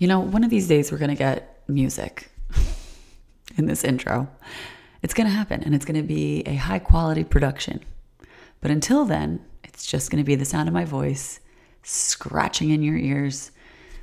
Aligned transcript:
You 0.00 0.06
know, 0.06 0.18
one 0.18 0.44
of 0.44 0.48
these 0.48 0.66
days 0.66 0.90
we're 0.90 0.96
going 0.96 1.10
to 1.10 1.14
get 1.14 1.62
music 1.68 2.30
in 3.58 3.66
this 3.66 3.84
intro. 3.84 4.30
It's 5.02 5.12
going 5.12 5.26
to 5.26 5.32
happen 5.32 5.62
and 5.62 5.74
it's 5.74 5.84
going 5.84 6.00
to 6.00 6.02
be 6.02 6.42
a 6.46 6.54
high 6.54 6.78
quality 6.78 7.22
production. 7.22 7.84
But 8.62 8.70
until 8.70 9.04
then, 9.04 9.44
it's 9.62 9.84
just 9.84 10.10
going 10.10 10.16
to 10.16 10.26
be 10.26 10.36
the 10.36 10.46
sound 10.46 10.68
of 10.68 10.72
my 10.72 10.86
voice 10.86 11.40
scratching 11.82 12.70
in 12.70 12.82
your 12.82 12.96
ears 12.96 13.50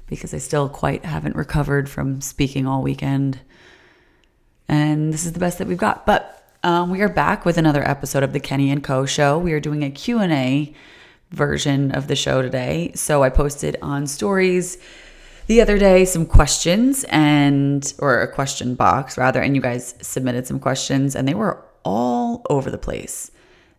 because 0.06 0.36
I 0.36 0.38
still 0.38 0.70
quite 0.70 1.04
haven't 1.04 1.36
recovered 1.36 1.90
from 1.90 2.22
speaking 2.22 2.68
all 2.68 2.84
weekend. 2.84 3.40
And 4.68 5.12
this 5.12 5.26
is 5.26 5.34
the 5.34 5.40
best 5.40 5.58
that 5.58 5.68
we've 5.68 5.80
got. 5.80 6.06
But 6.06 6.48
um, 6.62 6.92
we 6.92 7.02
are 7.02 7.10
back 7.10 7.44
with 7.44 7.58
another 7.58 7.84
episode 7.84 8.22
of 8.22 8.34
the 8.34 8.40
Kenny 8.40 8.70
and 8.70 8.84
Co 8.84 9.08
show. 9.08 9.40
We 9.40 9.52
are 9.54 9.60
doing 9.60 9.82
a 9.82 9.90
Q&A 9.90 10.76
version 11.32 11.90
of 11.90 12.06
the 12.06 12.16
show 12.16 12.44
today. 12.44 12.92
So 12.94 13.24
I 13.24 13.30
posted 13.30 13.78
on 13.82 14.06
stories 14.06 14.78
the 15.48 15.62
other 15.62 15.78
day 15.78 16.06
some 16.06 16.26
questions 16.26 17.06
and 17.06 17.94
or 18.00 18.22
a 18.22 18.32
question 18.32 18.76
box 18.76 19.18
rather 19.18 19.42
and 19.42 19.56
you 19.56 19.62
guys 19.62 19.96
submitted 20.02 20.46
some 20.46 20.60
questions 20.60 21.16
and 21.16 21.28
they 21.28 21.34
were 21.34 21.64
all 21.84 22.46
over 22.50 22.70
the 22.70 22.78
place. 22.78 23.32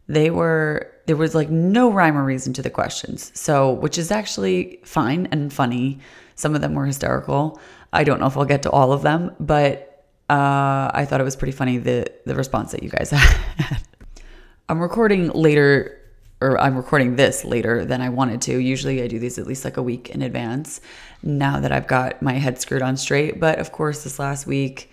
They 0.08 0.30
were 0.30 0.90
there 1.06 1.16
was 1.16 1.34
like 1.34 1.50
no 1.50 1.90
rhyme 1.90 2.16
or 2.16 2.24
reason 2.24 2.52
to 2.54 2.62
the 2.62 2.70
questions. 2.70 3.30
So, 3.34 3.72
which 3.72 3.98
is 3.98 4.10
actually 4.10 4.80
fine 4.84 5.28
and 5.30 5.52
funny. 5.52 6.00
Some 6.34 6.54
of 6.54 6.60
them 6.60 6.74
were 6.74 6.86
hysterical. 6.86 7.60
I 7.92 8.04
don't 8.04 8.20
know 8.20 8.26
if 8.26 8.36
I'll 8.36 8.44
get 8.44 8.62
to 8.62 8.70
all 8.70 8.92
of 8.92 9.02
them, 9.02 9.34
but 9.40 10.06
uh, 10.28 10.90
I 10.92 11.06
thought 11.06 11.20
it 11.20 11.24
was 11.24 11.36
pretty 11.36 11.52
funny 11.52 11.78
the 11.78 12.06
the 12.24 12.34
response 12.34 12.72
that 12.72 12.82
you 12.82 12.90
guys 12.90 13.10
had. 13.12 13.82
I'm 14.68 14.80
recording 14.80 15.30
later 15.30 15.97
or 16.40 16.58
I'm 16.60 16.76
recording 16.76 17.16
this 17.16 17.44
later 17.44 17.84
than 17.84 18.00
I 18.00 18.08
wanted 18.08 18.42
to. 18.42 18.58
Usually 18.58 19.02
I 19.02 19.08
do 19.08 19.18
these 19.18 19.38
at 19.38 19.46
least 19.46 19.64
like 19.64 19.76
a 19.76 19.82
week 19.82 20.10
in 20.10 20.22
advance 20.22 20.80
now 21.22 21.58
that 21.60 21.72
I've 21.72 21.86
got 21.86 22.22
my 22.22 22.34
head 22.34 22.60
screwed 22.60 22.82
on 22.82 22.96
straight. 22.96 23.40
But 23.40 23.58
of 23.58 23.72
course, 23.72 24.04
this 24.04 24.18
last 24.18 24.46
week, 24.46 24.90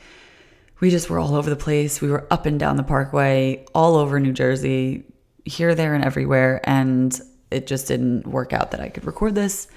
we 0.80 0.90
just 0.90 1.10
were 1.10 1.20
all 1.20 1.36
over 1.36 1.50
the 1.50 1.56
place. 1.56 2.02
We 2.02 2.10
were 2.10 2.28
up 2.32 2.46
and 2.46 2.60
down 2.60 2.78
the 2.78 2.84
parkway, 2.84 3.66
all 3.76 3.96
over 3.96 4.20
New 4.20 4.34
Jersey, 4.34 5.04
here, 5.46 5.76
there, 5.76 5.94
and 5.94 6.04
everywhere. 6.04 6.62
And 6.64 7.20
it 7.52 7.68
just 7.68 7.88
didn't 7.88 8.28
work 8.28 8.52
out 8.52 8.72
that 8.72 8.82
I 8.82 8.90
could 8.90 9.06
record 9.06 9.36
this 9.36 9.68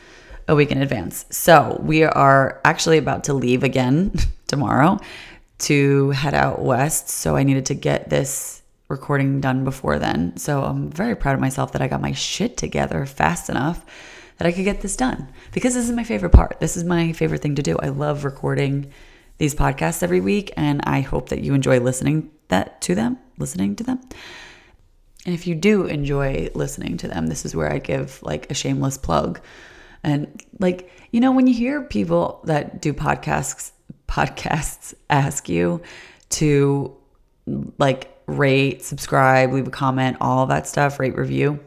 a 0.49 0.55
week 0.55 0.73
in 0.73 0.81
advance. 0.81 1.27
So 1.31 1.79
we 1.83 2.03
are 2.03 2.61
actually 2.65 2.97
about 2.97 3.25
to 3.25 3.35
leave 3.35 3.63
again 3.63 4.15
tomorrow 4.47 4.99
to 5.59 6.11
head 6.11 6.35
out 6.35 6.63
west. 6.63 7.11
So 7.11 7.37
I 7.37 7.43
needed 7.43 7.67
to 7.67 7.75
get 7.75 8.09
this 8.09 8.63
recording 8.89 9.41
done 9.41 9.65
before 9.65 9.99
then. 9.99 10.37
So 10.37 10.65
I'm 10.65 10.91
very 10.91 11.15
proud 11.15 11.35
of 11.35 11.41
myself 11.41 11.73
that 11.73 11.83
I 11.83 11.89
got 11.89 12.01
my 12.01 12.13
shit 12.13 12.57
together 12.57 13.05
fast 13.07 13.51
enough 13.51 13.85
that 14.39 14.47
I 14.47 14.53
could 14.53 14.65
get 14.65 14.81
this 14.81 14.97
done 14.97 15.29
because 15.53 15.75
this 15.75 15.89
is 15.89 15.95
my 15.95 16.05
favorite 16.05 16.33
part. 16.33 16.59
This 16.61 16.77
is 16.77 16.85
my 16.85 17.13
favorite 17.13 17.43
thing 17.43 17.57
to 17.57 17.63
do. 17.63 17.77
I 17.83 17.89
love 17.89 18.25
recording 18.25 18.91
these 19.37 19.55
podcasts 19.55 20.03
every 20.03 20.21
week 20.21 20.53
and 20.57 20.81
I 20.85 21.01
hope 21.01 21.29
that 21.29 21.41
you 21.41 21.55
enjoy 21.55 21.81
listening 21.81 22.31
that 22.49 22.81
to 22.83 22.95
them, 22.95 23.19
listening 23.37 23.77
to 23.77 23.85
them. 23.85 24.01
And 25.27 25.35
if 25.35 25.47
you 25.47 25.55
do 25.55 25.85
enjoy 25.85 26.49
listening 26.55 26.97
to 26.99 27.09
them, 27.09 27.27
this 27.27 27.45
is 27.45 27.55
where 27.55 27.71
I 27.71 27.79
give 27.79 28.23
like 28.23 28.51
a 28.51 28.55
shameless 28.55 28.97
plug. 28.97 29.41
And 30.03 30.43
like, 30.59 30.91
you 31.11 31.21
know, 31.21 31.33
when 31.33 31.47
you 31.47 31.53
hear 31.53 31.83
people 31.83 32.41
that 32.45 32.81
do 32.81 32.95
podcasts 32.95 33.73
podcasts 34.09 34.95
ask 35.11 35.49
you 35.49 35.83
to 36.31 36.97
like 37.77 38.18
rate, 38.29 38.85
subscribe, 38.85 39.53
leave 39.53 39.67
a 39.67 39.71
comment, 39.71 40.19
all 40.21 40.47
that 40.47 40.69
stuff, 40.69 41.01
rate, 41.01 41.17
review. 41.17 41.59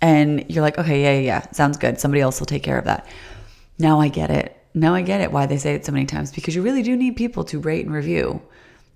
And 0.00 0.50
you're 0.50 0.62
like, 0.62 0.78
okay, 0.78 1.02
yeah, 1.02 1.12
yeah, 1.12 1.20
yeah, 1.20 1.50
sounds 1.52 1.76
good. 1.76 2.00
Somebody 2.00 2.22
else 2.22 2.40
will 2.40 2.46
take 2.46 2.62
care 2.62 2.78
of 2.78 2.86
that. 2.86 3.06
Now 3.78 4.00
I 4.00 4.08
get 4.08 4.30
it. 4.30 4.56
Now 4.72 4.94
I 4.94 5.02
get 5.02 5.20
it 5.20 5.30
why 5.30 5.46
they 5.46 5.58
say 5.58 5.74
it 5.74 5.84
so 5.84 5.92
many 5.92 6.06
times 6.06 6.32
because 6.32 6.54
you 6.54 6.62
really 6.62 6.82
do 6.82 6.96
need 6.96 7.16
people 7.16 7.44
to 7.44 7.60
rate 7.60 7.84
and 7.84 7.94
review 7.94 8.40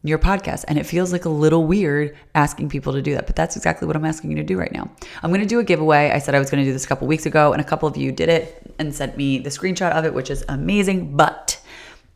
your 0.03 0.19
podcast. 0.19 0.65
And 0.69 0.79
it 0.79 0.85
feels 0.85 1.13
like 1.13 1.25
a 1.25 1.31
little 1.31 1.67
weird 1.67 2.17
asking 2.35 2.69
people 2.69 2.93
to 2.93 3.03
do 3.03 3.15
that, 3.15 3.27
but 3.27 3.37
that's 3.37 3.57
exactly 3.57 3.87
what 3.87 3.97
I'm 3.97 4.05
asking 4.05 4.31
you 4.31 4.37
to 4.37 4.45
do 4.45 4.59
right 4.59 4.73
now. 4.73 4.91
I'm 5.23 5.31
going 5.31 5.41
to 5.41 5.47
do 5.47 5.59
a 5.59 5.65
giveaway. 5.65 6.11
I 6.11 6.19
said 6.19 6.35
I 6.35 6.39
was 6.39 6.51
going 6.51 6.63
to 6.63 6.69
do 6.69 6.73
this 6.73 6.85
a 6.85 6.89
couple 6.89 7.09
weeks 7.09 7.27
ago, 7.27 7.53
and 7.53 7.61
a 7.61 7.65
couple 7.65 7.89
of 7.89 7.97
you 7.97 8.13
did 8.13 8.29
it 8.29 8.75
and 8.79 8.95
sent 8.95 9.17
me 9.17 9.39
the 9.39 9.51
screenshot 9.51 9.93
of 9.93 10.05
it, 10.05 10.15
which 10.15 10.31
is 10.31 10.45
amazing. 10.49 11.17
But, 11.17 11.61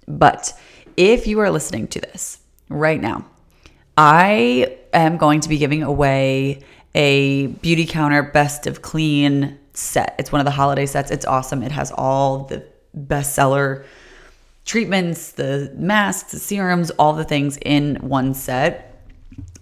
but 0.07 0.53
if 0.97 1.27
you 1.27 1.41
are 1.41 1.51
listening 1.51 1.89
to 1.89 2.01
this 2.01 2.39
right 2.69 3.01
now, 3.01 3.25
I 3.97 4.78
am 4.93 5.17
going 5.17 5.41
to 5.41 5.49
be 5.49 5.59
giving 5.59 5.83
away 5.83 6.63
a 6.95 7.49
Beautycounter 7.49 8.33
best 8.33 8.67
of 8.67 8.83
clean 8.83 9.59
set. 9.75 10.15
It's 10.19 10.33
one 10.33 10.41
of 10.41 10.45
the 10.45 10.51
holiday 10.51 10.87
sets. 10.87 11.11
It's 11.11 11.25
awesome. 11.25 11.63
It 11.63 11.73
has 11.73 11.93
all 11.93 12.45
the 12.45 12.65
bestseller 12.97 13.85
treatments, 14.65 15.33
the 15.33 15.73
masks, 15.77 16.33
the 16.33 16.39
serums, 16.39 16.91
all 16.93 17.13
the 17.13 17.25
things 17.25 17.59
in 17.65 17.97
one 17.97 18.35
set. 18.35 19.03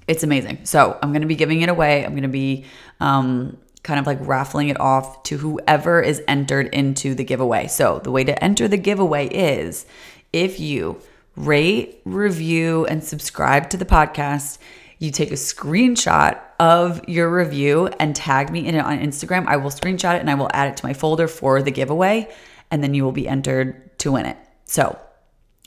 It's 0.09 0.23
amazing. 0.23 0.65
So 0.65 0.99
I'm 1.03 1.11
going 1.11 1.23
to 1.23 1.29
be 1.29 1.37
giving 1.37 1.63
it 1.63 1.69
away. 1.69 2.05
I'm 2.05 2.13
going 2.13 2.23
to 2.23 2.29
be 2.29 2.65
um, 3.01 3.57
kind 3.83 4.01
of 4.01 4.07
like 4.07 4.19
raffling 4.21 4.69
it 4.69 4.81
off 4.81 5.23
to 5.25 5.39
whoever 5.39 6.01
is 6.01 6.23
entered 6.27 6.69
into 6.75 7.15
the 7.15 7.25
giveaway. 7.25 7.67
So 7.67 8.01
the 8.03 8.11
way 8.11 8.25
to 8.25 8.45
enter 8.45 8.69
the 8.69 8.77
giveaway 8.77 9.29
is 9.29 9.87
if 10.33 10.59
you 10.59 11.01
rate, 11.37 12.01
review, 12.05 12.87
and 12.87 13.05
subscribe 13.05 13.71
to 13.71 13.77
the 13.77 13.85
podcast. 13.85 14.59
You 14.99 15.11
take 15.11 15.31
a 15.31 15.35
screenshot 15.35 16.41
of 16.59 17.07
your 17.09 17.29
review 17.35 17.89
and 18.01 18.17
tag 18.17 18.51
me 18.51 18.67
in 18.67 18.75
it 18.75 18.85
on 18.85 18.99
Instagram. 18.99 19.47
I 19.47 19.57
will 19.57 19.71
screenshot 19.71 20.17
it 20.17 20.21
and 20.21 20.31
I 20.31 20.35
will 20.35 20.51
add 20.53 20.69
it 20.69 20.77
to 20.79 20.87
my 20.87 20.95
folder 20.95 21.29
for 21.29 21.63
the 21.63 21.71
giveaway, 21.71 22.29
and 22.71 22.83
then 22.83 22.95
you 22.95 23.05
will 23.05 23.13
be 23.13 23.29
entered 23.29 23.99
to 23.99 24.13
win 24.13 24.27
it. 24.27 24.37
So 24.65 24.99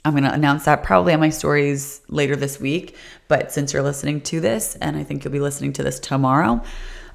I'm 0.03 0.13
going 0.13 0.23
to 0.23 0.33
announce 0.33 0.65
that 0.65 0.83
probably 0.83 1.13
on 1.13 1.19
my 1.19 1.29
stories 1.29 2.01
later 2.07 2.35
this 2.35 2.59
week. 2.59 2.95
But 3.27 3.51
since 3.51 3.73
you're 3.73 3.83
listening 3.83 4.21
to 4.21 4.39
this, 4.39 4.75
and 4.75 4.97
I 4.97 5.03
think 5.03 5.23
you'll 5.23 5.33
be 5.33 5.39
listening 5.39 5.73
to 5.73 5.83
this 5.83 5.99
tomorrow, 5.99 6.63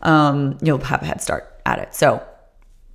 um, 0.03 0.59
you'll 0.63 0.79
have 0.79 1.03
a 1.03 1.07
head 1.07 1.21
start 1.21 1.61
at 1.67 1.79
it. 1.79 1.95
So 1.95 2.23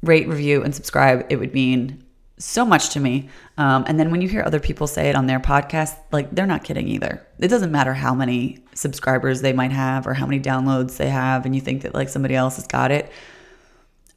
rate, 0.02 0.28
review, 0.28 0.64
and 0.64 0.74
subscribe. 0.74 1.26
It 1.30 1.38
would 1.38 1.54
mean 1.54 2.04
so 2.40 2.66
much 2.66 2.90
to 2.90 3.00
me. 3.00 3.30
Um, 3.58 3.84
and 3.88 4.00
then 4.00 4.12
when 4.12 4.22
you 4.22 4.30
hear 4.30 4.44
other 4.44 4.60
people 4.60 4.88
say 4.88 5.10
it 5.10 5.16
on 5.16 5.28
their 5.28 5.40
podcast, 5.40 5.96
like 6.12 6.32
they're 6.32 6.48
not 6.48 6.64
kidding 6.64 6.88
either. 6.88 7.26
It 7.38 7.50
doesn't 7.50 7.72
matter 7.72 7.94
how 7.94 8.16
many 8.16 8.64
subscribers 8.74 9.42
they 9.42 9.54
might 9.54 9.72
have 9.72 10.08
or 10.08 10.14
how 10.14 10.26
many 10.26 10.42
downloads 10.42 10.98
they 10.98 11.10
have, 11.10 11.46
and 11.46 11.54
you 11.54 11.62
think 11.62 11.84
that 11.84 11.94
like 11.94 12.10
somebody 12.10 12.36
else 12.36 12.56
has 12.56 12.66
got 12.66 12.92
it. 12.92 13.12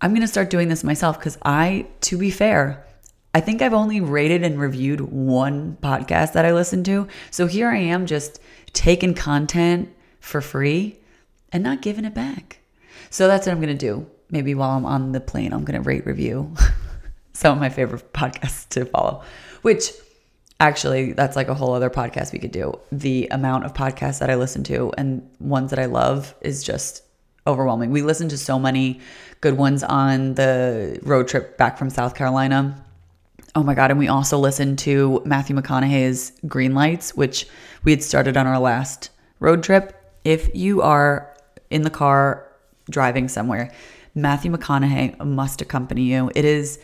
I'm 0.01 0.13
going 0.13 0.23
to 0.23 0.29
start 0.29 0.51
doing 0.51 0.69
this 0.69 0.83
myself 0.83 1.19
because 1.19 1.39
I, 1.43 1.87
to 2.03 2.19
be 2.19 2.31
fair, 2.31 2.85
I 3.35 3.41
think 3.41 3.63
I've 3.63 3.73
only 3.73 4.01
rated 4.01 4.43
and 4.43 4.59
reviewed 4.59 5.01
one 5.01 5.77
podcast 5.81 6.33
that 6.33 6.45
I 6.45 6.53
listen 6.53 6.85
to. 6.85 7.09
So 7.31 7.47
here 7.47 7.69
I 7.69 7.79
am 7.79 8.07
just 8.07 8.41
taking 8.73 9.15
content 9.15 9.95
for 10.21 10.41
free 10.41 10.99
and 11.53 11.63
not 11.63 11.83
giving 11.83 12.05
it 12.05 12.15
back. 12.15 12.59
So 13.11 13.29
that's 13.29 13.47
what 13.47 13.53
I'm 13.53 13.61
going 13.61 13.77
to 13.77 13.87
do. 13.87 14.07
Maybe 14.31 14.55
while 14.55 14.71
I'm 14.71 14.87
on 14.87 15.13
the 15.13 15.21
plane, 15.21 15.53
I'm 15.53 15.65
going 15.65 15.81
to 15.81 15.87
rate 15.87 16.07
review 16.07 16.55
some 17.43 17.59
of 17.59 17.61
my 17.61 17.69
favorite 17.69 18.13
podcasts 18.15 18.69
to 18.71 18.87
follow, 18.87 19.23
which 19.61 19.93
actually 20.61 21.13
that's 21.13 21.37
like 21.37 21.49
a 21.49 21.55
whole 21.55 21.75
other 21.75 21.91
podcast 21.91 22.33
we 22.33 22.39
could 22.39 22.53
do. 22.53 22.73
The 22.93 23.29
amount 23.31 23.65
of 23.65 23.75
podcasts 23.75 24.21
that 24.21 24.31
I 24.31 24.37
listen 24.37 24.63
to 24.65 24.93
and 24.97 25.29
ones 25.41 25.71
that 25.71 25.79
I 25.79 25.87
love 25.87 26.35
is 26.41 26.63
just 26.63 27.03
overwhelming. 27.47 27.91
We 27.91 28.03
listen 28.03 28.29
to 28.29 28.39
so 28.39 28.59
many 28.59 29.01
good 29.41 29.59
ones 29.59 29.83
on 29.83 30.35
the 30.35 31.01
road 31.03 31.27
trip 31.27 31.59
back 31.59 31.77
from 31.77 31.91
South 31.91 32.15
Carolina. 32.15 32.83
Oh 33.57 33.65
my 33.65 33.75
God. 33.75 33.91
And 33.91 33.99
we 33.99 34.07
also 34.07 34.39
listened 34.39 34.79
to 34.81 35.21
Matthew 35.25 35.57
McConaughey's 35.57 36.33
Green 36.47 36.75
Lights, 36.75 37.17
which 37.17 37.49
we 37.83 37.91
had 37.91 38.03
started 38.03 38.37
on 38.37 38.47
our 38.47 38.61
last 38.61 39.11
road 39.41 39.65
trip. 39.65 39.99
If 40.25 40.55
you 40.55 40.81
are 40.83 41.37
in 41.71 41.83
the 41.83 41.91
car 41.91 42.47
driving 42.89 43.27
somewhere, 43.27 43.73
Matthew 44.15 44.53
McConaughey 44.53 45.19
must 45.25 45.61
accompany 45.61 46.03
you. 46.03 46.31
It 46.37 46.45
is 46.45 46.79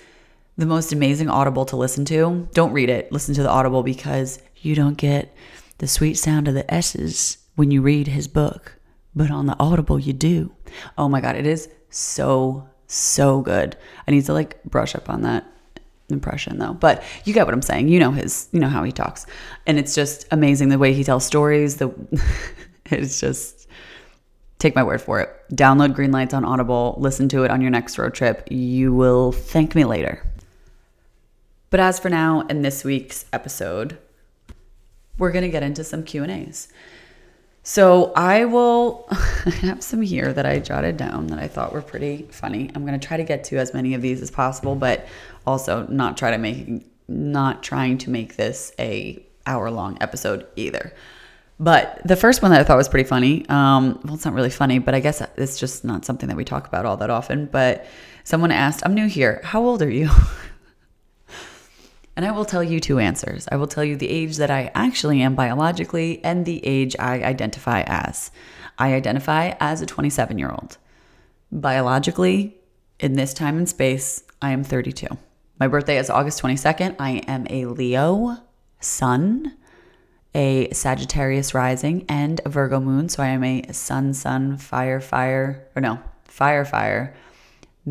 the 0.58 0.66
most 0.66 0.92
amazing 0.92 1.30
audible 1.30 1.65
to 1.65 1.77
listen 1.77 2.04
to. 2.06 2.48
Don't 2.53 2.72
read 2.72 2.91
it, 2.91 3.12
listen 3.12 3.34
to 3.36 3.42
the 3.42 3.48
audible 3.48 3.84
because 3.84 4.42
you 4.56 4.74
don't 4.74 4.97
get 4.97 5.34
the 5.78 5.86
sweet 5.86 6.15
sound 6.15 6.48
of 6.48 6.54
the 6.54 6.68
S's 6.72 7.38
when 7.54 7.71
you 7.71 7.80
read 7.80 8.09
his 8.09 8.27
book, 8.27 8.74
but 9.15 9.30
on 9.30 9.47
the 9.47 9.56
audible 9.60 10.00
you 10.00 10.12
do. 10.12 10.53
Oh 10.98 11.09
my 11.09 11.21
God, 11.21 11.36
it 11.36 11.47
is 11.47 11.68
so, 11.91 12.68
so 12.88 13.41
good. 13.41 13.77
I 14.06 14.10
need 14.10 14.24
to 14.27 14.33
like 14.33 14.62
brush 14.65 14.97
up 14.97 15.09
on 15.09 15.22
that 15.22 15.47
impression 16.10 16.59
though. 16.59 16.74
But 16.74 17.04
you 17.24 17.34
get 17.34 17.47
what 17.47 17.54
i'm 17.54 17.62
saying. 17.62 17.88
You 17.88 18.00
know 18.00 18.10
his 18.10 18.48
you 18.50 18.59
know 18.59 18.68
how 18.68 18.83
he 18.83 18.91
talks. 18.91 19.27
And 19.66 19.78
it's 19.78 19.94
just 19.94 20.27
amazing 20.33 20.71
the 20.71 20.78
way 20.78 20.92
he 20.92 21.04
tells 21.04 21.24
stories 21.24 21.77
the 21.77 21.94
it's 22.86 23.21
just 23.21 23.68
take 24.59 24.74
my 24.74 24.83
word 24.83 25.00
for 25.00 25.21
it. 25.21 25.30
Download 25.53 25.94
green 25.94 26.10
lights 26.10 26.34
on 26.34 26.44
audible. 26.44 26.97
Listen 26.98 27.28
to 27.28 27.44
it 27.44 27.50
on 27.53 27.60
your 27.60 27.71
next 27.71 27.97
road 27.97 28.15
trip. 28.15 28.48
You 28.50 28.92
will 28.92 29.30
thank 29.30 29.77
me 29.77 29.84
later 29.84 30.28
but 31.70 31.80
as 31.80 31.98
for 31.98 32.09
now, 32.09 32.42
in 32.42 32.62
this 32.62 32.84
week's 32.84 33.26
episode, 33.32 33.98
we're 35.18 35.32
going 35.32 35.44
to 35.44 35.50
get 35.50 35.62
into 35.62 35.84
some 35.84 36.03
Q&As. 36.03 36.68
So 37.62 38.12
I 38.15 38.47
will 38.47 39.06
have 39.60 39.82
some 39.82 40.00
here 40.00 40.32
that 40.32 40.47
I 40.47 40.59
jotted 40.59 40.97
down 40.97 41.26
that 41.26 41.38
I 41.38 41.48
thought 41.48 41.72
were 41.72 41.82
pretty 41.82 42.26
funny. 42.30 42.70
I'm 42.74 42.86
going 42.86 42.98
to 42.98 43.06
try 43.06 43.18
to 43.18 43.24
get 43.24 43.44
to 43.44 43.59
as 43.59 43.74
many 43.74 43.92
of 43.94 44.00
these 44.00 44.22
as 44.22 44.30
possible, 44.30 44.74
but 44.74 45.06
also 45.47 45.86
not 45.88 46.16
try 46.16 46.30
to 46.30 46.38
make 46.38 46.86
not 47.09 47.62
trying 47.62 47.98
to 47.98 48.10
make 48.10 48.36
this 48.36 48.72
a 48.78 49.22
hour 49.47 49.71
long 49.71 49.98
episode 50.00 50.47
either. 50.56 50.92
But 51.60 52.00
the 52.06 52.16
first 52.16 52.41
one 52.41 52.53
that 52.53 52.60
I 52.60 52.64
thought 52.64 52.76
was 52.76 52.88
pretty 52.88 53.09
funny, 53.09 53.47
um, 53.48 54.00
well, 54.04 54.14
it's 54.14 54.24
not 54.24 54.34
really 54.34 54.50
funny, 54.50 54.78
but 54.78 54.94
I 54.94 55.00
guess 55.00 55.21
it's 55.36 55.59
just 55.59 55.84
not 55.84 56.04
something 56.04 56.28
that 56.28 56.36
we 56.36 56.44
talk 56.44 56.68
about 56.68 56.86
all 56.86 56.97
that 56.98 57.10
often. 57.10 57.47
But 57.47 57.86
someone 58.24 58.53
asked, 58.53 58.82
I'm 58.84 58.94
new 58.94 59.09
here. 59.09 59.41
How 59.42 59.64
old 59.64 59.82
are 59.82 59.91
you? 59.91 60.09
and 62.18 62.26
I 62.26 62.32
will 62.32 62.44
tell 62.44 62.65
you 62.65 62.80
two 62.80 62.98
answers. 62.98 63.47
I 63.53 63.54
will 63.54 63.68
tell 63.68 63.84
you 63.84 63.94
the 63.94 64.10
age 64.10 64.38
that 64.38 64.50
I 64.50 64.72
actually 64.74 65.22
am 65.22 65.36
biologically 65.36 66.20
and 66.24 66.44
the 66.44 66.66
age 66.66 66.97
I 66.98 67.22
identify 67.22 67.82
as. 67.86 68.32
I 68.76 68.94
identify 68.94 69.54
as 69.60 69.82
a 69.82 69.86
27 69.86 70.36
year 70.36 70.50
old. 70.50 70.78
Biologically, 71.53 72.56
in 72.98 73.12
this 73.12 73.32
time 73.32 73.56
and 73.56 73.68
space, 73.68 74.24
I 74.42 74.50
am 74.50 74.65
32. 74.65 75.06
My 75.60 75.68
birthday 75.68 75.97
is 75.97 76.10
August 76.10 76.42
22nd. 76.42 76.97
I 76.98 77.22
am 77.28 77.47
a 77.50 77.66
Leo 77.66 78.38
sun 78.80 79.56
a 80.34 80.71
Sagittarius 80.72 81.54
rising, 81.54 82.04
and 82.09 82.41
a 82.44 82.48
Virgo 82.48 82.80
moon. 82.80 83.09
So 83.09 83.22
I 83.22 83.28
am 83.28 83.44
a 83.44 83.72
sun, 83.72 84.12
sun, 84.12 84.56
fire, 84.56 85.00
fire, 85.00 85.68
or 85.74 85.80
no, 85.80 85.98
fire, 86.24 86.64
fire, 86.64 87.14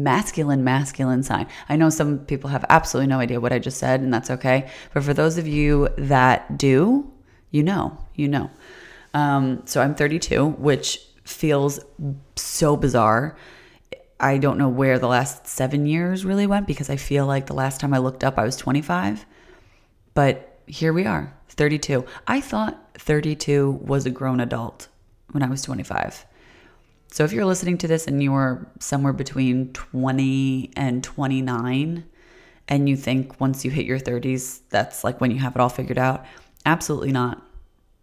masculine, 0.03 0.63
masculine 0.63 1.23
sign. 1.23 1.47
I 1.69 1.75
know 1.75 1.89
some 1.89 2.19
people 2.19 2.49
have 2.49 2.65
absolutely 2.69 3.07
no 3.07 3.19
idea 3.19 3.39
what 3.39 3.53
I 3.53 3.59
just 3.59 3.77
said, 3.77 4.01
and 4.01 4.13
that's 4.13 4.29
okay. 4.29 4.69
But 4.93 5.03
for 5.03 5.13
those 5.13 5.37
of 5.37 5.47
you 5.47 5.89
that 5.97 6.57
do, 6.57 7.11
you 7.51 7.63
know, 7.63 7.97
you 8.15 8.27
know. 8.27 8.49
Um, 9.13 9.63
so 9.65 9.81
I'm 9.81 9.95
32, 9.95 10.45
which 10.45 10.99
feels 11.23 11.79
so 12.35 12.77
bizarre. 12.77 13.37
I 14.19 14.37
don't 14.37 14.57
know 14.57 14.69
where 14.69 14.97
the 14.97 15.07
last 15.07 15.47
seven 15.47 15.85
years 15.85 16.25
really 16.25 16.47
went 16.47 16.67
because 16.67 16.89
I 16.89 16.95
feel 16.95 17.25
like 17.25 17.45
the 17.45 17.53
last 17.53 17.79
time 17.79 17.93
I 17.93 17.99
looked 17.99 18.23
up, 18.23 18.37
I 18.37 18.43
was 18.43 18.55
25. 18.57 19.25
But 20.13 20.59
here 20.65 20.91
we 20.91 21.05
are, 21.05 21.35
32. 21.49 22.05
I 22.25 22.41
thought 22.41 22.83
32 22.95 23.71
was 23.83 24.05
a 24.05 24.09
grown 24.09 24.39
adult 24.39 24.87
when 25.31 25.43
I 25.43 25.49
was 25.49 25.61
25. 25.61 26.25
So 27.11 27.23
if 27.23 27.31
you're 27.31 27.45
listening 27.45 27.77
to 27.79 27.87
this 27.87 28.07
and 28.07 28.21
you're 28.21 28.67
somewhere 28.79 29.13
between 29.13 29.73
20 29.73 30.71
and 30.75 31.03
29 31.03 32.05
and 32.67 32.89
you 32.89 32.97
think 32.97 33.39
once 33.39 33.63
you 33.63 33.71
hit 33.71 33.85
your 33.85 33.99
30s 33.99 34.59
that's 34.69 35.03
like 35.03 35.21
when 35.21 35.31
you 35.31 35.39
have 35.39 35.55
it 35.55 35.59
all 35.59 35.69
figured 35.69 35.97
out, 35.97 36.25
absolutely 36.65 37.11
not. 37.11 37.41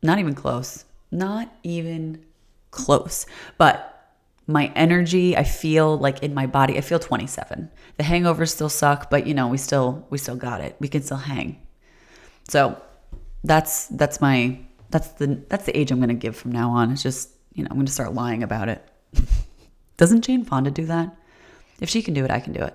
Not 0.03 0.19
even 0.19 0.35
close. 0.35 0.85
Not 1.11 1.55
even 1.63 2.25
close. 2.71 3.27
But 3.57 3.91
my 4.47 4.73
energy, 4.75 5.37
I 5.37 5.45
feel 5.45 5.97
like 5.97 6.23
in 6.23 6.35
my 6.35 6.47
body, 6.47 6.77
I 6.77 6.83
feel 6.83 6.99
27. 6.99 7.71
The 7.97 8.05
hangovers 8.05 8.51
still 8.51 8.69
suck, 8.69 9.09
but 9.11 9.27
you 9.27 9.35
know, 9.35 9.49
we 9.49 9.57
still 9.57 10.07
we 10.11 10.19
still 10.19 10.37
got 10.37 10.61
it. 10.61 10.77
We 10.81 10.89
can 10.89 11.03
still 11.03 11.17
hang. 11.17 11.63
So 12.49 12.81
that's 13.43 13.87
that's 13.89 14.21
my 14.21 14.59
that's 14.91 15.09
the 15.13 15.43
that's 15.49 15.65
the 15.65 15.77
age 15.77 15.91
I'm 15.91 15.99
going 15.99 16.09
to 16.09 16.15
give 16.15 16.37
from 16.37 16.53
now 16.53 16.71
on. 16.71 16.93
It's 16.93 17.03
just 17.03 17.31
you 17.55 17.63
know 17.63 17.69
I'm 17.71 17.77
going 17.77 17.87
to 17.87 17.93
start 17.93 18.13
lying 18.13 18.43
about 18.43 18.69
it. 18.69 18.87
Doesn't 19.97 20.23
Jane 20.23 20.45
Fonda 20.45 20.71
do 20.71 20.87
that? 20.87 21.15
If 21.81 21.89
she 21.89 22.03
can 22.03 22.15
do 22.15 22.25
it, 22.25 22.31
I 22.31 22.41
can 22.41 22.53
do 22.53 22.61
it. 22.61 22.75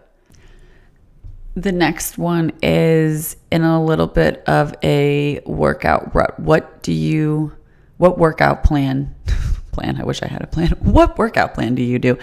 The 1.56 1.72
next 1.72 2.18
one 2.18 2.52
is 2.62 3.36
in 3.52 3.64
a 3.64 3.84
little 3.84 4.08
bit 4.08 4.44
of 4.48 4.76
a 4.84 5.42
workout 5.46 6.14
rut. 6.16 6.40
What 6.40 6.84
do 6.84 6.94
you 6.94 7.54
what 7.98 8.18
workout 8.18 8.64
plan 8.64 9.14
plan? 9.72 10.00
I 10.00 10.06
wish 10.06 10.24
I 10.24 10.28
had 10.28 10.42
a 10.42 10.48
plan. 10.48 10.70
What 10.80 11.18
workout 11.18 11.54
plan 11.54 11.76
do 11.76 11.84
you 11.84 12.00
do? 12.00 12.18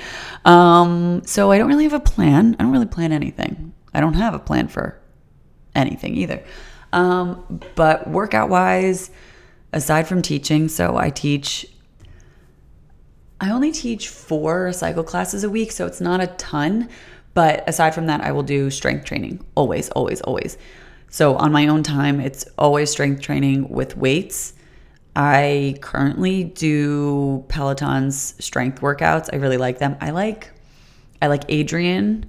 Um, 0.45 1.23
so 1.27 1.51
I 1.51 1.59
don't 1.59 1.69
really 1.69 1.85
have 1.85 1.93
a 1.93 2.01
plan. 2.01 2.57
I 2.59 2.63
don't 2.63 2.73
really 2.73 2.87
plan 2.87 3.13
anything. 3.13 3.75
I 3.93 4.01
don't 4.01 4.15
have 4.15 4.35
a 4.35 4.39
plan 4.39 4.69
for 4.69 4.99
anything 5.75 6.17
either. 6.17 6.43
Um, 6.93 7.61
but 7.75 8.09
workout 8.09 8.49
wise, 8.49 9.11
aside 9.73 10.09
from 10.09 10.23
teaching, 10.23 10.69
so 10.69 10.97
I 10.97 11.11
teach, 11.11 11.67
I 13.41 13.51
only 13.51 13.73
teach 13.73 14.09
four 14.09 14.73
cycle 14.73 15.05
classes 15.05 15.45
a 15.45 15.51
week, 15.51 15.73
so 15.73 15.87
it's 15.87 16.01
not 16.01 16.21
a 16.21 16.29
ton. 16.29 16.89
But 17.35 17.69
aside 17.69 17.95
from 17.95 18.07
that, 18.07 18.23
I 18.23 18.33
will 18.33 18.43
do 18.43 18.71
strength 18.71 19.05
training 19.05 19.45
always, 19.55 19.91
always, 19.91 20.23
always. 20.23 20.57
So 21.11 21.37
on 21.37 21.53
my 21.53 21.67
own 21.69 21.83
time, 21.83 22.19
it's 22.19 22.47
always 22.57 22.91
strength 22.91 23.21
training 23.21 23.69
with 23.69 23.97
weights. 23.97 24.55
I 25.15 25.77
currently 25.81 26.45
do 26.45 27.45
Peloton's 27.49 28.35
strength 28.43 28.81
workouts. 28.81 29.29
I 29.33 29.37
really 29.37 29.57
like 29.57 29.79
them. 29.79 29.97
I 30.01 30.11
like 30.11 30.51
I 31.23 31.29
like 31.29 31.45
Adrian, 31.49 32.27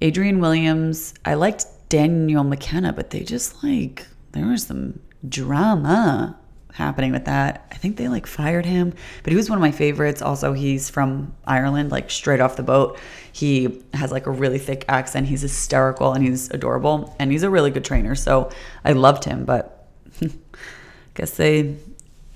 Adrian 0.00 0.40
Williams. 0.40 1.14
I 1.24 1.34
liked 1.34 1.66
Daniel 1.88 2.44
McKenna, 2.44 2.92
but 2.92 3.10
they 3.10 3.20
just 3.20 3.62
like 3.64 4.06
there 4.32 4.46
was 4.46 4.66
some 4.66 5.00
drama 5.28 6.38
happening 6.74 7.12
with 7.12 7.24
that. 7.26 7.66
I 7.70 7.76
think 7.76 7.96
they 7.96 8.08
like 8.08 8.26
fired 8.26 8.64
him, 8.64 8.92
but 9.22 9.32
he 9.32 9.36
was 9.36 9.48
one 9.48 9.58
of 9.58 9.60
my 9.60 9.70
favorites. 9.70 10.22
Also, 10.22 10.52
he's 10.52 10.88
from 10.88 11.34
Ireland, 11.44 11.90
like 11.90 12.10
straight 12.10 12.40
off 12.40 12.56
the 12.56 12.62
boat. 12.62 12.98
He 13.32 13.82
has 13.94 14.12
like 14.12 14.26
a 14.26 14.30
really 14.30 14.58
thick 14.58 14.84
accent. 14.88 15.26
He's 15.26 15.42
hysterical 15.42 16.12
and 16.12 16.24
he's 16.24 16.50
adorable 16.50 17.14
and 17.18 17.30
he's 17.30 17.42
a 17.42 17.50
really 17.50 17.70
good 17.70 17.84
trainer. 17.84 18.14
So 18.14 18.50
I 18.84 18.92
loved 18.92 19.24
him, 19.24 19.44
but 19.44 19.88
I 20.22 20.30
guess 21.14 21.32
they 21.32 21.76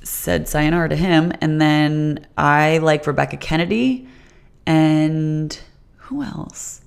said 0.02 0.48
sayonara 0.48 0.90
to 0.90 0.96
him. 0.96 1.32
And 1.40 1.60
then 1.60 2.26
I 2.36 2.78
like 2.78 3.06
Rebecca 3.06 3.36
Kennedy 3.36 4.08
and 4.66 5.58
who 5.96 6.22
else? 6.22 6.82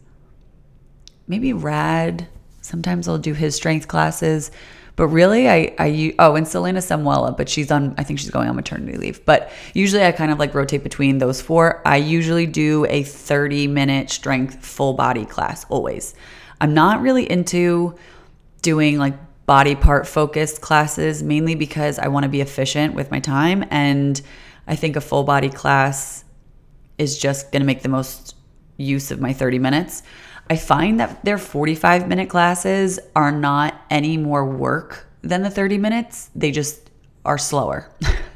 Maybe 1.28 1.52
Rad 1.54 2.28
Sometimes 2.68 3.08
I'll 3.08 3.18
do 3.18 3.34
his 3.34 3.56
strength 3.56 3.88
classes. 3.88 4.52
But 4.98 5.08
really, 5.10 5.48
I, 5.48 5.76
I 5.78 6.16
oh, 6.18 6.36
and 6.36 6.48
Selena 6.48 6.80
Samuela, 6.80 7.38
but 7.38 7.48
she's 7.48 7.72
on, 7.72 7.94
I 8.00 8.04
think 8.04 8.20
she's 8.20 8.32
going 8.32 8.50
on 8.50 8.56
maternity 8.56 8.98
leave. 8.98 9.24
But 9.26 9.52
usually 9.76 10.04
I 10.04 10.12
kind 10.12 10.32
of 10.32 10.40
like 10.40 10.56
rotate 10.56 10.84
between 10.84 11.20
those 11.20 11.40
four. 11.40 11.84
I 11.86 11.98
usually 11.98 12.48
do 12.48 12.86
a 12.90 13.04
30 13.04 13.68
minute 13.68 14.10
strength 14.10 14.66
full 14.66 14.94
body 14.94 15.24
class 15.24 15.66
always. 15.70 16.16
I'm 16.60 16.74
not 16.74 17.02
really 17.02 17.30
into 17.30 17.96
doing 18.64 18.98
like 18.98 19.14
body 19.46 19.76
part 19.76 20.08
focused 20.08 20.62
classes, 20.62 21.22
mainly 21.22 21.54
because 21.54 22.00
I 22.00 22.08
want 22.08 22.24
to 22.24 22.30
be 22.30 22.42
efficient 22.42 22.96
with 22.96 23.12
my 23.12 23.20
time. 23.20 23.66
And 23.70 24.20
I 24.66 24.76
think 24.76 24.96
a 24.96 25.02
full 25.02 25.24
body 25.24 25.50
class 25.50 26.26
is 26.98 27.20
just 27.20 27.52
going 27.52 27.62
to 27.62 27.68
make 27.68 27.84
the 27.84 27.90
most 27.90 28.36
use 28.78 29.12
of 29.12 29.22
my 29.22 29.32
30 29.32 29.60
minutes. 29.60 30.02
I 30.50 30.56
find 30.56 31.00
that 31.00 31.24
their 31.26 31.38
45 31.38 32.08
minute 32.08 32.30
classes 32.30 33.00
are 33.16 33.32
not 33.32 33.80
any 33.90 34.18
more 34.18 34.46
work 34.46 35.08
than 35.22 35.42
the 35.42 35.50
30 35.50 35.78
minutes, 35.78 36.30
they 36.36 36.52
just 36.52 36.90
are 37.26 37.38
slower. 37.38 37.90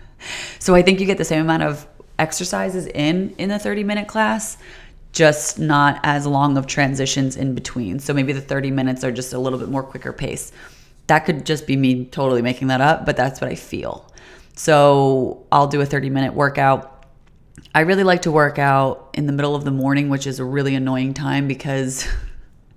so 0.60 0.76
I 0.76 0.82
think 0.82 1.00
you 1.00 1.06
get 1.06 1.18
the 1.18 1.26
same 1.26 1.42
amount 1.42 1.64
of 1.64 1.88
exercises 2.20 2.86
in 2.88 3.34
in 3.38 3.50
the 3.50 3.58
30 3.58 3.84
minute 3.84 4.08
class 4.08 4.58
just 5.12 5.60
not 5.60 6.00
as 6.04 6.26
long 6.26 6.58
of 6.58 6.68
transitions 6.68 7.36
in 7.36 7.54
between. 7.54 8.00
So 8.00 8.14
maybe 8.14 8.32
the 8.34 8.42
30 8.42 8.72
minutes 8.72 9.04
are 9.04 9.12
just 9.12 9.34
a 9.34 9.40
little 9.40 9.60
bit 9.60 9.70
more 9.70 9.84
quicker 9.84 10.14
pace. 10.14 10.52
That 11.08 11.26
could 11.26 11.46
just 11.46 11.68
be 11.68 11.76
me 11.76 12.06
totally 12.06 12.42
making 12.42 12.68
that 12.68 12.80
up, 12.80 13.06
but 13.06 13.18
that's 13.18 13.42
what 13.42 13.50
I 13.50 13.56
feel. 13.56 14.10
So 14.56 15.46
I'll 15.52 15.68
do 15.68 15.82
a 15.82 15.86
30 15.86 16.10
minute 16.10 16.34
workout 16.34 17.01
I 17.74 17.82
really 17.82 18.04
like 18.04 18.24
to 18.24 18.32
work 18.32 18.60
out 18.60 19.12
in 19.14 19.28
the 19.28 19.34
middle 19.34 19.56
of 19.56 19.64
the 19.64 19.72
morning, 19.72 20.10
which 20.10 20.28
is 20.28 20.40
a 20.40 20.46
really 20.46 20.76
annoying 20.76 21.14
time 21.14 21.48
because 21.48 22.08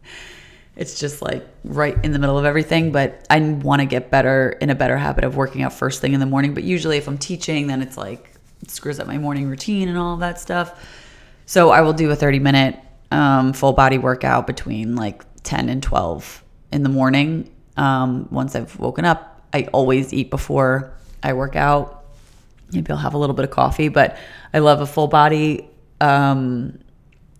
it's 0.76 0.98
just 0.98 1.20
like 1.20 1.46
right 1.64 1.96
in 2.04 2.12
the 2.12 2.18
middle 2.18 2.38
of 2.38 2.44
everything. 2.44 2.92
But 2.92 3.26
I 3.28 3.40
want 3.40 3.80
to 3.80 3.86
get 3.86 4.10
better 4.10 4.50
in 4.60 4.70
a 4.70 4.74
better 4.74 4.96
habit 4.96 5.24
of 5.24 5.36
working 5.36 5.62
out 5.62 5.72
first 5.72 6.00
thing 6.00 6.12
in 6.14 6.20
the 6.20 6.26
morning. 6.26 6.54
But 6.54 6.64
usually, 6.64 6.96
if 6.96 7.08
I'm 7.08 7.18
teaching, 7.18 7.66
then 7.66 7.82
it's 7.82 7.96
like 7.96 8.30
it 8.62 8.70
screws 8.70 9.00
up 9.00 9.06
my 9.06 9.18
morning 9.18 9.48
routine 9.48 9.88
and 9.88 9.98
all 9.98 10.16
that 10.18 10.40
stuff. 10.40 10.80
So 11.46 11.70
I 11.70 11.80
will 11.80 11.92
do 11.92 12.10
a 12.10 12.16
30 12.16 12.38
minute 12.38 12.78
um, 13.10 13.52
full 13.52 13.72
body 13.72 13.98
workout 13.98 14.46
between 14.46 14.96
like 14.96 15.24
10 15.42 15.68
and 15.68 15.82
12 15.82 16.42
in 16.72 16.82
the 16.82 16.88
morning. 16.88 17.50
Um, 17.76 18.28
once 18.30 18.54
I've 18.54 18.78
woken 18.78 19.04
up, 19.04 19.42
I 19.52 19.68
always 19.72 20.12
eat 20.12 20.30
before 20.30 20.94
I 21.22 21.32
work 21.32 21.56
out 21.56 22.03
maybe 22.72 22.90
I'll 22.90 22.98
have 22.98 23.14
a 23.14 23.18
little 23.18 23.34
bit 23.34 23.44
of 23.44 23.50
coffee, 23.50 23.88
but 23.88 24.16
I 24.52 24.58
love 24.58 24.80
a 24.80 24.86
full 24.86 25.08
body. 25.08 25.68
Um, 26.00 26.78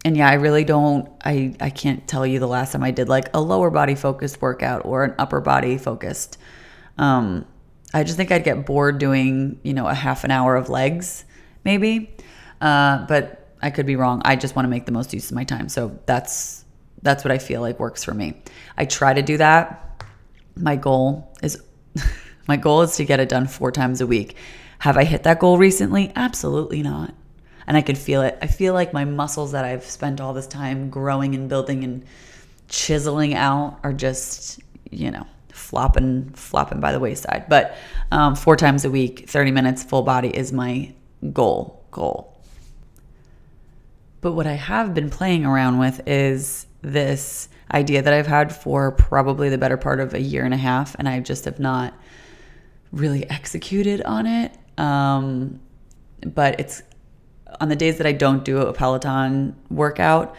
and 0.04 0.16
yeah, 0.16 0.28
I 0.28 0.34
really 0.34 0.64
don't, 0.64 1.10
I, 1.24 1.56
I 1.60 1.70
can't 1.70 2.06
tell 2.06 2.26
you 2.26 2.38
the 2.38 2.46
last 2.46 2.72
time 2.72 2.82
I 2.82 2.90
did 2.90 3.08
like 3.08 3.34
a 3.34 3.40
lower 3.40 3.70
body 3.70 3.94
focused 3.94 4.42
workout 4.42 4.84
or 4.84 5.04
an 5.04 5.14
upper 5.18 5.40
body 5.40 5.78
focused. 5.78 6.36
Um, 6.98 7.46
I 7.94 8.04
just 8.04 8.16
think 8.16 8.30
I'd 8.30 8.44
get 8.44 8.66
bored 8.66 8.98
doing, 8.98 9.60
you 9.62 9.72
know, 9.72 9.86
a 9.86 9.94
half 9.94 10.24
an 10.24 10.30
hour 10.30 10.56
of 10.56 10.68
legs 10.68 11.24
maybe. 11.64 12.14
Uh, 12.60 13.06
but 13.06 13.48
I 13.62 13.70
could 13.70 13.86
be 13.86 13.96
wrong. 13.96 14.20
I 14.24 14.36
just 14.36 14.54
want 14.54 14.66
to 14.66 14.70
make 14.70 14.84
the 14.84 14.92
most 14.92 15.14
use 15.14 15.30
of 15.30 15.34
my 15.34 15.44
time. 15.44 15.68
So 15.68 15.98
that's, 16.06 16.64
that's 17.02 17.24
what 17.24 17.32
I 17.32 17.38
feel 17.38 17.60
like 17.62 17.80
works 17.80 18.04
for 18.04 18.12
me. 18.12 18.42
I 18.76 18.84
try 18.84 19.14
to 19.14 19.22
do 19.22 19.38
that. 19.38 20.02
My 20.56 20.76
goal 20.76 21.32
is, 21.42 21.62
my 22.46 22.56
goal 22.56 22.82
is 22.82 22.96
to 22.96 23.04
get 23.04 23.20
it 23.20 23.28
done 23.28 23.46
four 23.46 23.72
times 23.72 24.00
a 24.02 24.06
week. 24.06 24.36
Have 24.84 24.98
I 24.98 25.04
hit 25.04 25.22
that 25.22 25.38
goal 25.38 25.56
recently? 25.56 26.12
Absolutely 26.14 26.82
not. 26.82 27.14
And 27.66 27.74
I 27.74 27.80
could 27.80 27.96
feel 27.96 28.20
it. 28.20 28.36
I 28.42 28.46
feel 28.48 28.74
like 28.74 28.92
my 28.92 29.06
muscles 29.06 29.52
that 29.52 29.64
I've 29.64 29.86
spent 29.86 30.20
all 30.20 30.34
this 30.34 30.46
time 30.46 30.90
growing 30.90 31.34
and 31.34 31.48
building 31.48 31.84
and 31.84 32.04
chiseling 32.68 33.32
out 33.32 33.78
are 33.82 33.94
just, 33.94 34.60
you 34.90 35.10
know, 35.10 35.26
flopping 35.48 36.28
flopping 36.34 36.80
by 36.80 36.92
the 36.92 37.00
wayside. 37.00 37.46
But 37.48 37.78
um, 38.12 38.36
four 38.36 38.56
times 38.56 38.84
a 38.84 38.90
week, 38.90 39.26
30 39.26 39.52
minutes 39.52 39.82
full 39.82 40.02
body 40.02 40.28
is 40.28 40.52
my 40.52 40.92
goal 41.32 41.82
goal. 41.90 42.38
But 44.20 44.32
what 44.32 44.46
I 44.46 44.52
have 44.52 44.92
been 44.92 45.08
playing 45.08 45.46
around 45.46 45.78
with 45.78 46.06
is 46.06 46.66
this 46.82 47.48
idea 47.72 48.02
that 48.02 48.12
I've 48.12 48.26
had 48.26 48.54
for 48.54 48.92
probably 48.92 49.48
the 49.48 49.56
better 49.56 49.78
part 49.78 50.00
of 50.00 50.12
a 50.12 50.20
year 50.20 50.44
and 50.44 50.52
a 50.52 50.58
half, 50.58 50.94
and 50.98 51.08
I 51.08 51.20
just 51.20 51.46
have 51.46 51.58
not 51.58 51.94
really 52.92 53.26
executed 53.30 54.02
on 54.02 54.26
it. 54.26 54.54
Um, 54.78 55.60
but 56.24 56.58
it's 56.58 56.82
on 57.60 57.68
the 57.68 57.76
days 57.76 57.98
that 57.98 58.06
I 58.06 58.12
don't 58.12 58.44
do 58.44 58.58
a 58.58 58.72
Peloton 58.72 59.54
workout 59.70 60.34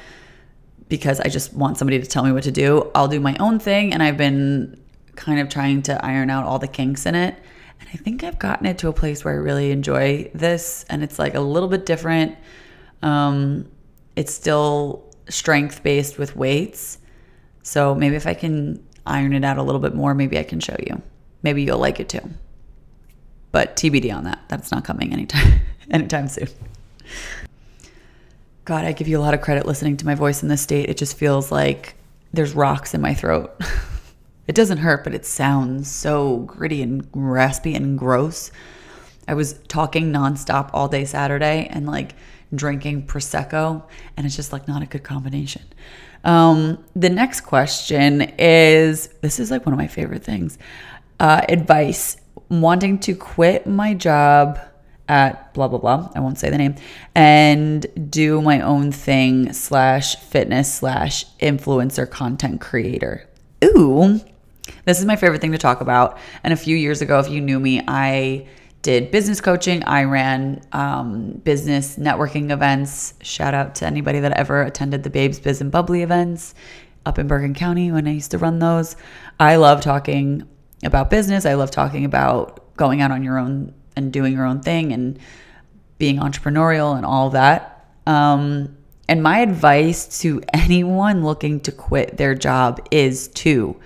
because 0.89 1.19
I 1.19 1.29
just 1.29 1.53
want 1.53 1.77
somebody 1.77 1.99
to 1.99 2.05
tell 2.05 2.23
me 2.23 2.31
what 2.31 2.43
to 2.43 2.51
do, 2.51 2.91
I'll 2.93 3.07
do 3.07 3.19
my 3.19 3.35
own 3.39 3.59
thing. 3.59 3.93
And 3.93 4.03
I've 4.03 4.17
been 4.17 4.79
kind 5.15 5.39
of 5.39 5.49
trying 5.49 5.81
to 5.83 6.05
iron 6.05 6.29
out 6.29 6.45
all 6.45 6.59
the 6.59 6.67
kinks 6.67 7.05
in 7.05 7.15
it. 7.15 7.35
And 7.79 7.89
I 7.93 7.97
think 7.97 8.23
I've 8.23 8.39
gotten 8.39 8.65
it 8.65 8.77
to 8.79 8.87
a 8.87 8.93
place 8.93 9.25
where 9.25 9.33
I 9.33 9.37
really 9.37 9.71
enjoy 9.71 10.29
this. 10.33 10.85
And 10.89 11.03
it's 11.03 11.17
like 11.17 11.35
a 11.35 11.39
little 11.39 11.69
bit 11.69 11.85
different. 11.85 12.37
Um, 13.01 13.69
it's 14.15 14.33
still 14.33 15.13
strength 15.29 15.83
based 15.83 16.17
with 16.17 16.35
weights. 16.35 16.99
So 17.63 17.95
maybe 17.95 18.15
if 18.15 18.27
I 18.27 18.33
can 18.33 18.85
iron 19.05 19.33
it 19.33 19.43
out 19.43 19.57
a 19.57 19.63
little 19.63 19.81
bit 19.81 19.95
more, 19.95 20.13
maybe 20.13 20.37
I 20.37 20.43
can 20.43 20.59
show 20.59 20.75
you. 20.85 21.01
Maybe 21.41 21.63
you'll 21.63 21.79
like 21.79 21.99
it 21.99 22.09
too. 22.09 22.29
But 23.55 23.77
TBD 23.77 24.13
on 24.13 24.25
that. 24.25 24.39
That's 24.49 24.69
not 24.69 24.83
coming 24.83 25.13
anytime 25.13 25.61
anytime 25.89 26.27
soon. 26.27 26.49
God, 28.65 28.83
I 28.83 28.91
give 28.91 29.07
you 29.07 29.17
a 29.17 29.21
lot 29.21 29.33
of 29.33 29.39
credit 29.39 29.65
listening 29.65 29.95
to 29.95 30.05
my 30.05 30.13
voice 30.13 30.43
in 30.43 30.49
this 30.49 30.61
state. 30.61 30.89
It 30.89 30.97
just 30.97 31.15
feels 31.15 31.53
like 31.53 31.95
there's 32.33 32.51
rocks 32.51 32.93
in 32.93 32.99
my 32.99 33.13
throat. 33.13 33.55
it 34.47 34.55
doesn't 34.55 34.79
hurt, 34.79 35.05
but 35.05 35.15
it 35.15 35.25
sounds 35.25 35.89
so 35.89 36.39
gritty 36.39 36.81
and 36.81 37.07
raspy 37.13 37.75
and 37.75 37.97
gross. 37.97 38.51
I 39.25 39.35
was 39.35 39.53
talking 39.69 40.11
nonstop 40.11 40.71
all 40.73 40.89
day 40.89 41.05
Saturday 41.05 41.69
and 41.71 41.85
like 41.85 42.13
drinking 42.53 43.07
Prosecco, 43.07 43.83
and 44.17 44.25
it's 44.25 44.35
just 44.35 44.51
like 44.51 44.67
not 44.67 44.81
a 44.81 44.85
good 44.85 45.03
combination. 45.05 45.63
Um, 46.25 46.83
the 46.93 47.09
next 47.09 47.39
question 47.39 48.33
is 48.37 49.07
this 49.21 49.39
is 49.39 49.49
like 49.49 49.65
one 49.65 49.71
of 49.71 49.79
my 49.79 49.87
favorite 49.87 50.25
things 50.25 50.57
uh, 51.21 51.41
advice 51.47 52.17
wanting 52.49 52.99
to 52.99 53.15
quit 53.15 53.67
my 53.67 53.93
job 53.93 54.59
at 55.07 55.53
blah 55.53 55.67
blah 55.67 55.79
blah. 55.79 56.11
I 56.15 56.19
won't 56.19 56.39
say 56.39 56.49
the 56.49 56.57
name. 56.57 56.75
And 57.13 57.85
do 58.09 58.41
my 58.41 58.61
own 58.61 58.91
thing 58.91 59.53
slash 59.53 60.15
fitness 60.15 60.73
slash 60.73 61.25
influencer 61.37 62.09
content 62.09 62.61
creator. 62.61 63.27
Ooh 63.63 64.19
this 64.85 64.99
is 64.99 65.05
my 65.05 65.15
favorite 65.15 65.41
thing 65.41 65.51
to 65.51 65.57
talk 65.57 65.81
about. 65.81 66.17
And 66.43 66.53
a 66.53 66.57
few 66.57 66.75
years 66.75 67.01
ago 67.01 67.19
if 67.19 67.29
you 67.29 67.41
knew 67.41 67.59
me 67.59 67.81
i 67.87 68.47
did 68.81 69.09
business 69.09 69.41
coaching. 69.41 69.83
I 69.85 70.03
ran 70.03 70.61
um, 70.71 71.41
business 71.43 71.97
networking 71.97 72.51
events. 72.51 73.15
Shout 73.23 73.55
out 73.55 73.73
to 73.75 73.85
anybody 73.87 74.19
that 74.19 74.33
ever 74.33 74.61
attended 74.61 75.01
the 75.01 75.09
babes 75.09 75.39
biz 75.39 75.59
and 75.59 75.71
bubbly 75.71 76.03
events 76.03 76.53
up 77.03 77.17
in 77.17 77.27
bergen 77.27 77.55
county 77.55 77.91
when 77.91 78.07
i 78.07 78.11
used 78.11 78.29
to 78.29 78.37
run 78.37 78.59
those. 78.59 78.95
I 79.39 79.55
love 79.55 79.81
talking 79.81 80.47
about 80.85 81.09
business. 81.09 81.45
I 81.45 81.55
love 81.55 81.71
talking 81.71 82.05
about 82.05 82.75
going 82.77 83.01
out 83.01 83.11
on 83.11 83.23
your 83.23 83.37
own 83.37 83.73
and 83.95 84.11
doing 84.11 84.33
your 84.33 84.45
own 84.45 84.61
thing 84.61 84.91
and 84.91 85.19
being 85.97 86.17
entrepreneurial 86.17 86.95
and 86.95 87.05
all 87.05 87.31
that. 87.31 87.87
Um, 88.05 88.77
and 89.07 89.21
my 89.21 89.39
advice 89.39 90.19
to 90.21 90.41
anyone 90.53 91.23
looking 91.23 91.59
to 91.61 91.71
quit 91.71 92.17
their 92.17 92.35
job 92.35 92.85
is 92.91 93.29
to 93.29 93.79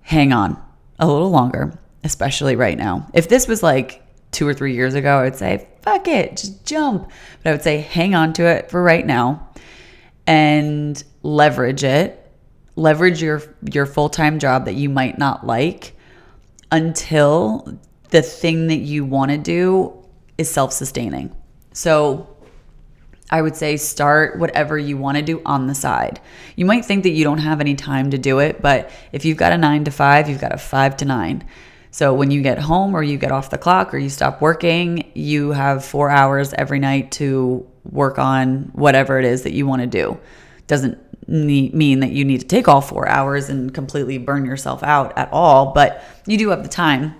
hang 0.00 0.32
on 0.32 0.62
a 0.98 1.06
little 1.06 1.30
longer, 1.30 1.78
especially 2.04 2.56
right 2.56 2.76
now. 2.76 3.08
If 3.14 3.28
this 3.28 3.46
was 3.48 3.62
like 3.62 4.02
two 4.30 4.46
or 4.46 4.54
three 4.54 4.74
years 4.74 4.94
ago, 4.94 5.18
I 5.18 5.22
would 5.24 5.36
say, 5.36 5.68
fuck 5.82 6.08
it, 6.08 6.36
just 6.36 6.64
jump. 6.64 7.10
But 7.42 7.50
I 7.50 7.52
would 7.52 7.62
say, 7.62 7.78
hang 7.78 8.14
on 8.14 8.32
to 8.34 8.46
it 8.46 8.70
for 8.70 8.82
right 8.82 9.06
now 9.06 9.48
and 10.26 11.02
leverage 11.22 11.84
it. 11.84 12.18
Leverage 12.74 13.20
your 13.20 13.42
your 13.70 13.84
full-time 13.84 14.38
job 14.38 14.64
that 14.64 14.74
you 14.74 14.88
might 14.88 15.18
not 15.18 15.46
like 15.46 15.91
until 16.72 17.78
the 18.10 18.22
thing 18.22 18.66
that 18.66 18.78
you 18.78 19.04
want 19.04 19.30
to 19.30 19.38
do 19.38 20.04
is 20.38 20.50
self 20.50 20.72
sustaining. 20.72 21.36
So 21.72 22.28
I 23.30 23.40
would 23.40 23.56
say 23.56 23.76
start 23.76 24.38
whatever 24.38 24.76
you 24.76 24.96
want 24.96 25.16
to 25.16 25.22
do 25.22 25.40
on 25.46 25.66
the 25.66 25.74
side. 25.74 26.20
You 26.56 26.64
might 26.64 26.84
think 26.84 27.04
that 27.04 27.10
you 27.10 27.24
don't 27.24 27.38
have 27.38 27.60
any 27.60 27.74
time 27.74 28.10
to 28.10 28.18
do 28.18 28.40
it, 28.40 28.60
but 28.60 28.90
if 29.12 29.24
you've 29.24 29.38
got 29.38 29.52
a 29.52 29.58
nine 29.58 29.84
to 29.84 29.90
five, 29.90 30.28
you've 30.28 30.40
got 30.40 30.52
a 30.52 30.58
five 30.58 30.96
to 30.98 31.04
nine. 31.04 31.44
So 31.90 32.14
when 32.14 32.30
you 32.30 32.42
get 32.42 32.58
home 32.58 32.94
or 32.94 33.02
you 33.02 33.18
get 33.18 33.32
off 33.32 33.50
the 33.50 33.58
clock 33.58 33.92
or 33.92 33.98
you 33.98 34.08
stop 34.08 34.40
working, 34.40 35.10
you 35.14 35.52
have 35.52 35.84
four 35.84 36.10
hours 36.10 36.54
every 36.54 36.78
night 36.78 37.12
to 37.12 37.66
work 37.84 38.18
on 38.18 38.70
whatever 38.72 39.18
it 39.18 39.26
is 39.26 39.42
that 39.42 39.52
you 39.52 39.66
want 39.66 39.82
to 39.82 39.86
do. 39.86 40.18
Doesn't 40.66 40.98
mean 41.28 42.00
that 42.00 42.10
you 42.10 42.24
need 42.24 42.40
to 42.40 42.46
take 42.46 42.68
all 42.68 42.80
four 42.80 43.08
hours 43.08 43.48
and 43.48 43.72
completely 43.72 44.18
burn 44.18 44.44
yourself 44.44 44.82
out 44.82 45.16
at 45.16 45.32
all, 45.32 45.72
but 45.72 46.02
you 46.26 46.36
do 46.36 46.48
have 46.48 46.62
the 46.62 46.68
time. 46.68 47.14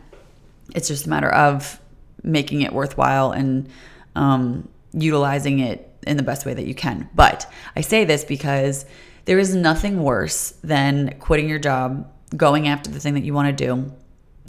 It's 0.74 0.88
just 0.88 1.06
a 1.06 1.08
matter 1.08 1.32
of 1.32 1.80
making 2.22 2.62
it 2.62 2.72
worthwhile 2.72 3.32
and 3.32 3.68
um, 4.14 4.68
utilizing 4.92 5.60
it 5.60 5.88
in 6.06 6.16
the 6.16 6.22
best 6.22 6.46
way 6.46 6.54
that 6.54 6.66
you 6.66 6.74
can. 6.74 7.08
But 7.14 7.50
I 7.76 7.80
say 7.80 8.04
this 8.04 8.24
because 8.24 8.84
there 9.24 9.38
is 9.38 9.54
nothing 9.54 10.02
worse 10.02 10.50
than 10.64 11.16
quitting 11.20 11.48
your 11.48 11.58
job, 11.58 12.10
going 12.36 12.68
after 12.68 12.90
the 12.90 12.98
thing 12.98 13.14
that 13.14 13.24
you 13.24 13.34
want 13.34 13.56
to 13.56 13.66
do, 13.66 13.92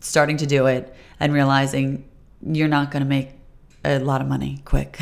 starting 0.01 0.38
to 0.38 0.48
do 0.48 0.65
it, 0.65 0.93
and 1.19 1.33
realizing 1.33 2.10
you're 2.41 2.67
not 2.67 2.91
going 2.91 3.03
to 3.03 3.10
make 3.10 3.31
a 3.86 4.00
lot 4.00 4.22
of 4.22 4.27
money 4.27 4.62
quick. 4.65 5.00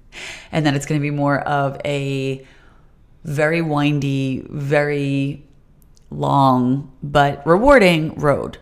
and 0.52 0.66
that 0.66 0.74
it's 0.74 0.86
going 0.86 1.00
to 1.00 1.02
be 1.02 1.10
more 1.10 1.40
of 1.40 1.80
a 1.84 2.46
very 3.24 3.62
windy, 3.62 4.44
very 4.48 5.44
long, 6.10 6.92
but 7.02 7.46
rewarding 7.46 8.14
road. 8.14 8.58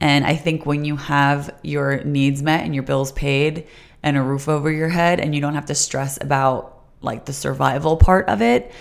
And 0.00 0.26
I 0.26 0.34
think 0.34 0.66
when 0.66 0.84
you 0.84 0.96
have 0.96 1.54
your 1.62 2.02
needs 2.04 2.42
met 2.42 2.64
and 2.64 2.74
your 2.74 2.82
bills 2.82 3.12
paid 3.12 3.66
and 4.02 4.16
a 4.16 4.22
roof 4.22 4.48
over 4.48 4.70
your 4.70 4.88
head 4.88 5.20
and 5.20 5.34
you 5.34 5.40
don't 5.40 5.54
have 5.54 5.66
to 5.66 5.74
stress 5.74 6.18
about 6.20 6.80
like 7.02 7.24
the 7.24 7.32
survival 7.32 7.96
part 7.96 8.28
of 8.28 8.42
it, 8.42 8.72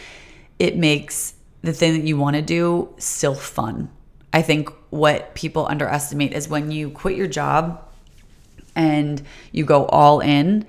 it 0.60 0.78
makes 0.78 1.36
the 1.62 1.74
thing 1.74 1.94
that 1.94 2.08
you 2.08 2.18
want 2.18 2.36
to 2.36 2.42
do 2.42 2.94
still 2.98 3.36
fun. 3.36 3.90
I 4.34 4.42
think 4.42 4.70
what 4.90 5.36
people 5.36 5.68
underestimate 5.68 6.34
is 6.34 6.48
when 6.48 6.72
you 6.72 6.90
quit 6.90 7.16
your 7.16 7.28
job 7.28 7.88
and 8.76 9.22
you 9.52 9.66
go 9.66 9.86
all 9.86 10.22
in, 10.22 10.66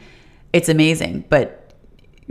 it's 0.53 0.69
amazing. 0.69 1.25
But 1.29 1.62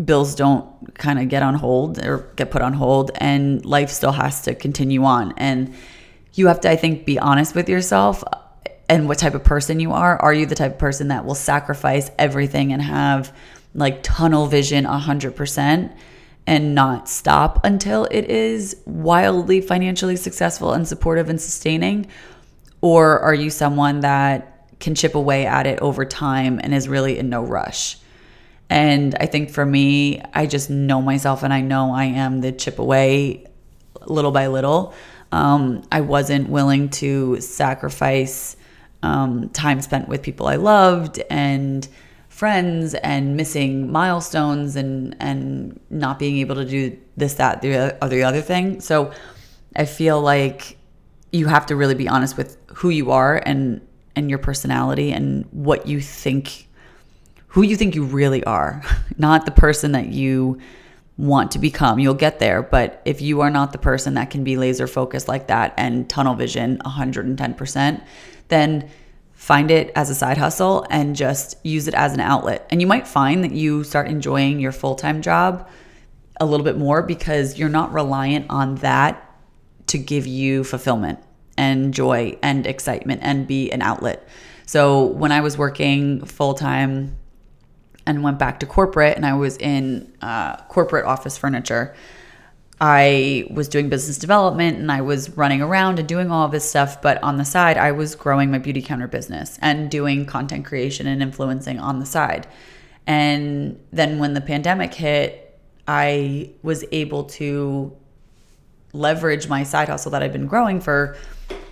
bills 0.04 0.36
don't 0.36 0.96
kind 0.96 1.20
of 1.20 1.30
get 1.30 1.44
on 1.44 1.56
hold 1.56 2.04
or 2.04 2.32
get 2.36 2.52
put 2.52 2.62
on 2.62 2.74
hold 2.74 3.12
and 3.16 3.66
life 3.66 3.90
still 3.90 4.12
has 4.12 4.42
to 4.44 4.56
continue 4.56 5.04
on. 5.04 5.34
And 5.38 5.74
you 6.34 6.48
have 6.48 6.62
to 6.62 6.70
i 6.70 6.78
think 6.78 7.06
be 7.06 7.20
honest 7.20 7.56
with 7.56 7.68
yourself 7.68 8.24
and 8.88 9.08
what 9.08 9.20
type 9.20 9.36
of 9.36 9.44
person 9.44 9.80
you 9.80 9.94
are. 9.94 10.18
Are 10.22 10.34
you 10.34 10.46
the 10.46 10.56
type 10.56 10.74
of 10.74 10.80
person 10.80 11.10
that 11.10 11.26
will 11.26 11.36
sacrifice 11.36 12.12
everything 12.18 12.74
and 12.74 12.82
have 12.82 13.36
like 13.74 14.04
tunnel 14.04 14.48
vision 14.48 14.86
100% 14.86 15.96
and 16.48 16.76
not 16.76 17.08
stop 17.08 17.64
until 17.64 18.06
it 18.06 18.26
is 18.26 18.76
wildly 18.86 19.62
financially 19.62 20.18
successful 20.18 20.74
and 20.74 20.88
supportive 20.88 21.30
and 21.30 21.40
sustaining? 21.40 22.08
Or 22.82 23.20
are 23.20 23.34
you 23.34 23.50
someone 23.50 24.02
that 24.02 24.68
can 24.80 24.96
chip 24.96 25.16
away 25.16 25.46
at 25.46 25.68
it 25.68 25.80
over 25.80 26.04
time 26.04 26.60
and 26.62 26.74
is 26.74 26.90
really 26.90 27.18
in 27.18 27.30
no 27.30 27.44
rush 27.44 27.98
and 28.72 29.16
I 29.20 29.26
think 29.26 29.50
for 29.50 29.66
me, 29.66 30.22
I 30.34 30.46
just 30.46 30.70
know 30.70 31.02
myself 31.02 31.44
and 31.44 31.54
I 31.54 31.60
know 31.60 31.94
I 31.94 32.06
am 32.06 32.40
the 32.40 32.54
chip 32.54 32.80
away 32.80 33.46
little 34.06 34.32
by 34.32 34.48
little. 34.48 34.94
Um, 35.34 35.84
I 35.92 36.00
wasn't 36.00 36.48
willing 36.48 36.88
to 36.92 37.42
sacrifice 37.42 38.56
um, 39.04 39.50
time 39.50 39.82
spent 39.82 40.08
with 40.08 40.22
people 40.22 40.48
I 40.48 40.56
loved 40.56 41.22
and 41.30 41.86
friends 42.30 42.94
and 42.94 43.36
missing 43.36 43.92
milestones 43.92 44.78
and 44.78 45.18
and 45.20 45.78
not 45.90 46.18
being 46.18 46.38
able 46.38 46.56
to 46.56 46.64
do 46.64 46.98
this 47.18 47.34
that 47.36 47.62
the 47.62 48.02
other 48.02 48.24
other 48.24 48.42
thing. 48.42 48.80
So 48.80 49.12
I 49.76 49.84
feel 49.84 50.22
like 50.22 50.78
you 51.34 51.48
have 51.48 51.66
to 51.66 51.76
really 51.76 51.96
be 51.96 52.08
honest 52.08 52.38
with 52.38 52.58
who 52.68 52.90
you 52.90 53.12
are 53.12 53.36
and 53.46 53.82
and 54.16 54.30
your 54.30 54.40
personality 54.40 55.12
and 55.12 55.46
what 55.52 55.88
you 55.88 56.00
think 56.00 56.70
who 57.52 57.64
you 57.64 57.76
think 57.76 57.96
you 57.96 58.04
really 58.04 58.44
are, 58.46 58.82
not 59.18 59.46
the 59.46 59.52
person 59.52 59.92
that 59.92 60.08
you 60.08 60.60
want 61.18 61.52
to 61.52 61.60
become. 61.60 62.00
You'll 62.00 62.14
get 62.14 62.40
there, 62.40 62.64
but 62.64 63.02
if 63.06 63.22
you 63.22 63.42
are 63.42 63.50
not 63.50 63.74
the 63.74 63.78
person 63.78 64.16
that 64.16 64.30
can 64.30 64.44
be 64.44 64.58
laser 64.58 64.88
focused 64.88 65.28
like 65.28 65.48
that 65.48 65.74
and 65.78 66.10
tunnel 66.10 66.34
vision 66.34 66.80
110%, 66.86 68.04
then 68.48 68.90
find 69.34 69.70
it 69.70 69.92
as 69.96 70.10
a 70.10 70.16
side 70.16 70.38
hustle 70.38 70.86
and 70.90 71.16
just 71.16 71.58
use 71.64 71.88
it 71.88 71.94
as 71.94 72.14
an 72.14 72.22
outlet. 72.22 72.66
And 72.70 72.80
you 72.80 72.88
might 72.88 73.08
find 73.08 73.44
that 73.44 73.52
you 73.52 73.84
start 73.84 74.08
enjoying 74.08 74.60
your 74.60 74.72
full 74.72 74.96
time 74.96 75.22
job 75.22 75.68
a 76.40 76.46
little 76.46 76.64
bit 76.64 76.78
more 76.78 77.02
because 77.02 77.60
you're 77.60 77.70
not 77.70 77.92
reliant 77.92 78.46
on 78.50 78.76
that 78.76 79.30
to 79.88 79.98
give 79.98 80.26
you 80.26 80.64
fulfillment 80.64 81.20
and 81.58 81.94
joy 81.94 82.38
and 82.42 82.66
excitement 82.66 83.22
and 83.24 83.46
be 83.46 83.70
an 83.72 83.82
outlet. 83.82 84.28
So 84.66 85.06
when 85.06 85.34
I 85.34 85.42
was 85.42 85.58
working 85.58 86.26
full 86.26 86.54
time 86.54 87.18
and 88.06 88.24
went 88.24 88.40
back 88.40 88.60
to 88.60 88.66
corporate 88.66 89.16
and 89.16 89.26
I 89.26 89.34
was 89.34 89.58
in 89.58 90.12
uh, 90.22 90.58
corporate 90.64 91.06
office 91.06 91.38
furniture, 91.38 91.96
I 92.80 93.46
was 93.52 93.70
doing 93.70 93.90
business 93.90 94.18
development 94.18 94.80
and 94.80 94.92
I 94.92 95.02
was 95.02 95.30
running 95.38 95.62
around 95.62 96.00
and 96.00 96.08
doing 96.08 96.32
all 96.32 96.48
this 96.48 96.68
stuff. 96.68 97.00
But 97.00 97.22
on 97.22 97.38
the 97.38 97.46
side, 97.46 97.78
I 97.78 97.92
was 97.92 98.16
growing 98.16 98.50
my 98.50 98.58
Beautycounter 98.58 99.10
business 99.10 99.60
and 99.62 99.92
doing 99.92 100.26
content 100.26 100.66
creation 100.66 101.06
and 101.06 101.22
influencing 101.22 101.80
on 101.80 102.00
the 102.00 102.08
side. 102.08 102.48
And 103.06 103.80
then 103.92 104.18
when 104.18 104.34
the 104.34 104.42
pandemic 104.42 104.96
hit, 104.96 105.60
I 105.88 106.52
was 106.64 106.84
able 106.92 107.26
to 107.26 107.96
leverage 108.94 109.48
my 109.48 109.62
side 109.62 109.88
hustle 109.88 110.12
that 110.12 110.24
I've 110.24 110.34
been 110.34 110.48
growing 110.48 110.82
for 110.82 111.18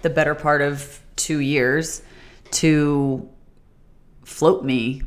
the 0.03 0.09
better 0.11 0.35
part 0.35 0.61
of 0.61 0.99
two 1.15 1.39
years 1.39 2.01
to 2.51 3.27
float 4.23 4.63
me 4.63 5.03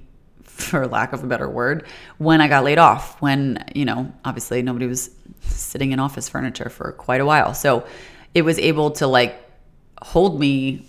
for 0.52 0.86
lack 0.86 1.12
of 1.12 1.24
a 1.24 1.26
better 1.26 1.48
word, 1.48 1.86
when 2.18 2.40
I 2.40 2.48
got 2.48 2.64
laid 2.64 2.78
off. 2.78 3.20
When, 3.20 3.64
you 3.74 3.84
know, 3.84 4.12
obviously 4.24 4.62
nobody 4.62 4.86
was 4.86 5.10
sitting 5.40 5.92
in 5.92 5.98
office 5.98 6.28
furniture 6.28 6.68
for 6.68 6.92
quite 6.92 7.20
a 7.20 7.26
while. 7.26 7.54
So 7.54 7.86
it 8.34 8.42
was 8.42 8.58
able 8.58 8.92
to 8.92 9.06
like 9.06 9.38
hold 10.00 10.38
me 10.38 10.86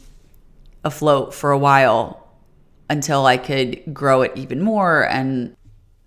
afloat 0.83 1.33
for 1.33 1.51
a 1.51 1.57
while 1.57 2.27
until 2.89 3.25
I 3.25 3.37
could 3.37 3.93
grow 3.93 4.21
it 4.21 4.33
even 4.35 4.61
more 4.61 5.07
and 5.07 5.55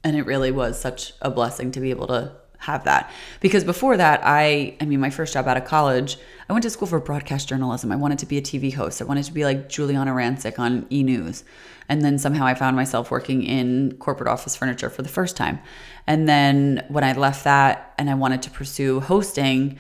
and 0.05 0.17
it 0.17 0.23
really 0.23 0.53
was 0.53 0.79
such 0.79 1.15
a 1.21 1.31
blessing 1.31 1.73
to 1.73 1.81
be 1.81 1.91
able 1.91 2.07
to 2.07 2.33
have 2.59 2.85
that. 2.85 3.11
Because 3.41 3.65
before 3.65 3.97
that 3.97 4.21
I 4.23 4.77
I 4.81 4.85
mean 4.85 5.01
my 5.01 5.11
first 5.11 5.35
job 5.35 5.47
out 5.47 5.57
of 5.57 5.65
college 5.65 6.19
I 6.49 6.53
went 6.53 6.63
to 6.63 6.71
school 6.71 6.87
for 6.87 7.01
broadcast 7.01 7.49
journalism. 7.49 7.91
I 7.91 7.97
wanted 7.97 8.19
to 8.21 8.27
be 8.27 8.39
a 8.39 8.43
TV 8.43 8.73
host. 8.73 9.03
I 9.03 9.05
wanted 9.05 9.25
to 9.25 9.33
be 9.33 9.45
like 9.45 9.69
Giuliana 9.69 10.15
Rancic 10.15 10.59
on 10.59 10.87
E 10.93 11.03
News. 11.03 11.45
And 11.89 12.03
then 12.03 12.19
somehow 12.19 12.47
I 12.47 12.55
found 12.55 12.77
myself 12.77 13.11
working 13.11 13.43
in 13.43 13.97
corporate 13.99 14.29
office 14.29 14.57
furniture 14.57 14.91
for 14.91 15.03
the 15.03 15.09
first 15.09 15.37
time. 15.37 15.61
And 16.07 16.29
then 16.29 16.85
when 16.89 17.05
I 17.05 17.13
left 17.13 17.45
that 17.45 17.95
and 17.99 18.11
I 18.11 18.15
wanted 18.15 18.43
to 18.43 18.51
pursue 18.51 19.01
hosting, 19.01 19.79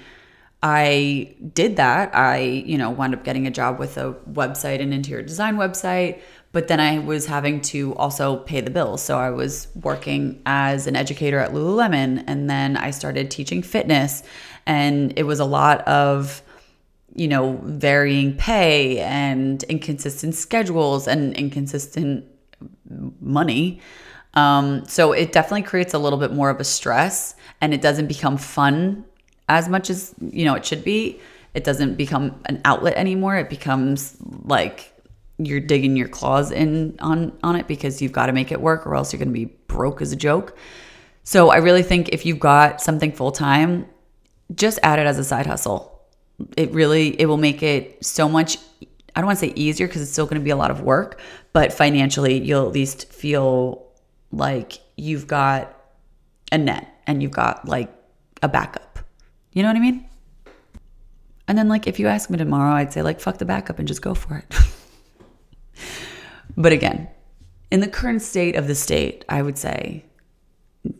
I 0.62 1.34
did 1.52 1.76
that. 1.76 2.14
I, 2.14 2.38
you 2.38 2.78
know, 2.78 2.90
wound 2.90 3.14
up 3.14 3.24
getting 3.24 3.46
a 3.46 3.50
job 3.50 3.78
with 3.78 3.96
a 3.96 4.14
website, 4.30 4.80
an 4.80 4.92
interior 4.92 5.22
design 5.22 5.56
website, 5.56 6.20
but 6.56 6.68
then 6.68 6.80
I 6.80 7.00
was 7.00 7.26
having 7.26 7.60
to 7.72 7.94
also 7.96 8.38
pay 8.38 8.62
the 8.62 8.70
bills. 8.70 9.02
So 9.02 9.18
I 9.18 9.28
was 9.28 9.68
working 9.74 10.40
as 10.46 10.86
an 10.86 10.96
educator 10.96 11.38
at 11.38 11.52
Lululemon 11.52 12.24
and 12.26 12.48
then 12.48 12.78
I 12.78 12.92
started 12.92 13.30
teaching 13.30 13.60
fitness 13.60 14.22
and 14.64 15.12
it 15.18 15.24
was 15.24 15.38
a 15.38 15.44
lot 15.44 15.86
of 15.86 16.42
you 17.14 17.28
know, 17.28 17.60
varying 17.62 18.34
pay 18.38 19.00
and 19.00 19.64
inconsistent 19.64 20.34
schedules 20.34 21.06
and 21.06 21.34
inconsistent 21.34 22.24
money. 23.20 23.78
Um, 24.32 24.86
so 24.86 25.12
it 25.12 25.32
definitely 25.32 25.64
creates 25.64 25.92
a 25.92 25.98
little 25.98 26.18
bit 26.18 26.32
more 26.32 26.48
of 26.48 26.58
a 26.58 26.64
stress 26.64 27.34
and 27.60 27.74
it 27.74 27.82
doesn't 27.82 28.06
become 28.06 28.38
fun 28.38 29.04
as 29.50 29.68
much 29.68 29.90
as, 29.90 30.14
you 30.22 30.46
know, 30.46 30.54
it 30.54 30.64
should 30.64 30.84
be. 30.84 31.20
It 31.52 31.64
doesn't 31.64 31.96
become 31.96 32.40
an 32.46 32.62
outlet 32.64 32.96
anymore. 32.96 33.36
It 33.36 33.50
becomes 33.50 34.16
like 34.44 34.94
you're 35.38 35.60
digging 35.60 35.96
your 35.96 36.08
claws 36.08 36.50
in 36.50 36.96
on 37.00 37.36
on 37.42 37.56
it 37.56 37.68
because 37.68 38.00
you've 38.00 38.12
got 38.12 38.26
to 38.26 38.32
make 38.32 38.50
it 38.50 38.60
work 38.60 38.86
or 38.86 38.94
else 38.94 39.12
you're 39.12 39.18
going 39.18 39.28
to 39.28 39.34
be 39.34 39.46
broke 39.66 40.00
as 40.00 40.12
a 40.12 40.16
joke. 40.16 40.56
So 41.24 41.50
I 41.50 41.56
really 41.56 41.82
think 41.82 42.10
if 42.10 42.24
you've 42.24 42.38
got 42.38 42.80
something 42.80 43.12
full 43.12 43.32
time, 43.32 43.86
just 44.54 44.78
add 44.82 44.98
it 44.98 45.06
as 45.06 45.18
a 45.18 45.24
side 45.24 45.46
hustle 45.46 45.96
it 46.56 46.70
really 46.72 47.20
it 47.20 47.26
will 47.26 47.36
make 47.36 47.62
it 47.62 48.04
so 48.04 48.28
much 48.28 48.58
I 49.14 49.20
don't 49.20 49.26
want 49.26 49.38
to 49.38 49.46
say 49.46 49.52
easier 49.56 49.86
because 49.86 50.02
it's 50.02 50.12
still 50.12 50.26
going 50.26 50.40
to 50.40 50.44
be 50.44 50.50
a 50.50 50.56
lot 50.56 50.70
of 50.70 50.82
work, 50.82 51.18
but 51.54 51.72
financially 51.72 52.38
you'll 52.38 52.66
at 52.66 52.72
least 52.72 53.10
feel 53.10 53.90
like 54.30 54.74
you've 54.94 55.26
got 55.26 55.74
a 56.52 56.58
net 56.58 56.86
and 57.06 57.22
you've 57.22 57.32
got 57.32 57.66
like 57.66 57.90
a 58.42 58.48
backup. 58.48 58.98
You 59.52 59.62
know 59.62 59.70
what 59.70 59.76
I 59.78 59.80
mean? 59.80 60.06
And 61.48 61.56
then 61.56 61.66
like 61.68 61.86
if 61.86 61.98
you 61.98 62.08
ask 62.08 62.28
me 62.28 62.36
tomorrow, 62.36 62.74
I'd 62.74 62.92
say 62.92 63.00
like 63.00 63.20
fuck 63.20 63.38
the 63.38 63.46
backup 63.46 63.78
and 63.78 63.88
just 63.88 64.02
go 64.02 64.12
for 64.12 64.36
it. 64.36 64.54
but 66.56 66.72
again, 66.72 67.08
in 67.70 67.80
the 67.80 67.88
current 67.88 68.22
state 68.22 68.56
of 68.56 68.66
the 68.66 68.74
state, 68.74 69.24
I 69.28 69.42
would 69.42 69.58
say 69.58 70.04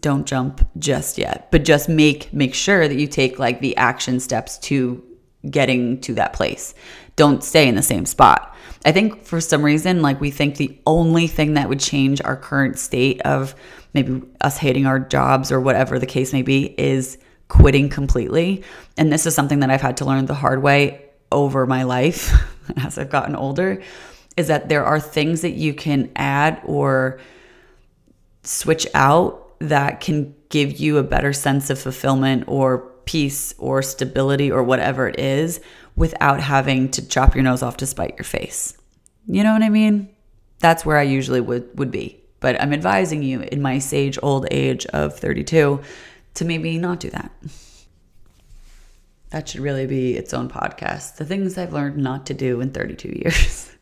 don't 0.01 0.27
jump 0.27 0.67
just 0.79 1.17
yet, 1.17 1.49
but 1.51 1.65
just 1.65 1.89
make 1.89 2.33
make 2.33 2.55
sure 2.55 2.89
that 2.89 2.97
you 2.97 3.07
take 3.07 3.39
like 3.39 3.61
the 3.61 3.77
action 3.77 4.21
steps 4.21 4.59
to 4.59 5.03
getting 5.49 6.01
to 6.01 6.15
that 6.15 6.33
place. 6.33 6.75
Don't 7.15 7.43
stay 7.43 7.69
in 7.69 7.77
the 7.77 7.83
same 7.83 8.05
spot. 8.05 8.55
I 8.85 8.93
think 8.93 9.25
for 9.25 9.41
some 9.41 9.65
reason, 9.65 10.03
like 10.03 10.21
we 10.21 10.31
think 10.31 10.57
the 10.57 10.79
only 10.87 11.27
thing 11.27 11.55
that 11.55 11.69
would 11.69 11.81
change 11.81 12.21
our 12.23 12.37
current 12.37 12.79
state 12.79 13.21
of 13.23 13.55
maybe 13.95 14.23
us 14.41 14.59
hating 14.59 14.87
our 14.87 14.99
jobs 14.99 15.51
or 15.51 15.61
whatever 15.61 15.99
the 15.99 16.07
case 16.07 16.33
may 16.33 16.43
be 16.43 16.75
is 16.79 17.19
quitting 17.49 17.89
completely. 17.89 18.65
And 18.97 19.13
this 19.13 19.25
is 19.25 19.35
something 19.35 19.61
that 19.61 19.71
I've 19.71 19.81
had 19.81 19.99
to 19.99 20.05
learn 20.05 20.27
the 20.27 20.35
hard 20.35 20.63
way 20.63 21.05
over 21.33 21.67
my 21.67 21.85
life 21.85 22.33
as 22.77 22.99
I've 22.99 23.11
gotten 23.11 23.35
older 23.35 23.83
is 24.37 24.49
that 24.49 24.69
there 24.69 24.85
are 24.85 25.01
things 25.01 25.41
that 25.43 25.53
you 25.53 25.73
can 25.73 26.11
add 26.17 26.61
or 26.65 27.19
switch 28.43 28.87
out 28.95 29.55
that 29.59 30.01
can 30.01 30.35
give 30.49 30.79
you 30.79 30.99
a 30.99 31.03
better 31.03 31.33
sense 31.33 31.71
of 31.71 31.79
fulfillment 31.79 32.45
or 32.47 32.79
peace 33.07 33.55
or 33.59 33.83
stability 33.83 34.51
or 34.51 34.63
whatever 34.63 35.09
it 35.09 35.19
is 35.19 35.61
without 35.95 36.41
having 36.41 36.91
to 36.91 37.07
chop 37.09 37.35
your 37.35 37.45
nose 37.45 37.63
off 37.63 37.77
to 37.79 37.87
spite 37.87 38.15
your 38.19 38.25
face. 38.25 38.77
You 39.27 39.43
know 39.43 39.53
what 39.53 39.63
I 39.63 39.71
mean? 39.71 40.09
That's 40.59 40.85
where 40.85 40.99
I 40.99 41.03
usually 41.03 41.41
would, 41.41 41.79
would 41.79 41.91
be. 41.91 42.21
But 42.41 42.61
I'm 42.61 42.73
advising 42.73 43.23
you 43.23 43.41
in 43.41 43.63
my 43.63 43.79
sage 43.79 44.19
old 44.23 44.47
age 44.51 44.87
of 44.87 45.19
32 45.19 45.81
to 46.35 46.45
maybe 46.45 46.79
not 46.79 47.01
do 47.01 47.11
that. 47.11 47.33
That 49.31 49.49
should 49.49 49.61
really 49.61 49.87
be 49.87 50.17
its 50.17 50.33
own 50.33 50.49
podcast. 50.49 51.17
The 51.17 51.25
things 51.25 51.59
I've 51.59 51.73
learned 51.73 51.97
not 51.97 52.27
to 52.27 52.35
do 52.35 52.61
in 52.61 52.71
32 52.71 53.09
years. 53.09 53.73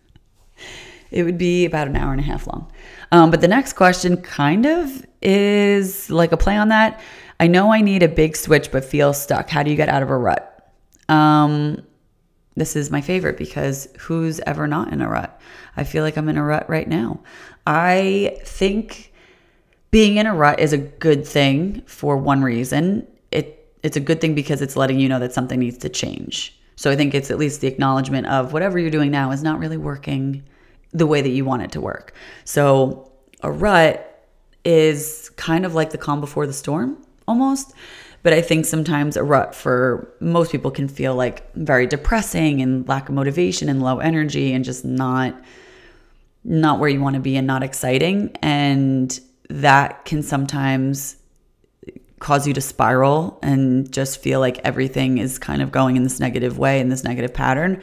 it 1.14 1.22
would 1.22 1.38
be 1.38 1.64
about 1.64 1.86
an 1.86 1.94
hour 1.94 2.10
and 2.10 2.20
a 2.20 2.24
half 2.24 2.48
long. 2.48 2.70
Um, 3.12 3.30
but 3.30 3.40
the 3.40 3.48
next 3.48 3.74
question 3.74 4.16
kind 4.16 4.66
of 4.66 5.06
is 5.22 6.10
like 6.10 6.32
a 6.32 6.36
play 6.36 6.56
on 6.56 6.68
that. 6.68 7.00
I 7.38 7.46
know 7.46 7.72
I 7.72 7.82
need 7.82 8.02
a 8.02 8.08
big 8.08 8.36
switch, 8.36 8.72
but 8.72 8.84
feel 8.84 9.12
stuck. 9.14 9.48
How 9.48 9.62
do 9.62 9.70
you 9.70 9.76
get 9.76 9.88
out 9.88 10.02
of 10.02 10.10
a 10.10 10.18
rut? 10.18 10.72
Um, 11.08 11.86
this 12.56 12.74
is 12.74 12.90
my 12.90 13.00
favorite 13.00 13.36
because 13.36 13.88
who's 13.96 14.40
ever 14.40 14.66
not 14.66 14.92
in 14.92 15.00
a 15.00 15.08
rut? 15.08 15.40
I 15.76 15.84
feel 15.84 16.02
like 16.02 16.16
I'm 16.16 16.28
in 16.28 16.36
a 16.36 16.42
rut 16.42 16.68
right 16.68 16.88
now. 16.88 17.20
I 17.64 18.36
think 18.44 19.12
being 19.92 20.16
in 20.16 20.26
a 20.26 20.34
rut 20.34 20.58
is 20.58 20.72
a 20.72 20.78
good 20.78 21.24
thing 21.24 21.82
for 21.86 22.16
one 22.16 22.42
reason. 22.42 23.06
It 23.30 23.72
it's 23.84 23.96
a 23.96 24.00
good 24.00 24.20
thing 24.20 24.34
because 24.34 24.62
it's 24.62 24.74
letting 24.74 24.98
you 24.98 25.08
know 25.08 25.20
that 25.20 25.32
something 25.32 25.60
needs 25.60 25.78
to 25.78 25.88
change. 25.88 26.58
So 26.74 26.90
I 26.90 26.96
think 26.96 27.14
it's 27.14 27.30
at 27.30 27.38
least 27.38 27.60
the 27.60 27.68
acknowledgement 27.68 28.26
of 28.26 28.52
whatever 28.52 28.80
you're 28.80 28.90
doing 28.90 29.12
now 29.12 29.30
is 29.30 29.44
not 29.44 29.60
really 29.60 29.76
working 29.76 30.42
the 30.94 31.06
way 31.06 31.20
that 31.20 31.28
you 31.28 31.44
want 31.44 31.62
it 31.62 31.72
to 31.72 31.80
work. 31.80 32.14
So 32.44 33.12
a 33.42 33.50
rut 33.50 34.10
is 34.64 35.30
kind 35.36 35.66
of 35.66 35.74
like 35.74 35.90
the 35.90 35.98
calm 35.98 36.20
before 36.20 36.46
the 36.46 36.52
storm 36.52 37.04
almost. 37.28 37.74
But 38.22 38.32
I 38.32 38.40
think 38.40 38.64
sometimes 38.64 39.18
a 39.18 39.22
rut 39.22 39.54
for 39.54 40.10
most 40.20 40.50
people 40.50 40.70
can 40.70 40.88
feel 40.88 41.14
like 41.14 41.52
very 41.54 41.86
depressing 41.86 42.62
and 42.62 42.88
lack 42.88 43.10
of 43.10 43.14
motivation 43.14 43.68
and 43.68 43.82
low 43.82 43.98
energy 43.98 44.52
and 44.54 44.64
just 44.64 44.84
not 44.84 45.38
not 46.46 46.78
where 46.78 46.88
you 46.88 47.00
want 47.00 47.14
to 47.14 47.20
be 47.20 47.36
and 47.36 47.46
not 47.46 47.62
exciting 47.62 48.30
and 48.42 49.18
that 49.48 50.04
can 50.04 50.22
sometimes 50.22 51.16
cause 52.18 52.46
you 52.46 52.52
to 52.54 52.60
spiral 52.60 53.38
and 53.42 53.90
just 53.92 54.22
feel 54.22 54.40
like 54.40 54.58
everything 54.58 55.18
is 55.18 55.38
kind 55.38 55.62
of 55.62 55.70
going 55.70 55.96
in 55.96 56.02
this 56.02 56.20
negative 56.20 56.58
way 56.58 56.80
in 56.80 56.88
this 56.88 57.04
negative 57.04 57.32
pattern. 57.32 57.82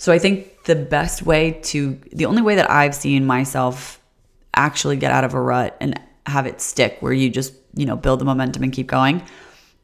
So 0.00 0.12
I 0.12 0.18
think 0.18 0.64
the 0.64 0.76
best 0.76 1.24
way 1.24 1.60
to 1.64 2.00
the 2.10 2.24
only 2.24 2.40
way 2.40 2.54
that 2.54 2.70
I've 2.70 2.94
seen 2.94 3.26
myself 3.26 4.00
actually 4.56 4.96
get 4.96 5.12
out 5.12 5.24
of 5.24 5.34
a 5.34 5.40
rut 5.40 5.76
and 5.78 6.00
have 6.24 6.46
it 6.46 6.62
stick 6.62 6.96
where 7.00 7.12
you 7.12 7.28
just, 7.28 7.52
you 7.74 7.84
know, 7.84 7.96
build 7.96 8.18
the 8.18 8.24
momentum 8.24 8.62
and 8.62 8.72
keep 8.72 8.86
going 8.86 9.22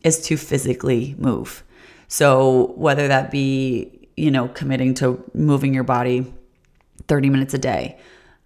is 0.03 0.23
to 0.23 0.39
physically 0.39 1.15
move. 1.19 1.63
So 2.09 2.73
whether 2.77 3.09
that 3.09 3.31
be, 3.31 4.09
you 4.17 4.31
know, 4.31 4.49
committing 4.49 4.95
to 4.95 5.23
moving 5.35 5.75
your 5.75 5.85
body 5.85 6.33
30 7.09 7.29
minutes 7.29 7.53
a 7.53 7.59
day, 7.59 7.99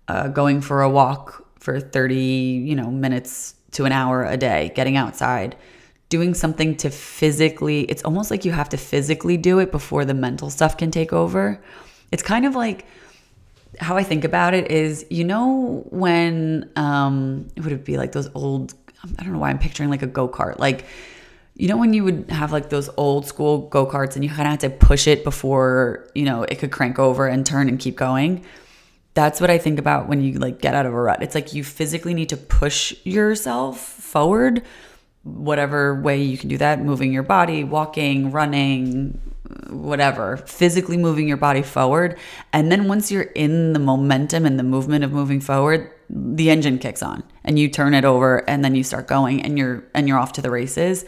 uh, 0.09 0.27
going 0.27 0.63
for 0.63 0.83
a 0.83 0.91
walk 0.91 1.47
for 1.61 1.79
30, 1.79 2.17
you 2.17 2.75
know, 2.75 2.91
minutes 2.91 3.55
to 3.73 3.85
an 3.85 3.93
hour 3.93 4.25
a 4.25 4.37
day, 4.37 4.73
getting 4.75 4.97
outside, 4.97 5.55
doing 6.11 6.35
something 6.35 6.77
to 6.77 6.91
physically, 6.91 7.83
it's 7.83 8.03
almost 8.03 8.31
like 8.31 8.45
you 8.45 8.53
have 8.53 8.69
to 8.69 8.77
physically 8.77 9.39
do 9.39 9.59
it 9.61 9.71
before 9.71 10.05
the 10.05 10.13
mental 10.13 10.51
stuff 10.51 10.77
can 10.77 10.91
take 10.91 11.13
over. 11.13 11.63
It's 12.13 12.23
kind 12.23 12.45
of 12.45 12.55
like, 12.55 12.85
how 13.79 13.97
I 13.97 14.03
think 14.03 14.25
about 14.25 14.53
it 14.53 14.71
is, 14.71 15.07
you 15.09 15.25
know, 15.25 15.85
when 15.89 16.71
um, 16.77 17.49
it 17.57 17.63
would 17.63 17.73
it 17.73 17.85
be 17.85 17.97
like 17.97 18.13
those 18.13 18.29
old, 18.35 18.75
I 19.19 19.23
don't 19.23 19.33
know 19.33 19.39
why 19.39 19.49
I'm 19.49 19.61
picturing 19.61 19.89
like 19.89 20.03
a 20.03 20.09
go 20.09 20.29
kart, 20.29 20.59
like 20.59 20.85
you 21.61 21.69
know 21.69 21.77
when 21.77 21.93
you 21.93 22.03
would 22.05 22.31
have 22.31 22.53
like 22.53 22.71
those 22.71 22.89
old 22.97 23.27
school 23.27 23.69
go-karts 23.69 24.15
and 24.15 24.25
you 24.25 24.31
kind 24.31 24.43
of 24.43 24.47
had 24.47 24.61
to 24.61 24.71
push 24.71 25.07
it 25.07 25.23
before 25.23 26.09
you 26.15 26.25
know 26.25 26.43
it 26.45 26.59
could 26.59 26.73
crank 26.73 26.99
over 26.99 27.27
and 27.27 27.45
turn 27.45 27.69
and 27.69 27.79
keep 27.79 27.97
going 27.97 28.43
that's 29.13 29.43
what 29.43 29.51
i 29.51 29.59
think 29.59 29.79
about 29.79 30.09
when 30.09 30.23
you 30.23 30.39
like 30.39 30.61
get 30.61 30.75
out 30.75 30.87
of 30.87 30.95
a 30.95 30.97
rut 30.97 31.23
it's 31.23 31.35
like 31.35 31.53
you 31.53 31.63
physically 31.63 32.15
need 32.15 32.31
to 32.31 32.37
push 32.37 32.95
yourself 33.05 33.79
forward 33.79 34.63
whatever 35.23 36.01
way 36.01 36.23
you 36.23 36.39
can 36.39 36.49
do 36.49 36.57
that 36.57 36.81
moving 36.81 37.13
your 37.13 37.23
body 37.23 37.63
walking 37.63 38.31
running 38.31 39.21
whatever 39.69 40.37
physically 40.39 40.97
moving 40.97 41.29
your 41.29 41.37
body 41.37 41.63
forward 41.63 42.19
and 42.53 42.71
then 42.71 42.89
once 42.89 43.11
you're 43.11 43.23
in 43.23 43.73
the 43.73 43.79
momentum 43.79 44.47
and 44.47 44.59
the 44.59 44.63
movement 44.63 45.05
of 45.05 45.13
moving 45.13 45.41
forward 45.41 45.93
the 46.09 46.51
engine 46.51 46.79
kicks 46.79 47.03
on 47.03 47.23
and 47.45 47.59
you 47.59 47.69
turn 47.69 47.95
it 47.95 48.05
over 48.05 48.49
and 48.49 48.65
then 48.65 48.75
you 48.75 48.83
start 48.83 49.07
going 49.07 49.43
and 49.43 49.59
you're 49.59 49.85
and 49.95 50.09
you're 50.09 50.19
off 50.19 50.33
to 50.33 50.43
the 50.43 50.51
races 50.51 51.05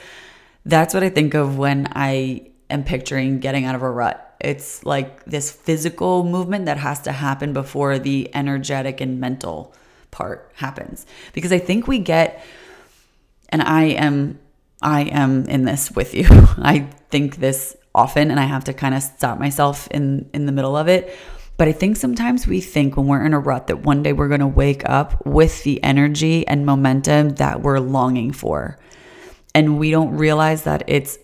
that's 0.64 0.94
what 0.94 1.02
I 1.02 1.08
think 1.08 1.34
of 1.34 1.58
when 1.58 1.88
I 1.92 2.50
am 2.70 2.84
picturing 2.84 3.40
getting 3.40 3.64
out 3.64 3.74
of 3.74 3.82
a 3.82 3.90
rut. 3.90 4.36
It's 4.40 4.84
like 4.84 5.24
this 5.24 5.50
physical 5.50 6.24
movement 6.24 6.66
that 6.66 6.78
has 6.78 7.00
to 7.02 7.12
happen 7.12 7.52
before 7.52 7.98
the 7.98 8.30
energetic 8.34 9.00
and 9.00 9.20
mental 9.20 9.74
part 10.10 10.50
happens. 10.54 11.06
Because 11.32 11.52
I 11.52 11.58
think 11.58 11.86
we 11.86 11.98
get 11.98 12.44
and 13.52 13.62
I 13.62 13.84
am 13.84 14.40
I 14.80 15.02
am 15.02 15.44
in 15.44 15.64
this 15.64 15.92
with 15.92 16.14
you. 16.14 16.26
I 16.30 16.88
think 17.10 17.36
this 17.36 17.76
often 17.94 18.30
and 18.30 18.40
I 18.40 18.46
have 18.46 18.64
to 18.64 18.72
kind 18.72 18.94
of 18.94 19.02
stop 19.02 19.38
myself 19.38 19.86
in 19.90 20.28
in 20.34 20.46
the 20.46 20.52
middle 20.52 20.76
of 20.76 20.88
it. 20.88 21.16
But 21.58 21.68
I 21.68 21.72
think 21.72 21.96
sometimes 21.96 22.46
we 22.46 22.60
think 22.60 22.96
when 22.96 23.06
we're 23.06 23.24
in 23.24 23.34
a 23.34 23.38
rut 23.38 23.68
that 23.68 23.80
one 23.80 24.02
day 24.02 24.12
we're 24.12 24.28
going 24.28 24.40
to 24.40 24.48
wake 24.48 24.82
up 24.88 25.24
with 25.24 25.62
the 25.62 25.80
energy 25.84 26.48
and 26.48 26.66
momentum 26.66 27.30
that 27.36 27.60
we're 27.60 27.78
longing 27.78 28.32
for 28.32 28.78
and 29.54 29.78
we 29.78 29.90
don't 29.90 30.16
realize 30.16 30.62
that 30.64 30.82
it's 30.86 31.18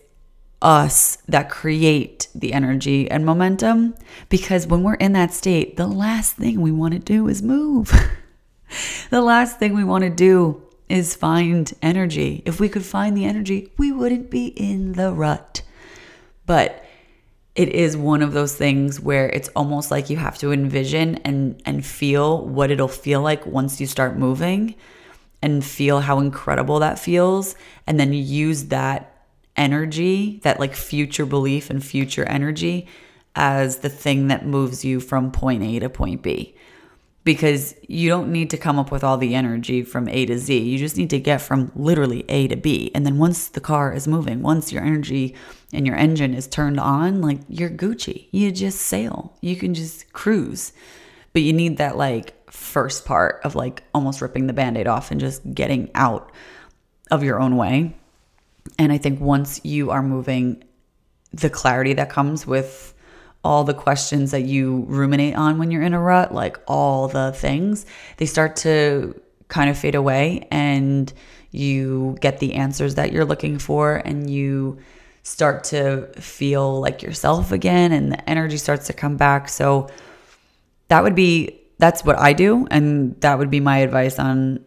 us 0.61 1.17
that 1.27 1.49
create 1.49 2.27
the 2.35 2.53
energy 2.53 3.09
and 3.09 3.25
momentum 3.25 3.95
because 4.27 4.67
when 4.67 4.83
we're 4.83 4.95
in 4.95 5.13
that 5.13 5.33
state, 5.33 5.77
the 5.77 5.87
last 5.87 6.35
thing 6.35 6.61
we 6.61 6.71
want 6.71 6.93
to 6.93 6.99
do 6.99 7.27
is 7.27 7.41
move. 7.41 7.91
the 9.09 9.21
last 9.21 9.57
thing 9.57 9.73
we 9.73 9.83
want 9.83 10.03
to 10.03 10.09
do 10.09 10.61
is 10.89 11.15
find 11.15 11.71
energy. 11.81 12.41
If 12.45 12.59
we 12.59 12.67
could 12.67 12.83
find 12.83 13.15
the 13.15 13.25
energy, 13.25 13.71
we 13.77 13.91
wouldn't 13.91 14.29
be 14.29 14.47
in 14.47 14.93
the 14.93 15.13
rut. 15.13 15.61
But 16.45 16.83
it 17.55 17.69
is 17.69 17.95
one 17.95 18.21
of 18.21 18.33
those 18.33 18.55
things 18.55 18.99
where 18.99 19.27
it's 19.29 19.49
almost 19.49 19.91
like 19.91 20.09
you 20.09 20.17
have 20.17 20.37
to 20.39 20.51
envision 20.51 21.15
and 21.17 21.61
and 21.65 21.85
feel 21.85 22.45
what 22.47 22.71
it'll 22.71 22.87
feel 22.87 23.21
like 23.21 23.45
once 23.45 23.81
you 23.81 23.87
start 23.87 24.17
moving 24.17 24.75
and 25.41 25.63
feel 25.63 25.99
how 25.99 26.19
incredible 26.19 26.79
that 26.79 26.97
feels 26.97 27.55
and 27.85 27.99
then 27.99 28.13
use 28.13 28.65
that 28.65 29.25
energy 29.57 30.39
that 30.43 30.59
like 30.59 30.73
future 30.73 31.25
belief 31.25 31.69
and 31.69 31.83
future 31.83 32.23
energy 32.25 32.87
as 33.35 33.79
the 33.79 33.89
thing 33.89 34.27
that 34.29 34.45
moves 34.45 34.85
you 34.85 34.99
from 34.99 35.31
point 35.31 35.61
A 35.63 35.79
to 35.79 35.89
point 35.89 36.21
B 36.21 36.55
because 37.29 37.75
you 37.87 38.09
don't 38.09 38.31
need 38.31 38.49
to 38.49 38.57
come 38.57 38.79
up 38.79 38.89
with 38.89 39.03
all 39.03 39.15
the 39.15 39.35
energy 39.35 39.83
from 39.83 40.07
A 40.07 40.25
to 40.25 40.39
Z. 40.39 40.57
You 40.57 40.79
just 40.79 40.97
need 40.97 41.11
to 41.11 41.19
get 41.19 41.41
from 41.41 41.71
literally 41.75 42.25
A 42.27 42.47
to 42.47 42.55
B. 42.55 42.89
And 42.95 43.05
then 43.05 43.19
once 43.19 43.49
the 43.49 43.61
car 43.61 43.93
is 43.93 44.07
moving, 44.07 44.41
once 44.41 44.71
your 44.71 44.81
energy 44.81 45.35
and 45.71 45.85
your 45.85 45.95
engine 45.95 46.33
is 46.33 46.47
turned 46.47 46.79
on, 46.79 47.21
like 47.21 47.37
you're 47.47 47.69
Gucci. 47.69 48.29
You 48.31 48.51
just 48.51 48.81
sail. 48.81 49.37
You 49.41 49.55
can 49.55 49.75
just 49.75 50.11
cruise. 50.11 50.73
But 51.31 51.43
you 51.43 51.53
need 51.53 51.77
that 51.77 51.97
like 51.97 52.33
first 52.51 53.05
part 53.05 53.41
of 53.43 53.53
like 53.53 53.83
almost 53.93 54.21
ripping 54.21 54.47
the 54.47 54.53
band 54.53 54.75
aid 54.75 54.87
off 54.87 55.11
and 55.11 55.21
just 55.21 55.53
getting 55.53 55.91
out 55.93 56.31
of 57.11 57.21
your 57.21 57.39
own 57.39 57.57
way. 57.57 57.95
And 58.79 58.91
I 58.91 58.97
think 58.97 59.21
once 59.21 59.61
you 59.63 59.91
are 59.91 60.01
moving, 60.01 60.63
the 61.31 61.51
clarity 61.51 61.93
that 61.93 62.09
comes 62.09 62.47
with 62.47 62.95
all 63.43 63.63
the 63.63 63.73
questions 63.73 64.31
that 64.31 64.41
you 64.41 64.85
ruminate 64.87 65.35
on 65.35 65.57
when 65.57 65.71
you're 65.71 65.81
in 65.81 65.93
a 65.93 66.01
rut, 66.01 66.33
like 66.33 66.57
all 66.67 67.07
the 67.07 67.31
things, 67.31 67.85
they 68.17 68.25
start 68.25 68.55
to 68.57 69.19
kind 69.47 69.69
of 69.69 69.77
fade 69.77 69.95
away 69.95 70.47
and 70.51 71.11
you 71.51 72.17
get 72.21 72.39
the 72.39 72.53
answers 72.55 72.95
that 72.95 73.11
you're 73.11 73.25
looking 73.25 73.57
for 73.57 73.95
and 73.95 74.29
you 74.29 74.77
start 75.23 75.63
to 75.63 76.07
feel 76.19 76.79
like 76.79 77.01
yourself 77.01 77.51
again 77.51 77.91
and 77.91 78.11
the 78.11 78.29
energy 78.29 78.57
starts 78.57 78.87
to 78.87 78.93
come 78.93 79.17
back. 79.17 79.49
So 79.49 79.89
that 80.89 81.03
would 81.03 81.15
be 81.15 81.59
that's 81.77 82.03
what 82.03 82.17
I 82.19 82.33
do. 82.33 82.67
And 82.69 83.19
that 83.21 83.39
would 83.39 83.49
be 83.49 83.59
my 83.59 83.77
advice 83.77 84.19
on 84.19 84.63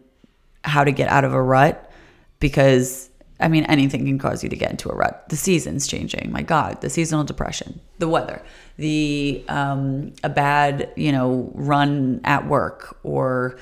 how 0.63 0.83
to 0.83 0.91
get 0.91 1.09
out 1.09 1.23
of 1.23 1.33
a 1.33 1.41
rut 1.41 1.91
because 2.39 3.09
I 3.39 3.47
mean, 3.47 3.65
anything 3.65 4.05
can 4.05 4.19
cause 4.19 4.43
you 4.43 4.49
to 4.49 4.55
get 4.55 4.71
into 4.71 4.89
a 4.89 4.95
rut. 4.95 5.27
The 5.29 5.35
season's 5.35 5.87
changing. 5.87 6.31
My 6.31 6.43
God, 6.43 6.81
the 6.81 6.89
seasonal 6.89 7.23
depression, 7.23 7.81
the 7.99 8.07
weather, 8.07 8.41
the 8.77 9.43
um, 9.47 10.13
a 10.23 10.29
bad 10.29 10.93
you 10.95 11.11
know 11.11 11.51
run 11.53 12.21
at 12.23 12.47
work 12.47 12.97
or 13.03 13.57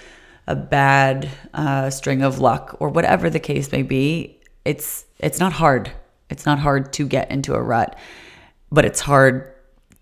a 0.48 0.56
bad 0.56 1.30
uh, 1.54 1.90
string 1.90 2.22
of 2.22 2.40
luck 2.40 2.76
or 2.80 2.90
whatever 2.90 3.30
the 3.30 3.40
case 3.40 3.72
may 3.72 3.84
be. 3.84 4.40
It's 4.66 5.06
it's 5.20 5.40
not 5.40 5.54
hard. 5.54 5.92
It's 6.30 6.46
not 6.46 6.60
hard 6.60 6.94
to 6.94 7.08
get 7.08 7.32
into 7.32 7.54
a 7.54 7.62
rut, 7.62 7.98
but 8.72 8.86
it's 8.86 9.02
hard 9.02 9.54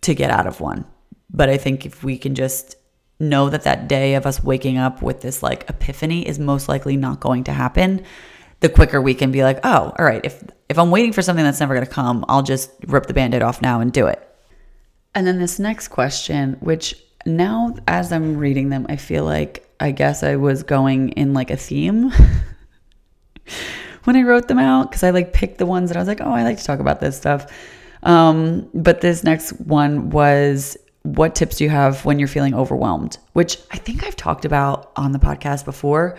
to 0.01 0.13
get 0.13 0.31
out 0.31 0.47
of 0.47 0.61
one. 0.61 0.85
But 1.31 1.49
I 1.49 1.57
think 1.57 1.85
if 1.85 2.03
we 2.03 2.17
can 2.17 2.35
just 2.35 2.75
know 3.19 3.49
that 3.49 3.63
that 3.63 3.87
day 3.87 4.15
of 4.15 4.25
us 4.25 4.43
waking 4.43 4.77
up 4.77 5.01
with 5.01 5.21
this 5.21 5.43
like 5.43 5.69
epiphany 5.69 6.27
is 6.27 6.39
most 6.39 6.69
likely 6.69 6.95
not 6.95 7.19
going 7.19 7.43
to 7.43 7.51
happen 7.51 8.03
the 8.61 8.69
quicker 8.69 9.01
we 9.01 9.13
can 9.13 9.31
be 9.31 9.43
like 9.43 9.59
oh 9.63 9.93
all 9.97 10.05
right 10.05 10.21
if 10.23 10.43
if 10.67 10.77
i'm 10.77 10.91
waiting 10.91 11.13
for 11.13 11.21
something 11.21 11.43
that's 11.43 11.59
never 11.59 11.73
going 11.73 11.85
to 11.85 11.91
come 11.91 12.25
i'll 12.27 12.43
just 12.43 12.71
rip 12.87 13.05
the 13.05 13.13
band-aid 13.13 13.41
off 13.41 13.61
now 13.61 13.79
and 13.79 13.91
do 13.93 14.07
it 14.07 14.25
and 15.15 15.25
then 15.25 15.39
this 15.39 15.59
next 15.59 15.89
question 15.89 16.57
which 16.59 16.95
now 17.25 17.73
as 17.87 18.11
i'm 18.11 18.37
reading 18.37 18.69
them 18.69 18.85
i 18.89 18.95
feel 18.95 19.23
like 19.23 19.67
i 19.79 19.91
guess 19.91 20.23
i 20.23 20.35
was 20.35 20.63
going 20.63 21.09
in 21.09 21.33
like 21.33 21.51
a 21.51 21.57
theme 21.57 22.11
when 24.03 24.15
i 24.15 24.21
wrote 24.21 24.47
them 24.47 24.59
out 24.59 24.89
because 24.89 25.03
i 25.03 25.09
like 25.09 25.33
picked 25.33 25.57
the 25.57 25.65
ones 25.65 25.89
that 25.89 25.97
i 25.97 25.99
was 25.99 26.07
like 26.07 26.21
oh 26.21 26.31
i 26.31 26.43
like 26.43 26.57
to 26.57 26.63
talk 26.63 26.79
about 26.79 26.99
this 26.99 27.17
stuff 27.17 27.51
um, 28.03 28.69
but 28.73 29.01
this 29.01 29.23
next 29.23 29.51
one 29.59 30.09
was 30.09 30.77
what 31.03 31.35
tips 31.35 31.57
do 31.57 31.63
you 31.63 31.69
have 31.69 32.05
when 32.05 32.19
you're 32.19 32.27
feeling 32.27 32.53
overwhelmed? 32.53 33.17
Which 33.33 33.57
I 33.71 33.77
think 33.77 34.03
I've 34.03 34.15
talked 34.15 34.45
about 34.45 34.91
on 34.95 35.11
the 35.11 35.19
podcast 35.19 35.65
before. 35.65 36.17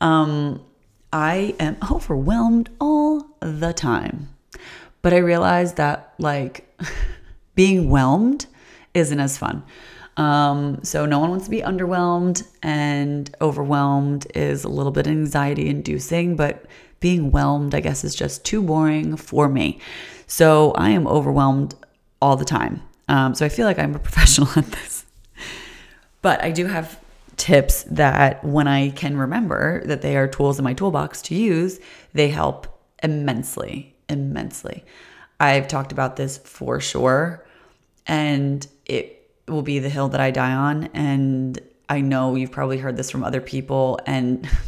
Um, 0.00 0.64
I 1.12 1.54
am 1.58 1.76
overwhelmed 1.90 2.70
all 2.80 3.26
the 3.40 3.72
time. 3.72 4.28
But 5.02 5.12
I 5.12 5.18
realized 5.18 5.76
that 5.76 6.14
like 6.18 6.66
being 7.54 7.90
whelmed 7.90 8.46
isn't 8.94 9.20
as 9.20 9.38
fun. 9.38 9.62
Um, 10.16 10.80
so 10.82 11.06
no 11.06 11.18
one 11.18 11.30
wants 11.30 11.46
to 11.46 11.50
be 11.50 11.62
underwhelmed, 11.62 12.46
and 12.62 13.34
overwhelmed 13.40 14.26
is 14.34 14.64
a 14.64 14.68
little 14.68 14.92
bit 14.92 15.06
anxiety 15.06 15.68
inducing, 15.68 16.36
but 16.36 16.66
being 16.98 17.30
whelmed, 17.30 17.74
I 17.74 17.80
guess, 17.80 18.04
is 18.04 18.14
just 18.14 18.44
too 18.44 18.62
boring 18.62 19.16
for 19.16 19.48
me. 19.48 19.78
So 20.26 20.72
I 20.72 20.90
am 20.90 21.06
overwhelmed 21.06 21.74
all 22.20 22.36
the 22.36 22.44
time. 22.44 22.82
Um, 23.08 23.34
so 23.34 23.46
I 23.46 23.48
feel 23.48 23.66
like 23.66 23.78
I'm 23.78 23.94
a 23.94 23.98
professional 24.10 24.48
at 24.56 24.66
this. 24.72 25.06
But 26.22 26.42
I 26.42 26.50
do 26.50 26.66
have 26.66 27.00
tips 27.40 27.84
that 27.84 28.44
when 28.44 28.68
I 28.68 28.90
can 28.90 29.16
remember 29.16 29.82
that 29.86 30.02
they 30.02 30.16
are 30.16 30.28
tools 30.28 30.58
in 30.58 30.64
my 30.64 30.74
toolbox 30.74 31.22
to 31.22 31.34
use, 31.34 31.80
they 32.12 32.28
help 32.28 32.66
immensely, 33.02 33.96
immensely. 34.08 34.84
I've 35.40 35.66
talked 35.66 35.90
about 35.90 36.16
this 36.16 36.36
for 36.38 36.80
sure, 36.80 37.46
and 38.06 38.66
it 38.84 39.30
will 39.48 39.62
be 39.62 39.78
the 39.78 39.88
hill 39.88 40.10
that 40.10 40.20
I 40.20 40.30
die 40.30 40.52
on. 40.52 40.90
And 40.92 41.58
I 41.88 42.02
know 42.02 42.34
you've 42.34 42.52
probably 42.52 42.76
heard 42.76 42.98
this 42.98 43.10
from 43.10 43.24
other 43.24 43.40
people, 43.40 43.98
and 44.06 44.46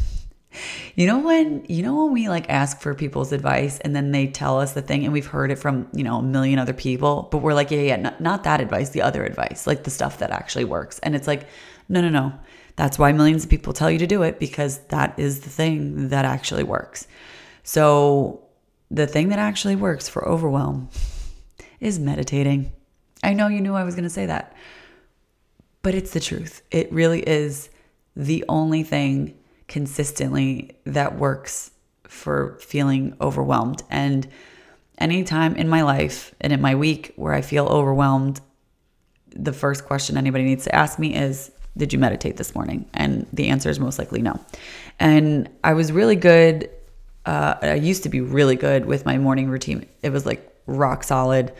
You 0.95 1.07
know 1.07 1.19
when 1.19 1.65
you 1.67 1.81
know 1.81 2.03
when 2.03 2.13
we 2.13 2.29
like 2.29 2.49
ask 2.49 2.79
for 2.79 2.93
people's 2.93 3.31
advice 3.31 3.79
and 3.79 3.95
then 3.95 4.11
they 4.11 4.27
tell 4.27 4.59
us 4.59 4.73
the 4.73 4.81
thing 4.81 5.03
and 5.03 5.11
we've 5.11 5.25
heard 5.25 5.51
it 5.51 5.57
from, 5.57 5.87
you 5.93 6.03
know, 6.03 6.19
a 6.19 6.23
million 6.23 6.59
other 6.59 6.73
people, 6.73 7.27
but 7.31 7.39
we're 7.39 7.55
like, 7.55 7.71
yeah, 7.71 7.79
yeah, 7.79 7.95
not, 7.95 8.21
not 8.21 8.43
that 8.43 8.61
advice, 8.61 8.89
the 8.89 9.01
other 9.01 9.25
advice, 9.25 9.65
like 9.65 9.83
the 9.83 9.89
stuff 9.89 10.19
that 10.19 10.29
actually 10.31 10.65
works. 10.65 10.99
And 10.99 11.15
it's 11.15 11.27
like, 11.27 11.47
no, 11.89 12.01
no, 12.01 12.09
no. 12.09 12.33
That's 12.75 12.97
why 12.97 13.11
millions 13.11 13.43
of 13.43 13.49
people 13.49 13.73
tell 13.73 13.91
you 13.91 13.99
to 13.99 14.07
do 14.07 14.23
it 14.23 14.39
because 14.39 14.79
that 14.87 15.17
is 15.19 15.41
the 15.41 15.49
thing 15.49 16.09
that 16.09 16.25
actually 16.25 16.63
works. 16.63 17.07
So, 17.63 18.41
the 18.89 19.07
thing 19.07 19.29
that 19.29 19.39
actually 19.39 19.75
works 19.75 20.07
for 20.07 20.27
overwhelm 20.27 20.89
is 21.79 21.99
meditating. 21.99 22.71
I 23.23 23.33
know 23.33 23.47
you 23.47 23.61
knew 23.61 23.73
I 23.73 23.83
was 23.83 23.95
going 23.95 24.03
to 24.03 24.09
say 24.09 24.25
that, 24.25 24.55
but 25.81 25.95
it's 25.95 26.11
the 26.11 26.19
truth. 26.19 26.61
It 26.71 26.91
really 26.91 27.21
is 27.21 27.69
the 28.15 28.45
only 28.47 28.83
thing 28.83 29.37
consistently 29.67 30.77
that 30.85 31.17
works 31.17 31.71
for 32.07 32.59
feeling 32.59 33.15
overwhelmed. 33.19 33.81
And 33.89 34.27
anytime 34.97 35.55
in 35.55 35.67
my 35.67 35.81
life 35.81 36.35
and 36.39 36.53
in 36.53 36.61
my 36.61 36.75
week 36.75 37.13
where 37.15 37.33
I 37.33 37.41
feel 37.41 37.65
overwhelmed, 37.65 38.41
the 39.35 39.53
first 39.53 39.85
question 39.85 40.17
anybody 40.17 40.43
needs 40.43 40.65
to 40.65 40.75
ask 40.75 40.99
me 40.99 41.15
is, 41.15 41.51
Did 41.75 41.93
you 41.93 41.99
meditate 41.99 42.37
this 42.37 42.53
morning? 42.53 42.85
And 42.93 43.25
the 43.33 43.49
answer 43.49 43.69
is 43.69 43.79
most 43.79 43.97
likely 43.97 44.21
no. 44.21 44.39
And 44.99 45.49
I 45.63 45.73
was 45.73 45.91
really 45.91 46.15
good 46.15 46.69
uh, 47.25 47.55
I 47.61 47.75
used 47.75 48.03
to 48.03 48.09
be 48.09 48.21
really 48.21 48.55
good 48.55 48.85
with 48.85 49.05
my 49.05 49.17
morning 49.17 49.49
routine. 49.49 49.85
It 50.01 50.11
was 50.11 50.25
like 50.25 50.53
rock 50.67 51.03
solid, 51.03 51.53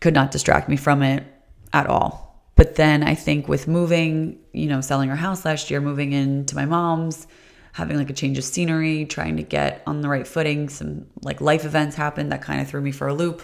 could 0.00 0.14
not 0.14 0.30
distract 0.30 0.68
me 0.68 0.76
from 0.76 1.02
it 1.02 1.24
at 1.72 1.86
all. 1.86 2.26
But 2.56 2.76
then 2.76 3.02
I 3.02 3.14
think 3.14 3.48
with 3.48 3.66
moving, 3.66 4.38
you 4.52 4.66
know, 4.66 4.82
selling 4.82 5.08
our 5.08 5.16
house 5.16 5.44
last 5.46 5.70
year, 5.70 5.80
moving 5.80 6.12
into 6.12 6.54
my 6.54 6.66
mom's, 6.66 7.26
having 7.72 7.96
like 7.96 8.10
a 8.10 8.12
change 8.12 8.36
of 8.36 8.44
scenery, 8.44 9.06
trying 9.06 9.36
to 9.38 9.42
get 9.42 9.82
on 9.86 10.02
the 10.02 10.08
right 10.08 10.26
footing, 10.26 10.68
some 10.68 11.06
like 11.22 11.40
life 11.40 11.64
events 11.64 11.96
happened 11.96 12.32
that 12.32 12.42
kind 12.42 12.60
of 12.60 12.68
threw 12.68 12.82
me 12.82 12.92
for 12.92 13.08
a 13.08 13.14
loop. 13.14 13.42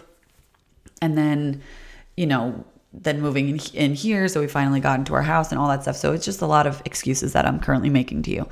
And 1.01 1.17
then, 1.17 1.63
you 2.17 2.27
know, 2.27 2.67
then 3.01 3.21
moving 3.21 3.49
in, 3.49 3.61
in 3.75 3.95
here. 3.95 4.29
So 4.29 4.41
we 4.41 4.47
finally 4.47 4.81
got 4.81 4.99
into 4.99 5.15
our 5.15 5.23
house 5.23 5.51
and 5.51 5.59
all 5.59 5.69
that 5.69 5.83
stuff. 5.83 5.97
So 5.97 6.13
it's 6.13 6.25
just 6.25 6.41
a 6.41 6.47
lot 6.47 6.67
of 6.67 6.83
excuses 6.85 7.33
that 7.35 7.47
I'm 7.47 7.61
currently 7.61 7.91
making 7.91 8.23
to 8.23 8.31
you. 8.31 8.49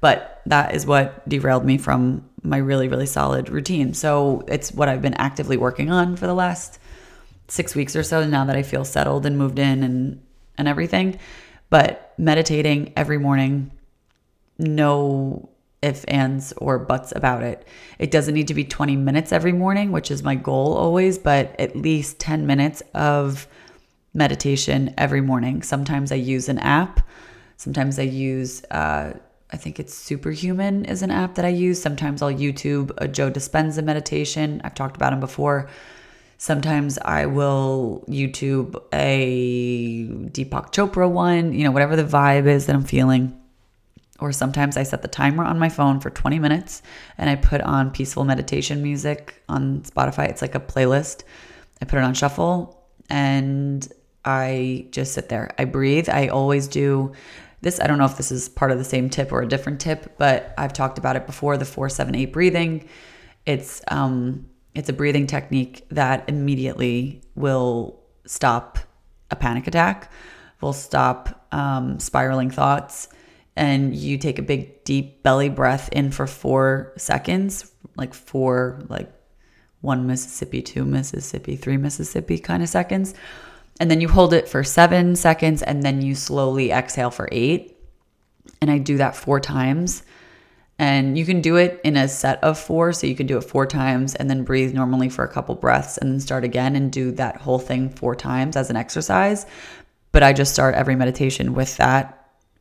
But 0.00 0.40
that 0.46 0.74
is 0.74 0.86
what 0.86 1.28
derailed 1.28 1.64
me 1.64 1.76
from 1.76 2.24
my 2.42 2.58
really, 2.58 2.88
really 2.88 3.06
solid 3.06 3.48
routine. 3.48 3.94
So 3.94 4.44
it's 4.46 4.72
what 4.72 4.88
I've 4.88 5.02
been 5.02 5.14
actively 5.14 5.56
working 5.56 5.90
on 5.90 6.16
for 6.16 6.26
the 6.26 6.34
last 6.34 6.78
six 7.48 7.74
weeks 7.74 7.96
or 7.96 8.02
so 8.02 8.26
now 8.26 8.44
that 8.44 8.56
I 8.56 8.62
feel 8.62 8.84
settled 8.84 9.26
and 9.26 9.36
moved 9.36 9.58
in 9.58 9.82
and, 9.82 10.22
and 10.56 10.68
everything. 10.68 11.18
But 11.70 12.14
meditating 12.16 12.92
every 12.96 13.18
morning, 13.18 13.72
no 14.58 15.48
if, 15.82 16.04
ands, 16.08 16.52
or 16.56 16.78
buts 16.78 17.12
about 17.14 17.42
it. 17.42 17.66
It 17.98 18.10
doesn't 18.10 18.34
need 18.34 18.48
to 18.48 18.54
be 18.54 18.64
20 18.64 18.96
minutes 18.96 19.32
every 19.32 19.52
morning, 19.52 19.92
which 19.92 20.10
is 20.10 20.22
my 20.22 20.34
goal 20.34 20.74
always, 20.74 21.18
but 21.18 21.54
at 21.58 21.76
least 21.76 22.18
10 22.18 22.46
minutes 22.46 22.82
of 22.94 23.46
meditation 24.18 24.92
every 24.98 25.22
morning. 25.22 25.62
Sometimes 25.62 26.12
I 26.12 26.16
use 26.16 26.50
an 26.50 26.58
app. 26.58 27.00
Sometimes 27.56 27.98
I 27.98 28.02
use, 28.02 28.62
uh, 28.70 29.14
I 29.50 29.56
think 29.56 29.80
it's 29.80 29.94
Superhuman 29.94 30.84
is 30.84 31.02
an 31.02 31.10
app 31.10 31.36
that 31.36 31.44
I 31.44 31.48
use. 31.48 31.80
Sometimes 31.80 32.20
I'll 32.20 32.32
YouTube 32.32 32.92
a 32.98 33.08
Joe 33.08 33.30
Dispenza 33.30 33.82
meditation. 33.82 34.60
I've 34.64 34.74
talked 34.74 34.96
about 34.96 35.14
him 35.14 35.20
before. 35.20 35.70
Sometimes 36.36 36.98
I 36.98 37.26
will 37.26 38.04
YouTube 38.08 38.80
a 38.92 40.06
Deepak 40.30 40.72
Chopra 40.72 41.10
one, 41.10 41.52
you 41.52 41.64
know, 41.64 41.72
whatever 41.72 41.96
the 41.96 42.04
vibe 42.04 42.46
is 42.46 42.66
that 42.66 42.76
I'm 42.76 42.84
feeling. 42.84 43.40
Or 44.20 44.32
sometimes 44.32 44.76
I 44.76 44.82
set 44.82 45.02
the 45.02 45.08
timer 45.08 45.44
on 45.44 45.58
my 45.58 45.68
phone 45.68 46.00
for 46.00 46.10
20 46.10 46.38
minutes 46.38 46.82
and 47.16 47.30
I 47.30 47.36
put 47.36 47.60
on 47.60 47.90
peaceful 47.90 48.24
meditation 48.24 48.82
music 48.82 49.42
on 49.48 49.82
Spotify. 49.82 50.28
It's 50.28 50.42
like 50.42 50.56
a 50.56 50.60
playlist. 50.60 51.22
I 51.80 51.84
put 51.84 51.98
it 51.98 52.04
on 52.04 52.14
shuffle 52.14 52.84
and 53.08 53.86
I 54.24 54.88
just 54.90 55.12
sit 55.12 55.28
there. 55.28 55.54
I 55.58 55.64
breathe. 55.64 56.08
I 56.08 56.28
always 56.28 56.68
do 56.68 57.12
this. 57.60 57.80
I 57.80 57.86
don't 57.86 57.98
know 57.98 58.04
if 58.04 58.16
this 58.16 58.30
is 58.30 58.48
part 58.48 58.70
of 58.70 58.78
the 58.78 58.84
same 58.84 59.10
tip 59.10 59.32
or 59.32 59.42
a 59.42 59.48
different 59.48 59.80
tip, 59.80 60.16
but 60.18 60.54
I've 60.58 60.72
talked 60.72 60.98
about 60.98 61.16
it 61.16 61.26
before 61.26 61.56
the 61.56 61.64
478 61.64 62.32
breathing. 62.32 62.88
It's 63.46 63.82
um 63.88 64.46
it's 64.74 64.88
a 64.88 64.92
breathing 64.92 65.26
technique 65.26 65.86
that 65.90 66.28
immediately 66.28 67.22
will 67.34 68.00
stop 68.26 68.78
a 69.30 69.36
panic 69.36 69.66
attack, 69.66 70.12
will 70.60 70.72
stop 70.72 71.46
um, 71.52 71.98
spiraling 71.98 72.50
thoughts. 72.50 73.08
And 73.56 73.94
you 73.96 74.18
take 74.18 74.38
a 74.38 74.42
big, 74.42 74.84
deep 74.84 75.24
belly 75.24 75.48
breath 75.48 75.88
in 75.90 76.12
for 76.12 76.28
four 76.28 76.92
seconds, 76.96 77.72
like 77.96 78.14
four, 78.14 78.80
like 78.88 79.10
one 79.80 80.06
Mississippi, 80.06 80.62
two 80.62 80.84
Mississippi, 80.84 81.56
three 81.56 81.76
Mississippi 81.76 82.38
kind 82.38 82.62
of 82.62 82.68
seconds. 82.68 83.14
And 83.80 83.90
then 83.90 84.00
you 84.00 84.08
hold 84.08 84.32
it 84.32 84.48
for 84.48 84.64
seven 84.64 85.14
seconds 85.16 85.62
and 85.62 85.82
then 85.82 86.02
you 86.02 86.14
slowly 86.14 86.72
exhale 86.72 87.10
for 87.10 87.28
eight. 87.30 87.76
And 88.60 88.70
I 88.70 88.78
do 88.78 88.96
that 88.96 89.14
four 89.14 89.38
times. 89.40 90.02
And 90.80 91.18
you 91.18 91.24
can 91.24 91.40
do 91.40 91.56
it 91.56 91.80
in 91.84 91.96
a 91.96 92.08
set 92.08 92.42
of 92.42 92.58
four. 92.58 92.92
So 92.92 93.06
you 93.06 93.14
can 93.14 93.26
do 93.26 93.36
it 93.36 93.42
four 93.42 93.66
times 93.66 94.14
and 94.14 94.28
then 94.28 94.44
breathe 94.44 94.74
normally 94.74 95.08
for 95.08 95.24
a 95.24 95.28
couple 95.28 95.54
breaths 95.54 95.98
and 95.98 96.12
then 96.12 96.20
start 96.20 96.44
again 96.44 96.76
and 96.76 96.90
do 96.90 97.12
that 97.12 97.36
whole 97.36 97.58
thing 97.58 97.90
four 97.90 98.14
times 98.14 98.56
as 98.56 98.70
an 98.70 98.76
exercise. 98.76 99.46
But 100.12 100.22
I 100.22 100.32
just 100.32 100.52
start 100.52 100.74
every 100.74 100.96
meditation 100.96 101.54
with 101.54 101.76
that 101.76 102.14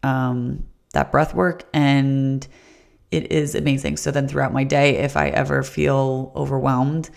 um, 0.03 0.65
that 0.93 1.11
breath 1.11 1.33
work 1.33 1.63
and 1.73 2.47
it 3.11 3.31
is 3.31 3.55
amazing. 3.55 3.97
So 3.97 4.11
then 4.11 4.27
throughout 4.27 4.53
my 4.53 4.63
day, 4.63 4.97
if 4.97 5.15
I 5.15 5.29
ever 5.29 5.63
feel 5.63 6.31
overwhelmed, 6.35 7.09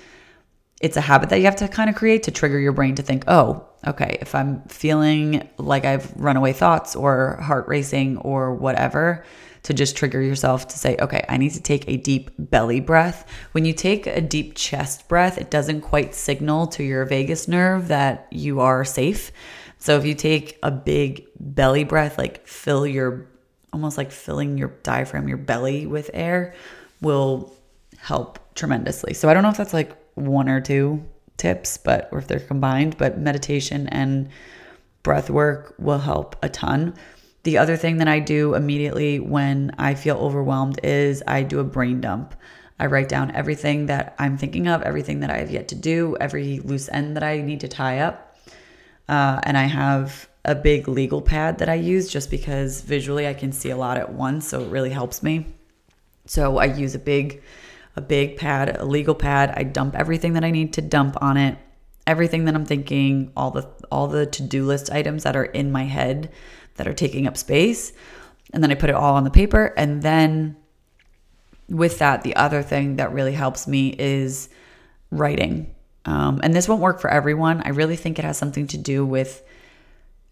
it's 0.80 0.96
a 0.96 1.00
habit 1.02 1.28
that 1.28 1.38
you 1.38 1.44
have 1.44 1.56
to 1.56 1.68
kind 1.68 1.90
of 1.90 1.96
create 1.96 2.22
to 2.24 2.30
trigger 2.30 2.58
your 2.58 2.72
brain 2.72 2.94
to 2.94 3.02
think, 3.02 3.24
oh, 3.28 3.66
okay, 3.86 4.18
if 4.20 4.34
I'm 4.34 4.62
feeling 4.62 5.48
like 5.58 5.84
I've 5.84 6.10
runaway 6.16 6.52
thoughts 6.52 6.96
or 6.96 7.36
heart 7.36 7.68
racing 7.68 8.16
or 8.18 8.54
whatever, 8.54 9.24
to 9.62 9.74
just 9.74 9.94
trigger 9.94 10.22
yourself 10.22 10.68
to 10.68 10.78
say, 10.78 10.96
okay, 11.00 11.24
I 11.28 11.36
need 11.36 11.52
to 11.52 11.60
take 11.60 11.86
a 11.86 11.98
deep 11.98 12.30
belly 12.38 12.80
breath. 12.80 13.28
When 13.52 13.66
you 13.66 13.74
take 13.74 14.06
a 14.06 14.20
deep 14.20 14.54
chest 14.54 15.06
breath, 15.06 15.36
it 15.36 15.50
doesn't 15.50 15.82
quite 15.82 16.14
signal 16.14 16.66
to 16.68 16.82
your 16.82 17.04
vagus 17.04 17.46
nerve 17.46 17.88
that 17.88 18.26
you 18.30 18.60
are 18.60 18.84
safe. 18.86 19.30
So 19.78 19.98
if 19.98 20.06
you 20.06 20.14
take 20.14 20.58
a 20.62 20.70
big 20.70 21.26
belly 21.38 21.84
breath, 21.84 22.16
like 22.16 22.46
fill 22.46 22.86
your, 22.86 23.26
almost 23.72 23.98
like 23.98 24.10
filling 24.12 24.56
your 24.56 24.68
diaphragm, 24.82 25.28
your 25.28 25.36
belly 25.36 25.86
with 25.86 26.10
air, 26.14 26.54
will 27.02 27.54
help 27.98 28.38
tremendously. 28.54 29.12
So 29.12 29.28
I 29.28 29.34
don't 29.34 29.42
know 29.42 29.50
if 29.50 29.58
that's 29.58 29.74
like 29.74 29.94
one 30.14 30.48
or 30.48 30.60
two 30.60 31.04
tips, 31.36 31.78
but 31.78 32.08
or 32.12 32.18
if 32.18 32.28
they're 32.28 32.40
combined, 32.40 32.96
but 32.98 33.18
meditation 33.18 33.88
and 33.88 34.28
breath 35.02 35.30
work 35.30 35.74
will 35.78 35.98
help 35.98 36.36
a 36.42 36.48
ton. 36.48 36.94
The 37.42 37.56
other 37.56 37.76
thing 37.76 37.96
that 37.98 38.08
I 38.08 38.20
do 38.20 38.54
immediately 38.54 39.18
when 39.18 39.74
I 39.78 39.94
feel 39.94 40.16
overwhelmed 40.16 40.78
is 40.82 41.22
I 41.26 41.42
do 41.42 41.58
a 41.58 41.64
brain 41.64 42.00
dump. 42.00 42.34
I 42.78 42.86
write 42.86 43.08
down 43.08 43.30
everything 43.34 43.86
that 43.86 44.14
I'm 44.18 44.36
thinking 44.36 44.68
of, 44.68 44.82
everything 44.82 45.20
that 45.20 45.30
I 45.30 45.38
have 45.38 45.50
yet 45.50 45.68
to 45.68 45.74
do, 45.74 46.16
every 46.20 46.60
loose 46.60 46.88
end 46.90 47.16
that 47.16 47.22
I 47.22 47.40
need 47.40 47.60
to 47.60 47.68
tie 47.68 48.00
up. 48.00 48.36
Uh, 49.08 49.40
and 49.42 49.56
I 49.56 49.64
have 49.64 50.28
a 50.44 50.54
big 50.54 50.88
legal 50.88 51.20
pad 51.20 51.58
that 51.58 51.68
I 51.68 51.74
use 51.74 52.10
just 52.10 52.30
because 52.30 52.80
visually 52.80 53.26
I 53.26 53.34
can 53.34 53.52
see 53.52 53.70
a 53.70 53.76
lot 53.76 53.96
at 53.96 54.12
once, 54.12 54.48
so 54.48 54.62
it 54.62 54.70
really 54.70 54.90
helps 54.90 55.22
me. 55.22 55.46
So 56.26 56.58
I 56.58 56.66
use 56.66 56.94
a 56.94 56.98
big 56.98 57.42
a 57.96 58.00
big 58.00 58.36
pad, 58.36 58.76
a 58.78 58.84
legal 58.84 59.14
pad. 59.14 59.52
I 59.56 59.64
dump 59.64 59.94
everything 59.94 60.34
that 60.34 60.44
I 60.44 60.50
need 60.50 60.72
to 60.74 60.82
dump 60.82 61.20
on 61.20 61.36
it. 61.36 61.58
Everything 62.06 62.44
that 62.46 62.54
I'm 62.54 62.64
thinking, 62.64 63.32
all 63.36 63.50
the 63.50 63.68
all 63.90 64.08
the 64.08 64.26
to-do 64.26 64.64
list 64.64 64.90
items 64.90 65.24
that 65.24 65.36
are 65.36 65.44
in 65.44 65.70
my 65.70 65.84
head 65.84 66.30
that 66.76 66.88
are 66.88 66.94
taking 66.94 67.26
up 67.26 67.36
space. 67.36 67.92
And 68.52 68.62
then 68.62 68.70
I 68.70 68.74
put 68.74 68.90
it 68.90 68.96
all 68.96 69.14
on 69.14 69.24
the 69.24 69.30
paper 69.30 69.72
and 69.76 70.02
then 70.02 70.56
with 71.70 72.00
that, 72.00 72.22
the 72.22 72.36
other 72.36 72.62
thing 72.62 72.96
that 72.96 73.12
really 73.12 73.32
helps 73.32 73.66
me 73.66 73.94
is 73.96 74.48
writing. 75.10 75.72
Um, 76.04 76.40
and 76.42 76.52
this 76.52 76.68
won't 76.68 76.80
work 76.80 77.00
for 77.00 77.08
everyone. 77.08 77.62
I 77.64 77.68
really 77.70 77.96
think 77.96 78.18
it 78.18 78.24
has 78.24 78.36
something 78.36 78.66
to 78.68 78.76
do 78.76 79.06
with 79.06 79.42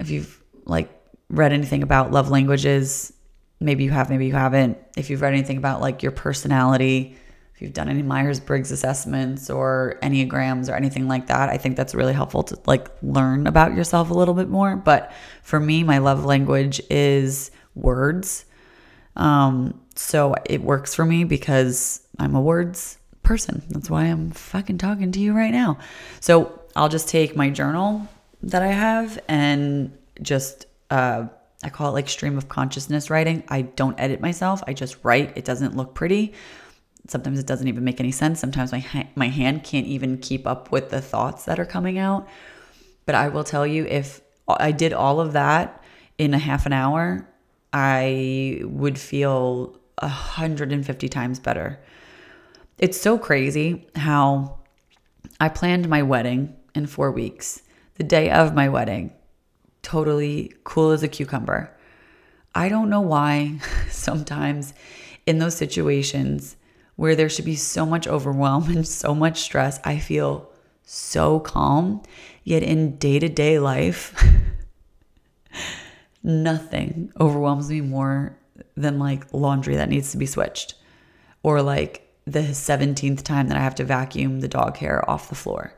if 0.01 0.11
you've 0.11 0.42
like 0.64 0.90
read 1.31 1.53
anything 1.53 1.83
about 1.83 2.11
love 2.11 2.31
languages, 2.31 3.12
maybe 3.61 3.85
you 3.85 3.90
have, 3.90 4.11
maybe 4.11 4.27
you 4.27 4.33
haven't. 4.33 4.79
If 4.97 5.11
you've 5.11 5.21
read 5.21 5.33
anything 5.33 5.59
about 5.59 5.81
like 5.81 6.03
your 6.03 6.12
personality, 6.12 7.16
if 7.59 7.62
you've 7.62 7.73
done 7.73 7.88
any 7.88 8.03
Myers 8.03 8.38
Briggs 8.38 8.71
assessments 8.71 9.51
or 9.51 9.99
Enneagrams 10.01 10.68
or 10.68 10.77
anything 10.77 11.09
like 11.09 11.27
that, 11.27 11.49
I 11.49 11.57
think 11.57 11.77
that's 11.77 11.92
really 11.92 12.12
helpful 12.12 12.44
to 12.44 12.59
like 12.66 12.87
learn 13.03 13.49
about 13.49 13.75
yourself 13.75 14.11
a 14.11 14.14
little 14.14 14.35
bit 14.35 14.49
more. 14.49 14.77
But 14.77 15.11
for 15.42 15.59
me, 15.59 15.83
my 15.83 15.99
love 15.99 16.25
language 16.25 16.81
is 16.88 17.51
words. 17.75 18.44
Um, 19.16 19.81
so 19.97 20.37
it 20.47 20.62
works 20.62 20.94
for 20.94 21.05
me 21.05 21.25
because 21.25 22.07
I'm 22.16 22.37
a 22.37 22.40
words 22.40 22.97
person. 23.25 23.64
That's 23.71 23.90
why 23.90 24.05
I'm 24.05 24.31
fucking 24.31 24.79
talking 24.79 25.11
to 25.11 25.18
you 25.18 25.33
right 25.33 25.51
now. 25.51 25.79
So 26.21 26.62
I'll 26.77 26.88
just 26.88 27.09
take 27.09 27.35
my 27.35 27.51
journal 27.51 28.07
that 28.44 28.62
I 28.62 28.68
have 28.68 29.18
and 29.27 29.99
just, 30.23 30.66
uh, 30.90 31.27
I 31.64 31.71
call 31.71 31.88
it 31.88 31.94
like 31.94 32.09
stream 32.09 32.38
of 32.38 32.49
consciousness 32.49 33.11
writing. 33.11 33.42
I 33.49 33.62
don't 33.62 33.99
edit 33.99 34.21
myself, 34.21 34.62
I 34.68 34.75
just 34.75 34.99
write. 35.03 35.37
It 35.37 35.44
doesn't 35.44 35.77
look 35.77 35.92
pretty. 35.92 36.35
Sometimes 37.09 37.38
it 37.38 37.47
doesn't 37.47 37.66
even 37.66 37.85
make 37.85 38.01
any 38.01 38.12
sense. 38.12 38.38
Sometimes 38.38 38.71
my 38.71 38.81
ha- 38.81 39.09
my 39.14 39.29
hand 39.29 39.64
can't 39.64 39.87
even 39.87 40.18
keep 40.18 40.47
up 40.47 40.71
with 40.71 40.90
the 40.90 41.01
thoughts 41.01 41.47
that 41.47 41.59
are 41.59 41.64
coming 41.64 41.99
out. 41.99 42.29
But 43.07 43.14
I 43.14 43.29
will 43.29 43.44
tell 43.44 43.66
you 43.66 43.87
if 43.87 44.21
I 44.47 44.73
did 44.73 44.92
all 44.92 45.18
of 45.18 45.33
that 45.33 45.83
in 46.18 46.35
a 46.35 46.38
half 46.38 46.66
an 46.66 46.75
hour, 46.75 47.27
I 47.73 48.61
would 48.62 48.99
feel 48.99 49.79
150 50.01 51.09
times 51.09 51.40
better. 51.40 51.81
It's 52.79 53.01
so 53.01 53.18
crazy 53.18 53.88
how 53.97 54.59
I 55.40 55.49
planned 55.49 55.88
my 55.88 56.03
wedding 56.03 56.55
in 56.75 56.87
4 56.87 57.11
weeks. 57.11 57.62
The 57.94 58.05
day 58.05 58.31
of 58.31 58.55
my 58.55 58.68
wedding, 58.68 59.12
totally 59.83 60.53
cool 60.64 60.90
as 60.90 61.03
a 61.03 61.09
cucumber. 61.09 61.75
I 62.55 62.68
don't 62.68 62.90
know 62.90 63.01
why 63.01 63.61
sometimes 63.90 64.75
in 65.25 65.38
those 65.38 65.57
situations 65.57 66.57
where 66.98 67.14
there 67.14 67.28
should 67.28 67.44
be 67.44 67.54
so 67.54 67.87
much 67.87 68.08
overwhelm 68.08 68.68
and 68.76 68.87
so 68.87 69.14
much 69.14 69.40
stress, 69.40 69.78
I 69.84 70.00
feel 70.00 70.50
so 70.82 71.38
calm. 71.38 72.02
Yet 72.42 72.64
in 72.64 72.96
day 72.96 73.20
to 73.20 73.28
day 73.28 73.61
life, 73.61 74.20
nothing 76.24 77.12
overwhelms 77.20 77.70
me 77.70 77.82
more 77.82 78.37
than 78.76 78.98
like 78.98 79.32
laundry 79.32 79.76
that 79.76 79.88
needs 79.88 80.11
to 80.11 80.18
be 80.18 80.26
switched 80.26 80.74
or 81.44 81.62
like 81.62 82.04
the 82.24 82.40
17th 82.40 83.22
time 83.22 83.46
that 83.46 83.56
I 83.56 83.61
have 83.61 83.76
to 83.76 83.84
vacuum 83.84 84.40
the 84.40 84.48
dog 84.48 84.76
hair 84.76 85.08
off 85.08 85.28
the 85.28 85.37
floor 85.37 85.74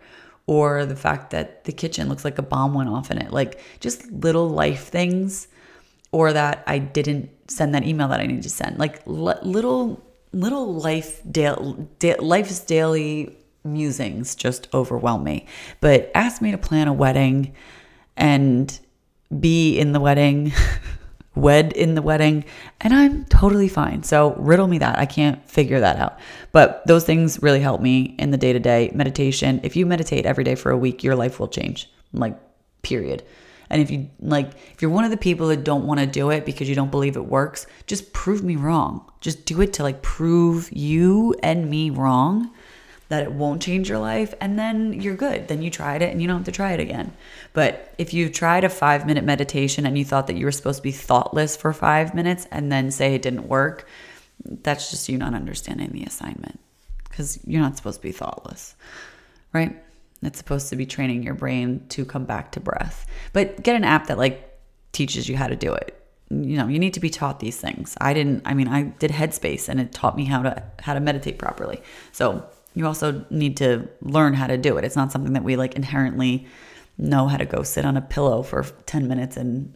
or 0.46 0.86
the 0.86 0.96
fact 0.96 1.32
that 1.32 1.64
the 1.64 1.72
kitchen 1.72 2.08
looks 2.08 2.24
like 2.24 2.38
a 2.38 2.42
bomb 2.42 2.72
went 2.72 2.88
off 2.88 3.10
in 3.10 3.18
it. 3.18 3.30
Like 3.30 3.60
just 3.78 4.10
little 4.10 4.48
life 4.48 4.88
things 4.88 5.48
or 6.12 6.32
that 6.32 6.64
I 6.66 6.78
didn't 6.78 7.28
send 7.50 7.74
that 7.74 7.84
email 7.84 8.08
that 8.08 8.20
I 8.20 8.26
needed 8.26 8.44
to 8.44 8.48
send. 8.48 8.78
Like 8.78 9.06
l- 9.06 9.38
little 9.42 10.02
little 10.32 10.74
life 10.74 11.20
da- 11.30 11.74
da- 11.98 12.20
life's 12.20 12.60
daily 12.60 13.36
musings 13.64 14.34
just 14.34 14.68
overwhelm 14.72 15.24
me. 15.24 15.46
But 15.80 16.10
ask 16.14 16.40
me 16.40 16.50
to 16.50 16.58
plan 16.58 16.88
a 16.88 16.92
wedding 16.92 17.54
and 18.16 18.78
be 19.38 19.78
in 19.78 19.92
the 19.92 20.00
wedding, 20.00 20.52
wed 21.34 21.72
in 21.72 21.94
the 21.94 22.02
wedding, 22.02 22.44
and 22.80 22.92
I'm 22.92 23.24
totally 23.26 23.68
fine. 23.68 24.02
So 24.02 24.34
riddle 24.34 24.66
me 24.66 24.78
that. 24.78 24.98
I 24.98 25.06
can't 25.06 25.48
figure 25.48 25.80
that 25.80 25.96
out. 25.96 26.18
But 26.52 26.86
those 26.86 27.04
things 27.04 27.42
really 27.42 27.60
help 27.60 27.80
me 27.80 28.14
in 28.18 28.30
the 28.30 28.38
day 28.38 28.52
to 28.52 28.58
day 28.58 28.90
meditation. 28.94 29.60
If 29.62 29.76
you 29.76 29.86
meditate 29.86 30.26
every 30.26 30.44
day 30.44 30.54
for 30.54 30.70
a 30.70 30.78
week, 30.78 31.04
your 31.04 31.14
life 31.14 31.38
will 31.38 31.48
change. 31.48 31.90
Like, 32.12 32.38
period. 32.82 33.22
And 33.70 33.80
if 33.80 33.90
you 33.90 34.10
like, 34.20 34.52
if 34.74 34.82
you're 34.82 34.90
one 34.90 35.04
of 35.04 35.10
the 35.10 35.16
people 35.16 35.48
that 35.48 35.64
don't 35.64 35.86
want 35.86 36.00
to 36.00 36.06
do 36.06 36.30
it 36.30 36.44
because 36.44 36.68
you 36.68 36.74
don't 36.74 36.90
believe 36.90 37.16
it 37.16 37.24
works, 37.24 37.66
just 37.86 38.12
prove 38.12 38.42
me 38.42 38.56
wrong. 38.56 39.10
Just 39.20 39.46
do 39.46 39.60
it 39.60 39.72
to 39.74 39.84
like 39.84 40.02
prove 40.02 40.68
you 40.72 41.34
and 41.42 41.70
me 41.70 41.90
wrong 41.90 42.50
that 43.08 43.24
it 43.24 43.32
won't 43.32 43.60
change 43.60 43.88
your 43.88 43.98
life. 43.98 44.34
And 44.40 44.58
then 44.58 45.00
you're 45.00 45.16
good. 45.16 45.48
Then 45.48 45.62
you 45.62 45.70
tried 45.70 46.02
it 46.02 46.10
and 46.10 46.20
you 46.20 46.28
don't 46.28 46.38
have 46.38 46.46
to 46.46 46.52
try 46.52 46.72
it 46.72 46.80
again. 46.80 47.12
But 47.52 47.92
if 47.98 48.12
you 48.12 48.28
tried 48.28 48.64
a 48.64 48.68
five 48.68 49.06
minute 49.06 49.24
meditation 49.24 49.86
and 49.86 49.96
you 49.96 50.04
thought 50.04 50.26
that 50.28 50.36
you 50.36 50.44
were 50.44 50.52
supposed 50.52 50.78
to 50.78 50.82
be 50.82 50.92
thoughtless 50.92 51.56
for 51.56 51.72
five 51.72 52.14
minutes 52.14 52.46
and 52.50 52.70
then 52.70 52.90
say 52.90 53.14
it 53.14 53.22
didn't 53.22 53.48
work, 53.48 53.86
that's 54.44 54.90
just 54.90 55.08
you 55.08 55.18
not 55.18 55.34
understanding 55.34 55.90
the 55.90 56.04
assignment 56.04 56.58
because 57.08 57.38
you're 57.46 57.60
not 57.60 57.76
supposed 57.76 57.98
to 57.98 58.02
be 58.02 58.12
thoughtless, 58.12 58.74
right? 59.52 59.76
It's 60.22 60.38
supposed 60.38 60.68
to 60.68 60.76
be 60.76 60.86
training 60.86 61.22
your 61.22 61.34
brain 61.34 61.86
to 61.90 62.04
come 62.04 62.24
back 62.24 62.52
to 62.52 62.60
breath. 62.60 63.06
But 63.32 63.62
get 63.62 63.76
an 63.76 63.84
app 63.84 64.06
that 64.08 64.18
like 64.18 64.58
teaches 64.92 65.28
you 65.28 65.36
how 65.36 65.46
to 65.46 65.56
do 65.56 65.72
it. 65.72 65.96
You 66.30 66.56
know, 66.56 66.68
you 66.68 66.78
need 66.78 66.94
to 66.94 67.00
be 67.00 67.10
taught 67.10 67.40
these 67.40 67.56
things. 67.56 67.96
I 68.00 68.12
didn't 68.14 68.42
I 68.44 68.54
mean, 68.54 68.68
I 68.68 68.82
did 68.82 69.10
Headspace 69.10 69.68
and 69.68 69.80
it 69.80 69.92
taught 69.92 70.16
me 70.16 70.24
how 70.24 70.42
to 70.42 70.62
how 70.80 70.94
to 70.94 71.00
meditate 71.00 71.38
properly. 71.38 71.82
So, 72.12 72.44
you 72.74 72.86
also 72.86 73.24
need 73.30 73.56
to 73.56 73.88
learn 74.00 74.34
how 74.34 74.46
to 74.46 74.56
do 74.56 74.76
it. 74.76 74.84
It's 74.84 74.94
not 74.94 75.10
something 75.10 75.32
that 75.32 75.42
we 75.42 75.56
like 75.56 75.74
inherently 75.74 76.46
know 76.98 77.26
how 77.26 77.36
to 77.36 77.44
go 77.44 77.62
sit 77.62 77.84
on 77.84 77.96
a 77.96 78.00
pillow 78.00 78.42
for 78.42 78.62
10 78.62 79.08
minutes 79.08 79.36
and 79.36 79.74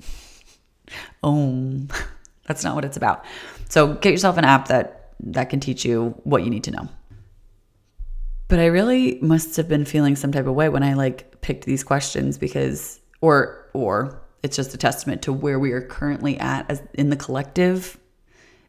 om. 1.22 1.88
That's 2.46 2.62
not 2.62 2.74
what 2.74 2.84
it's 2.84 2.96
about. 2.96 3.24
So, 3.68 3.94
get 3.94 4.12
yourself 4.12 4.36
an 4.36 4.44
app 4.44 4.68
that 4.68 5.14
that 5.20 5.48
can 5.48 5.58
teach 5.58 5.84
you 5.84 6.14
what 6.24 6.44
you 6.44 6.50
need 6.50 6.64
to 6.64 6.70
know. 6.70 6.88
But 8.48 8.58
I 8.58 8.66
really 8.66 9.18
must 9.20 9.56
have 9.56 9.68
been 9.68 9.84
feeling 9.84 10.16
some 10.16 10.32
type 10.32 10.46
of 10.46 10.54
way 10.54 10.68
when 10.68 10.82
I 10.82 10.94
like 10.94 11.40
picked 11.40 11.64
these 11.64 11.82
questions 11.82 12.38
because 12.38 13.00
or 13.20 13.68
or 13.72 14.20
it's 14.42 14.56
just 14.56 14.74
a 14.74 14.78
testament 14.78 15.22
to 15.22 15.32
where 15.32 15.58
we 15.58 15.72
are 15.72 15.80
currently 15.80 16.38
at 16.38 16.70
as 16.70 16.82
in 16.92 17.08
the 17.10 17.16
collective 17.16 17.98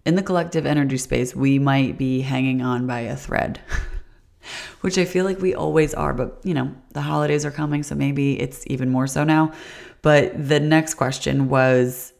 in 0.05 0.15
the 0.15 0.23
collective 0.23 0.65
energy 0.65 0.97
space, 0.97 1.35
we 1.35 1.57
might 1.57 1.97
be 1.97 2.21
hanging 2.21 2.61
on 2.61 2.85
by 2.85 3.01
a 3.01 3.15
thread. 3.15 3.59
Which 4.81 4.99
I 4.99 5.05
feel 5.05 5.25
like 5.25 5.39
we 5.39 5.55
always 5.55 5.95
are, 5.95 6.13
but 6.13 6.39
you 6.43 6.53
know, 6.53 6.71
the 6.93 7.01
holidays 7.01 7.43
are 7.43 7.51
coming, 7.51 7.81
so 7.81 7.95
maybe 7.95 8.39
it's 8.39 8.63
even 8.67 8.91
more 8.91 9.07
so 9.07 9.23
now. 9.23 9.51
But 10.03 10.47
the 10.47 10.59
next 10.59 10.93
question 10.93 11.49
was 11.49 12.13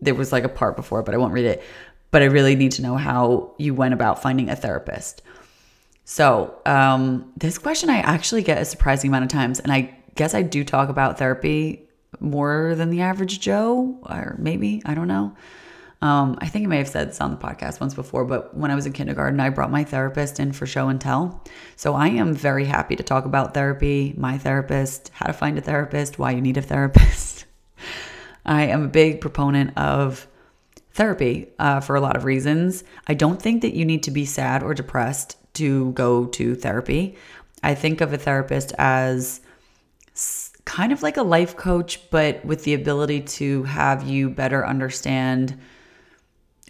there 0.00 0.14
was 0.14 0.32
like 0.32 0.44
a 0.44 0.48
part 0.48 0.76
before, 0.76 1.02
but 1.02 1.14
I 1.14 1.18
won't 1.18 1.34
read 1.34 1.44
it. 1.44 1.62
But 2.10 2.22
I 2.22 2.26
really 2.26 2.56
need 2.56 2.72
to 2.72 2.82
know 2.82 2.96
how 2.96 3.54
you 3.58 3.74
went 3.74 3.92
about 3.92 4.22
finding 4.22 4.48
a 4.48 4.56
therapist. 4.56 5.20
So, 6.10 6.58
um, 6.66 7.32
this 7.36 7.56
question 7.56 7.88
I 7.88 7.98
actually 7.98 8.42
get 8.42 8.60
a 8.60 8.64
surprising 8.64 9.10
amount 9.10 9.26
of 9.26 9.30
times, 9.30 9.60
and 9.60 9.70
I 9.70 9.96
guess 10.16 10.34
I 10.34 10.42
do 10.42 10.64
talk 10.64 10.88
about 10.88 11.18
therapy 11.18 11.88
more 12.18 12.74
than 12.74 12.90
the 12.90 13.02
average 13.02 13.38
Joe, 13.38 13.96
or 14.02 14.34
maybe, 14.36 14.82
I 14.84 14.94
don't 14.94 15.06
know. 15.06 15.36
Um, 16.02 16.36
I 16.40 16.48
think 16.48 16.64
I 16.64 16.66
may 16.66 16.78
have 16.78 16.88
said 16.88 17.10
this 17.10 17.20
on 17.20 17.30
the 17.30 17.36
podcast 17.36 17.80
once 17.80 17.94
before, 17.94 18.24
but 18.24 18.56
when 18.56 18.72
I 18.72 18.74
was 18.74 18.86
in 18.86 18.92
kindergarten, 18.92 19.38
I 19.38 19.50
brought 19.50 19.70
my 19.70 19.84
therapist 19.84 20.40
in 20.40 20.50
for 20.50 20.66
show 20.66 20.88
and 20.88 21.00
tell. 21.00 21.44
So 21.76 21.94
I 21.94 22.08
am 22.08 22.34
very 22.34 22.64
happy 22.64 22.96
to 22.96 23.04
talk 23.04 23.24
about 23.24 23.54
therapy, 23.54 24.12
my 24.16 24.36
therapist, 24.36 25.12
how 25.14 25.26
to 25.26 25.32
find 25.32 25.58
a 25.58 25.60
therapist, 25.60 26.18
why 26.18 26.32
you 26.32 26.40
need 26.40 26.56
a 26.56 26.62
therapist. 26.62 27.44
I 28.44 28.64
am 28.64 28.82
a 28.82 28.88
big 28.88 29.20
proponent 29.20 29.78
of 29.78 30.26
therapy 30.90 31.50
uh, 31.60 31.78
for 31.78 31.94
a 31.94 32.00
lot 32.00 32.16
of 32.16 32.24
reasons. 32.24 32.82
I 33.06 33.14
don't 33.14 33.40
think 33.40 33.62
that 33.62 33.74
you 33.74 33.84
need 33.84 34.02
to 34.02 34.10
be 34.10 34.24
sad 34.24 34.64
or 34.64 34.74
depressed 34.74 35.36
to 35.60 35.92
go 35.92 36.26
to 36.26 36.54
therapy. 36.54 37.16
I 37.62 37.74
think 37.74 38.00
of 38.00 38.12
a 38.12 38.18
therapist 38.18 38.72
as 38.78 39.40
kind 40.64 40.92
of 40.92 41.02
like 41.02 41.16
a 41.16 41.22
life 41.22 41.56
coach, 41.56 42.10
but 42.10 42.44
with 42.44 42.64
the 42.64 42.74
ability 42.74 43.20
to 43.22 43.64
have 43.64 44.08
you 44.08 44.30
better 44.30 44.66
understand 44.66 45.58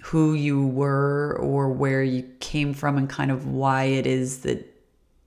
who 0.03 0.35
you 0.35 0.67
were 0.67 1.37
or 1.41 1.69
where 1.69 2.03
you 2.03 2.29
came 2.41 2.73
from 2.73 2.97
and 2.97 3.09
kind 3.09 3.31
of 3.31 3.47
why 3.47 3.85
it 3.85 4.07
is 4.07 4.41
that 4.41 4.67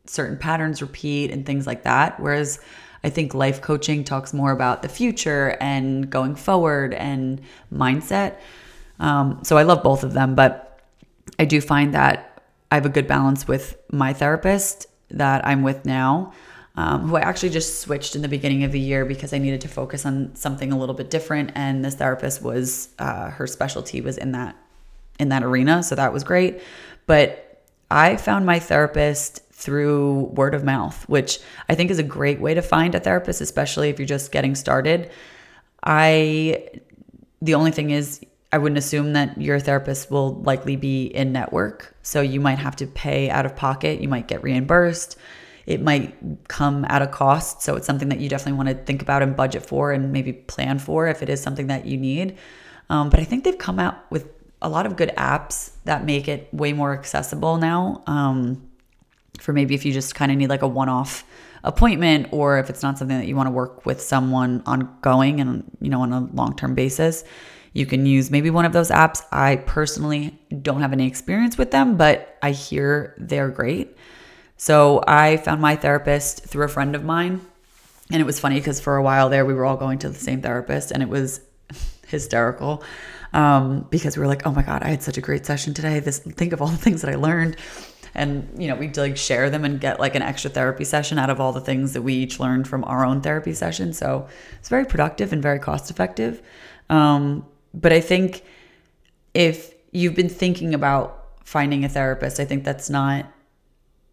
certain 0.05 0.37
patterns 0.37 0.81
repeat 0.81 1.31
and 1.31 1.45
things 1.45 1.67
like 1.67 1.83
that. 1.83 2.19
Whereas 2.19 2.59
I 3.03 3.09
think 3.09 3.33
life 3.33 3.61
coaching 3.61 4.03
talks 4.03 4.33
more 4.33 4.51
about 4.51 4.81
the 4.81 4.89
future 4.89 5.55
and 5.61 6.09
going 6.09 6.35
forward 6.35 6.93
and 6.93 7.41
mindset. 7.71 8.37
Um, 8.99 9.39
so 9.43 9.57
I 9.57 9.63
love 9.63 9.83
both 9.83 10.03
of 10.03 10.13
them, 10.13 10.35
but 10.35 10.79
I 11.37 11.45
do 11.45 11.61
find 11.61 11.93
that 11.93 12.32
I 12.73 12.77
have 12.77 12.87
a 12.87 12.89
good 12.89 13.05
balance 13.05 13.47
with 13.47 13.77
my 13.91 14.13
therapist 14.13 14.87
that 15.11 15.45
I'm 15.45 15.61
with 15.61 15.85
now, 15.85 16.33
um, 16.75 17.07
who 17.07 17.15
I 17.15 17.19
actually 17.19 17.51
just 17.51 17.81
switched 17.81 18.15
in 18.15 18.23
the 18.23 18.27
beginning 18.27 18.63
of 18.63 18.71
the 18.71 18.79
year 18.79 19.05
because 19.05 19.31
I 19.31 19.37
needed 19.37 19.61
to 19.61 19.67
focus 19.67 20.07
on 20.07 20.35
something 20.35 20.71
a 20.71 20.79
little 20.79 20.95
bit 20.95 21.11
different. 21.11 21.51
And 21.53 21.85
this 21.85 21.93
therapist 21.93 22.41
was 22.41 22.89
uh, 22.97 23.29
her 23.29 23.45
specialty 23.45 24.01
was 24.01 24.17
in 24.17 24.31
that 24.31 24.55
in 25.19 25.29
that 25.29 25.43
arena, 25.43 25.83
so 25.83 25.93
that 25.93 26.11
was 26.11 26.23
great. 26.23 26.63
But 27.05 27.63
I 27.91 28.17
found 28.17 28.47
my 28.47 28.57
therapist 28.57 29.47
through 29.51 30.31
word 30.33 30.55
of 30.55 30.63
mouth, 30.63 31.07
which 31.07 31.41
I 31.69 31.75
think 31.75 31.91
is 31.91 31.99
a 31.99 32.03
great 32.03 32.41
way 32.41 32.55
to 32.55 32.63
find 32.63 32.95
a 32.95 32.99
therapist, 32.99 33.39
especially 33.39 33.89
if 33.89 33.99
you're 33.99 34.07
just 34.07 34.31
getting 34.31 34.55
started. 34.55 35.11
I 35.83 36.69
the 37.39 37.53
only 37.53 37.69
thing 37.69 37.91
is 37.91 38.19
I 38.53 38.59
wouldn't 38.59 38.77
assume 38.77 39.13
that 39.13 39.41
your 39.41 39.59
therapist 39.59 40.11
will 40.11 40.35
likely 40.41 40.75
be 40.75 41.05
in 41.07 41.31
network. 41.31 41.95
So 42.03 42.21
you 42.21 42.39
might 42.39 42.59
have 42.59 42.75
to 42.75 42.85
pay 42.85 43.31
out 43.31 43.47
of 43.47 43.55
pocket. 43.55 43.99
You 43.99 44.07
might 44.07 44.27
get 44.27 44.43
reimbursed. 44.43 45.17
It 45.65 45.81
might 45.81 46.15
come 46.49 46.85
at 46.87 47.01
a 47.01 47.07
cost. 47.07 47.63
So 47.63 47.75
it's 47.75 47.87
something 47.87 48.09
that 48.09 48.19
you 48.19 48.29
definitely 48.29 48.63
want 48.63 48.69
to 48.69 48.75
think 48.75 49.01
about 49.01 49.23
and 49.23 49.35
budget 49.35 49.65
for 49.65 49.91
and 49.91 50.13
maybe 50.13 50.33
plan 50.33 50.77
for 50.77 51.07
if 51.07 51.23
it 51.23 51.29
is 51.29 51.41
something 51.41 51.65
that 51.65 51.87
you 51.87 51.97
need. 51.97 52.37
Um, 52.91 53.09
but 53.09 53.19
I 53.19 53.23
think 53.23 53.43
they've 53.43 53.57
come 53.57 53.79
out 53.79 53.95
with 54.11 54.29
a 54.61 54.69
lot 54.69 54.85
of 54.85 54.97
good 54.97 55.11
apps 55.17 55.71
that 55.85 56.05
make 56.05 56.27
it 56.27 56.47
way 56.53 56.73
more 56.73 56.93
accessible 56.93 57.57
now. 57.57 58.03
Um, 58.05 58.69
for 59.39 59.51
maybe 59.51 59.73
if 59.73 59.83
you 59.83 59.91
just 59.91 60.13
kind 60.13 60.31
of 60.31 60.37
need 60.37 60.49
like 60.49 60.61
a 60.61 60.67
one 60.67 60.89
off 60.89 61.23
appointment 61.63 62.27
or 62.31 62.59
if 62.59 62.69
it's 62.69 62.83
not 62.83 62.99
something 62.99 63.17
that 63.17 63.25
you 63.25 63.35
want 63.35 63.47
to 63.47 63.51
work 63.51 63.83
with 63.83 63.99
someone 63.99 64.61
ongoing 64.67 65.41
and 65.41 65.63
you 65.81 65.89
know 65.89 66.01
on 66.01 66.13
a 66.13 66.19
long 66.19 66.55
term 66.55 66.75
basis 66.75 67.23
you 67.73 67.87
can 67.87 68.05
use 68.05 68.29
maybe 68.29 68.51
one 68.51 68.65
of 68.65 68.73
those 68.73 68.89
apps. 68.89 69.23
I 69.31 69.57
personally 69.57 70.39
don't 70.61 70.81
have 70.81 70.93
any 70.93 71.07
experience 71.07 71.57
with 71.57 71.71
them, 71.71 71.97
but 71.97 72.37
I 72.41 72.51
hear 72.51 73.15
they're 73.17 73.49
great. 73.49 73.97
So 74.57 75.03
I 75.07 75.37
found 75.37 75.59
my 75.59 75.75
therapist 75.75 76.45
through 76.45 76.65
a 76.65 76.69
friend 76.69 76.95
of 76.95 77.03
mine. 77.03 77.41
And 78.11 78.21
it 78.21 78.25
was 78.25 78.39
funny 78.39 78.59
because 78.59 78.79
for 78.79 78.95
a 78.95 79.03
while 79.03 79.29
there, 79.29 79.45
we 79.45 79.53
were 79.53 79.65
all 79.65 79.77
going 79.77 79.99
to 79.99 80.09
the 80.09 80.19
same 80.19 80.41
therapist 80.41 80.91
and 80.91 81.01
it 81.01 81.09
was 81.09 81.41
hysterical 82.07 82.83
um, 83.33 83.87
because 83.89 84.15
we 84.15 84.21
were 84.21 84.27
like, 84.27 84.45
oh 84.45 84.51
my 84.51 84.61
God, 84.61 84.83
I 84.83 84.89
had 84.89 85.01
such 85.01 85.17
a 85.17 85.21
great 85.21 85.45
session 85.45 85.73
today. 85.73 85.99
This 85.99 86.19
think 86.19 86.53
of 86.53 86.61
all 86.61 86.67
the 86.67 86.77
things 86.77 87.01
that 87.01 87.11
I 87.11 87.15
learned. 87.15 87.57
And, 88.13 88.47
you 88.61 88.67
know, 88.67 88.75
we'd 88.75 88.95
like 88.95 89.17
share 89.17 89.49
them 89.49 89.65
and 89.65 89.81
get 89.81 89.99
like 89.99 90.13
an 90.13 90.21
extra 90.21 90.51
therapy 90.51 90.83
session 90.83 91.17
out 91.17 91.31
of 91.31 91.41
all 91.41 91.51
the 91.51 91.61
things 91.61 91.93
that 91.93 92.03
we 92.03 92.13
each 92.13 92.39
learned 92.39 92.67
from 92.67 92.83
our 92.83 93.03
own 93.03 93.21
therapy 93.21 93.53
session. 93.53 93.91
So 93.93 94.27
it's 94.59 94.69
very 94.69 94.85
productive 94.85 95.33
and 95.33 95.41
very 95.41 95.57
cost 95.57 95.89
effective. 95.89 96.43
Um, 96.91 97.47
but 97.73 97.91
I 97.91 98.01
think 98.01 98.43
if 99.33 99.73
you've 99.91 100.15
been 100.15 100.29
thinking 100.29 100.73
about 100.73 101.27
finding 101.43 101.83
a 101.83 101.89
therapist, 101.89 102.39
I 102.39 102.45
think 102.45 102.63
that's 102.63 102.89
not, 102.89 103.25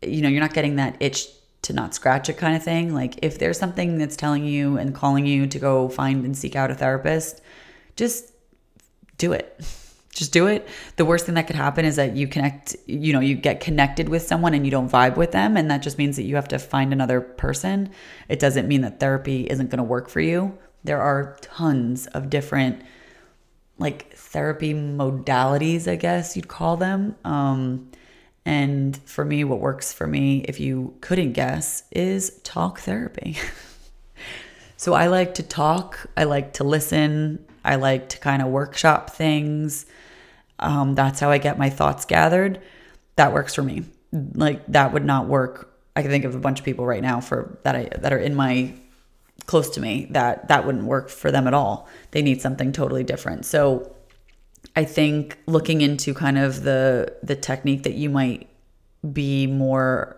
you 0.03 0.23
know, 0.23 0.29
you're 0.29 0.41
not 0.41 0.55
getting 0.55 0.77
that 0.77 0.97
itch 1.01 1.27
to 1.63 1.73
not 1.73 1.95
scratch 1.95 2.29
it 2.29 2.39
kind 2.39 2.57
of 2.57 2.63
thing. 2.63 2.95
Like 2.95 3.19
if 3.23 3.39
there's 3.39 3.59
something 3.59 3.99
that's 3.99 4.17
telling 4.17 4.45
you 4.45 4.79
and 4.79 4.95
calling 4.95 5.27
you 5.27 5.47
to 5.47 5.59
go 5.59 5.89
find 5.89 6.25
and 6.25 6.37
seek 6.37 6.57
out 6.57 6.71
a 6.71 6.75
therapist, 6.75 7.43
just 7.97 8.33
do 9.19 9.33
it. 9.33 9.61
Just 10.13 10.33
do 10.33 10.49
it. 10.49 10.67
The 10.97 11.05
worst 11.05 11.25
thing 11.25 11.37
that 11.37 11.47
could 11.47 11.55
happen 11.55 11.85
is 11.85 11.95
that 11.95 12.17
you 12.17 12.27
connect, 12.27 12.75
you 12.87 13.13
know, 13.13 13.21
you 13.21 13.37
get 13.37 13.61
connected 13.61 14.09
with 14.09 14.23
someone 14.23 14.55
and 14.55 14.65
you 14.65 14.71
don't 14.71 14.91
vibe 14.91 15.17
with 15.17 15.31
them. 15.31 15.57
And 15.57 15.71
that 15.71 15.83
just 15.83 15.99
means 15.99 16.17
that 16.17 16.25
you 16.25 16.35
have 16.35 16.49
to 16.49 16.59
find 16.59 16.93
another 16.93 17.21
person. 17.21 17.91
It 18.29 18.41
doesn't 18.41 18.67
mean 18.67 18.81
that 18.81 18.99
therapy 18.99 19.43
isn't 19.49 19.71
going 19.71 19.79
to 19.79 19.85
work 19.85 20.11
for 20.11 20.21
you. 20.21 20.59
There 20.83 21.01
are 21.01 21.39
tons 21.41 22.09
of 22.09 22.29
different 22.29 22.83
like 23.81 24.15
therapy 24.15 24.75
modalities, 24.75 25.89
I 25.89 25.97
guess 25.97 26.37
you'd 26.37 26.49
call 26.49 26.77
them. 26.77 27.17
Um, 27.25 27.91
And 28.47 28.97
for 29.05 29.25
me, 29.25 29.45
what 29.45 29.61
works 29.61 29.93
for 29.93 30.07
me, 30.07 30.45
if 30.49 30.59
you 30.61 30.95
couldn't 31.03 31.33
guess, 31.33 31.85
is 31.93 32.41
talk 32.43 32.81
therapy. 32.81 33.37
so 34.77 34.95
I 34.95 35.09
like 35.09 35.35
to 35.35 35.43
talk, 35.43 36.07
I 36.17 36.25
like 36.25 36.55
to 36.55 36.65
listen, 36.65 37.45
I 37.65 37.77
like 37.77 38.09
to 38.11 38.19
kind 38.19 38.43
of 38.43 38.49
workshop 38.49 39.11
things. 39.11 39.87
Um, 40.59 40.95
that's 40.95 41.21
how 41.21 41.31
I 41.31 41.39
get 41.39 41.59
my 41.59 41.71
thoughts 41.71 42.05
gathered. 42.07 42.61
That 43.17 43.33
works 43.33 43.55
for 43.55 43.63
me. 43.63 43.85
Like 44.13 44.67
that 44.69 44.93
would 44.93 45.05
not 45.05 45.27
work. 45.29 45.71
I 45.95 46.03
can 46.03 46.11
think 46.11 46.25
of 46.25 46.35
a 46.35 46.39
bunch 46.41 46.59
of 46.61 46.65
people 46.65 46.87
right 46.87 47.03
now 47.03 47.21
for 47.21 47.59
that 47.65 47.77
I 47.77 47.89
that 47.99 48.13
are 48.13 48.19
in 48.19 48.35
my 48.35 48.75
close 49.51 49.69
to 49.69 49.81
me 49.81 50.07
that 50.11 50.47
that 50.47 50.65
wouldn't 50.65 50.85
work 50.85 51.09
for 51.09 51.33
them 51.33 51.49
at 51.49 51.55
all. 51.55 51.89
They 52.13 52.23
need 52.23 52.41
something 52.41 52.71
totally 52.71 53.03
different. 53.03 53.45
So 53.45 53.93
I 54.77 54.85
think 54.85 55.39
looking 55.47 55.81
into 55.81 56.15
kind 56.15 56.39
of 56.39 56.63
the 56.63 57.13
the 57.25 57.35
technique 57.35 57.83
that 57.83 57.95
you 57.95 58.11
might 58.11 58.49
be 59.13 59.49
more 59.49 60.17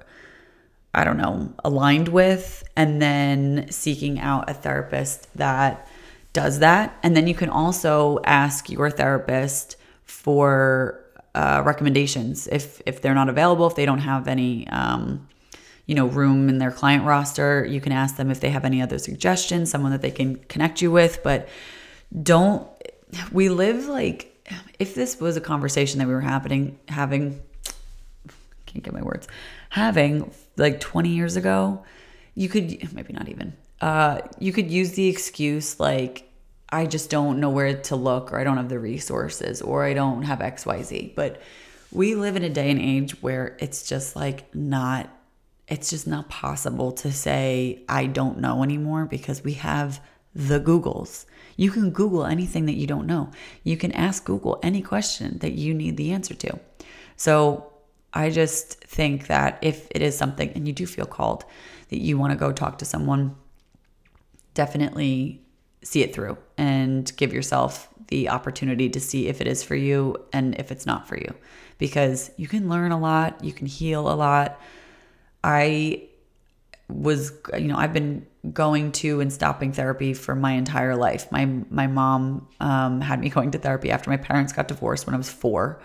I 0.95 1.05
don't 1.05 1.17
know, 1.17 1.55
aligned 1.65 2.09
with 2.09 2.63
and 2.77 3.01
then 3.01 3.67
seeking 3.71 4.21
out 4.21 4.51
a 4.51 4.53
therapist 4.53 5.35
that 5.39 5.89
does 6.35 6.59
that. 6.59 6.95
And 7.03 7.17
then 7.17 7.27
you 7.27 7.35
can 7.35 7.49
also 7.49 8.19
ask 8.25 8.69
your 8.69 8.91
therapist 8.91 9.77
for 10.05 11.03
uh, 11.35 11.63
recommendations 11.65 12.49
if 12.49 12.83
if 12.85 13.01
they're 13.01 13.15
not 13.23 13.31
available, 13.31 13.67
if 13.67 13.77
they 13.77 13.87
don't 13.87 14.05
have 14.13 14.29
any 14.29 14.69
um, 14.69 15.27
you 15.87 15.95
know 15.95 16.07
room 16.07 16.49
in 16.49 16.59
their 16.59 16.71
client 16.71 17.05
roster. 17.05 17.65
You 17.65 17.81
can 17.81 17.93
ask 17.93 18.17
them 18.17 18.31
if 18.31 18.41
they 18.41 18.51
have 18.51 18.65
any 18.65 18.83
other 18.83 18.99
suggestions, 18.99 19.71
someone 19.71 19.93
that 19.93 20.03
they 20.03 20.11
can 20.11 20.37
connect 20.37 20.81
you 20.83 20.91
with. 20.91 21.23
But 21.23 21.49
don't 22.23 22.67
we 23.31 23.49
live 23.49 23.87
like 23.87 24.29
if 24.79 24.95
this 24.95 25.21
was 25.21 25.37
a 25.37 25.41
conversation 25.41 25.99
that 25.99 26.09
we 26.09 26.15
were 26.15 26.21
happening 26.21 26.79
having 26.89 27.41
can't 28.67 28.83
get 28.83 28.93
my 28.93 29.03
words 29.03 29.29
having 29.71 30.33
like 30.57 30.81
20 30.81 31.11
years 31.11 31.37
ago 31.37 31.85
you 32.35 32.49
could 32.49 32.93
maybe 32.93 33.13
not 33.13 33.29
even 33.29 33.53
uh, 33.81 34.21
you 34.39 34.53
could 34.53 34.71
use 34.71 34.93
the 34.93 35.09
excuse 35.09 35.79
like 35.81 36.33
I 36.73 36.87
just 36.87 37.11
don't 37.11 37.39
know 37.39 37.51
where 37.51 37.75
to 37.75 37.97
look 37.97 38.33
or 38.33 38.39
I 38.39 38.45
don't 38.45 38.57
have 38.57 38.71
the 38.71 38.79
resources 38.79 39.61
or 39.61 39.85
I 39.85 39.93
don't 39.93 40.23
have 40.23 40.39
XYZ. 40.39 41.15
But 41.15 41.43
we 41.91 42.15
live 42.15 42.35
in 42.35 42.45
a 42.45 42.49
day 42.49 42.71
and 42.71 42.81
age 42.81 43.21
where 43.23 43.59
it's 43.61 43.87
just 43.87 44.17
like 44.17 44.55
not 44.55 45.11
it's 45.73 45.89
just 45.89 46.07
not 46.07 46.29
possible 46.29 46.93
to 46.93 47.11
say 47.11 47.83
I 47.89 48.05
don't 48.05 48.39
know 48.39 48.63
anymore 48.63 49.07
because 49.07 49.43
we 49.43 49.55
have 49.55 50.03
the 50.35 50.61
Googles. 50.61 51.25
You 51.57 51.71
can 51.71 51.91
Google 51.91 52.27
anything 52.27 52.67
that 52.67 52.75
you 52.75 52.87
don't 52.87 53.07
know. 53.07 53.31
You 53.65 53.79
can 53.79 53.91
ask 53.93 54.23
Google 54.23 54.61
any 54.63 54.83
question 54.83 55.39
that 55.39 55.53
you 55.53 55.73
need 55.73 55.97
the 55.97 56.13
answer 56.13 56.35
to. 56.35 56.59
So 57.17 57.73
I 58.13 58.29
just 58.29 58.85
think 58.85 59.29
that 59.29 59.59
if 59.63 59.89
it 59.93 60.03
is 60.03 60.17
something 60.17 60.51
and 60.51 60.67
you 60.67 60.75
do 60.75 60.87
feel 60.87 61.07
called 61.07 61.47
that 61.89 62.01
you 62.01 62.19
want 62.19 62.33
to 62.33 62.39
go 62.39 62.53
talk 62.53 62.77
to 62.79 62.85
someone, 62.85 63.35
definitely 64.53 65.43
see 65.83 66.03
it 66.03 66.15
through 66.15 66.37
and 66.59 67.11
give 67.17 67.33
yourself 67.33 67.89
the 68.09 68.29
opportunity 68.29 68.91
to 68.91 69.01
see 69.01 69.27
if 69.27 69.41
it 69.41 69.47
is 69.47 69.63
for 69.63 69.75
you 69.75 70.17
and 70.35 70.55
if 70.59 70.71
it's 70.71 70.85
not 70.85 71.09
for 71.09 71.17
you 71.17 71.35
because 71.79 72.31
you 72.37 72.47
can 72.47 72.69
learn 72.69 72.93
a 72.93 73.01
lot, 73.01 73.43
you 73.43 73.55
can 73.55 73.67
heal 73.67 74.13
a 74.13 74.15
lot. 74.15 74.61
I 75.45 76.09
was 76.89 77.33
you 77.55 77.69
know, 77.69 77.77
I've 77.77 77.93
been 77.93 78.27
going 78.53 78.93
to 78.93 79.21
and 79.21 79.33
stopping 79.33 79.73
therapy 79.73 80.15
for 80.15 80.35
my 80.35 80.53
entire 80.53 80.97
life. 80.97 81.31
My 81.31 81.47
my 81.71 81.87
mom 81.87 82.49
um, 82.61 83.01
had 83.01 83.21
me 83.21 83.29
going 83.29 83.53
to 83.53 83.59
therapy 83.59 83.91
after 83.91 84.11
my 84.11 84.17
parents 84.17 84.53
got 84.53 84.69
divorced 84.69 85.07
when 85.07 85.15
I 85.15 85.19
was 85.19 85.31
4. 85.31 85.81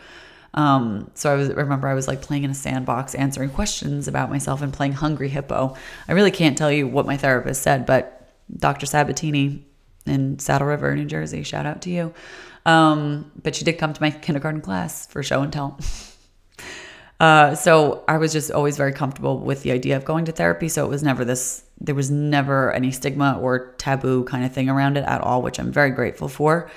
Um, 0.54 1.12
so 1.14 1.32
I 1.32 1.36
was 1.36 1.50
remember 1.50 1.88
I 1.88 1.94
was 1.94 2.08
like 2.08 2.22
playing 2.22 2.44
in 2.44 2.52
a 2.52 2.56
sandbox, 2.56 3.14
answering 3.16 3.50
questions 3.52 4.08
about 4.08 4.30
myself 4.30 4.62
and 4.62 4.74
playing 4.74 4.94
Hungry 4.94 5.30
Hippo. 5.30 5.76
I 6.08 6.14
really 6.14 6.32
can't 6.32 6.58
tell 6.58 6.72
you 6.72 6.88
what 6.88 7.06
my 7.06 7.18
therapist 7.18 7.62
said, 7.62 7.86
but 7.86 8.30
Dr. 8.56 8.86
Sabatini 8.86 9.66
in 10.06 10.40
Saddle 10.40 10.68
River, 10.68 10.96
New 10.96 11.06
Jersey. 11.06 11.44
Shout 11.44 11.66
out 11.66 11.82
to 11.84 11.90
you. 11.90 12.14
Um, 12.66 13.32
but 13.42 13.56
she 13.56 13.66
did 13.66 13.78
come 13.78 13.94
to 13.94 14.02
my 14.02 14.10
kindergarten 14.10 14.62
class 14.62 15.06
for 15.08 15.22
show 15.22 15.42
and 15.42 15.54
tell. 15.54 15.80
uh, 17.20 17.56
so 17.56 18.04
I 18.08 18.18
was 18.18 18.32
just 18.32 18.52
always 18.52 18.78
very 18.78 18.94
comfortable 18.94 19.40
with 19.40 19.64
the 19.64 19.72
idea 19.72 19.98
of 19.98 20.06
going 20.06 20.26
to 20.26 20.32
therapy. 20.32 20.70
So 20.70 20.86
it 20.86 20.90
was 20.90 21.02
never 21.04 21.26
this, 21.26 21.64
there 21.80 21.96
was 21.96 22.12
never 22.12 22.72
any 22.72 22.92
stigma 22.92 23.40
or 23.42 23.74
taboo 23.78 24.24
kind 24.26 24.46
of 24.46 24.54
thing 24.54 24.70
around 24.70 24.98
it 24.98 25.04
at 25.06 25.22
all, 25.22 25.42
which 25.42 25.60
I'm 25.60 25.72
very 25.72 25.90
grateful 25.90 26.28
for. 26.28 26.70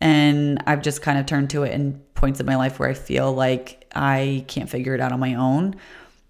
And 0.00 0.62
I've 0.66 0.82
just 0.82 1.02
kind 1.02 1.18
of 1.18 1.26
turned 1.26 1.50
to 1.50 1.62
it 1.62 1.72
in 1.72 2.00
points 2.14 2.40
of 2.40 2.46
my 2.46 2.56
life 2.56 2.78
where 2.78 2.88
I 2.88 2.94
feel 2.94 3.32
like 3.32 3.86
I 3.94 4.44
can't 4.48 4.68
figure 4.68 4.94
it 4.94 5.00
out 5.00 5.12
on 5.12 5.20
my 5.20 5.34
own. 5.34 5.76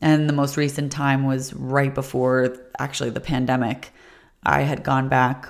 And 0.01 0.29
the 0.29 0.33
most 0.33 0.57
recent 0.57 0.93
time 0.93 1.25
was 1.25 1.53
right 1.53 1.95
before 1.95 2.57
actually 2.79 3.11
the 3.11 3.21
pandemic. 3.21 3.93
I 4.45 4.63
had 4.63 4.83
gone 4.83 5.09
back 5.09 5.49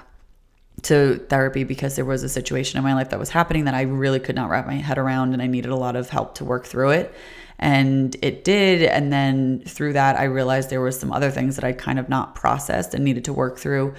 to 0.83 1.19
therapy 1.29 1.65
because 1.65 1.97
there 1.97 2.05
was 2.05 2.23
a 2.23 2.29
situation 2.29 2.79
in 2.79 2.85
my 2.85 2.95
life 2.95 3.11
that 3.11 3.19
was 3.19 3.31
happening 3.31 3.67
that 3.67 3.75
I 3.75 3.83
really 3.83 4.19
could 4.19 4.35
not 4.35 4.49
wrap 4.49 4.67
my 4.67 4.75
head 4.75 4.99
around 4.99 5.35
and 5.35 5.43
I 5.43 5.47
needed 5.47 5.71
a 5.71 5.77
lot 5.77 5.97
of 5.97 6.11
help 6.11 6.37
to 6.37 6.45
work 6.45 6.67
through 6.67 6.91
it. 6.91 7.15
And 7.61 8.17
it 8.23 8.43
did. 8.43 8.83
And 8.83 9.13
then 9.13 9.63
through 9.67 9.93
that, 9.93 10.19
I 10.19 10.25
realized 10.25 10.71
there 10.71 10.81
was 10.81 10.99
some 10.99 11.13
other 11.13 11.31
things 11.31 11.57
that 11.57 11.65
I 11.65 11.73
kind 11.73 11.99
of 11.99 12.09
not 12.09 12.35
processed 12.35 12.95
and 12.95 13.05
needed 13.05 13.25
to 13.27 13.33
work 13.33 13.59
through. 13.59 13.95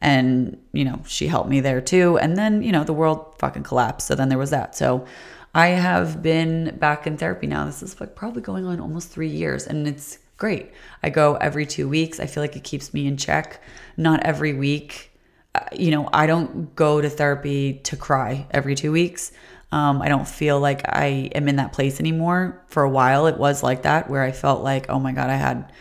And, 0.00 0.62
you 0.72 0.84
know, 0.84 1.02
she 1.06 1.26
helped 1.26 1.48
me 1.48 1.60
there 1.60 1.80
too. 1.80 2.18
And 2.18 2.36
then, 2.36 2.62
you 2.62 2.70
know, 2.70 2.84
the 2.84 2.92
world 2.92 3.34
fucking 3.38 3.62
collapsed. 3.62 4.06
So 4.06 4.14
then 4.14 4.28
there 4.28 4.38
was 4.38 4.50
that. 4.50 4.76
So 4.76 5.06
I 5.54 5.68
have 5.68 6.22
been 6.22 6.76
back 6.78 7.06
in 7.06 7.16
therapy 7.16 7.46
now. 7.46 7.64
This 7.64 7.82
is 7.82 7.98
like 7.98 8.14
probably 8.14 8.42
going 8.42 8.66
on 8.66 8.78
almost 8.78 9.08
three 9.08 9.28
years 9.28 9.66
and 9.66 9.88
it's 9.88 10.18
great. 10.36 10.70
I 11.02 11.08
go 11.08 11.36
every 11.36 11.64
two 11.64 11.88
weeks. 11.88 12.20
I 12.20 12.26
feel 12.26 12.42
like 12.42 12.54
it 12.54 12.64
keeps 12.64 12.92
me 12.92 13.06
in 13.06 13.16
check. 13.16 13.62
Not 13.96 14.22
every 14.24 14.52
week 14.52 15.16
uh, 15.56 15.60
you 15.74 15.90
know, 15.90 16.06
I 16.12 16.26
don't 16.26 16.74
go 16.76 17.00
to 17.00 17.08
therapy 17.08 17.74
to 17.84 17.96
cry 17.96 18.46
every 18.50 18.74
two 18.74 18.92
weeks. 18.92 19.32
Um, 19.72 20.00
I 20.00 20.08
don't 20.08 20.28
feel 20.28 20.60
like 20.60 20.82
I 20.88 21.30
am 21.34 21.48
in 21.48 21.56
that 21.56 21.72
place 21.72 22.00
anymore. 22.00 22.62
For 22.68 22.82
a 22.82 22.90
while, 22.90 23.26
it 23.26 23.36
was 23.36 23.62
like 23.62 23.82
that, 23.82 24.08
where 24.08 24.22
I 24.22 24.32
felt 24.32 24.62
like, 24.62 24.88
oh 24.88 24.98
my 24.98 25.12
God, 25.12 25.28
I 25.28 25.36
had 25.36 25.72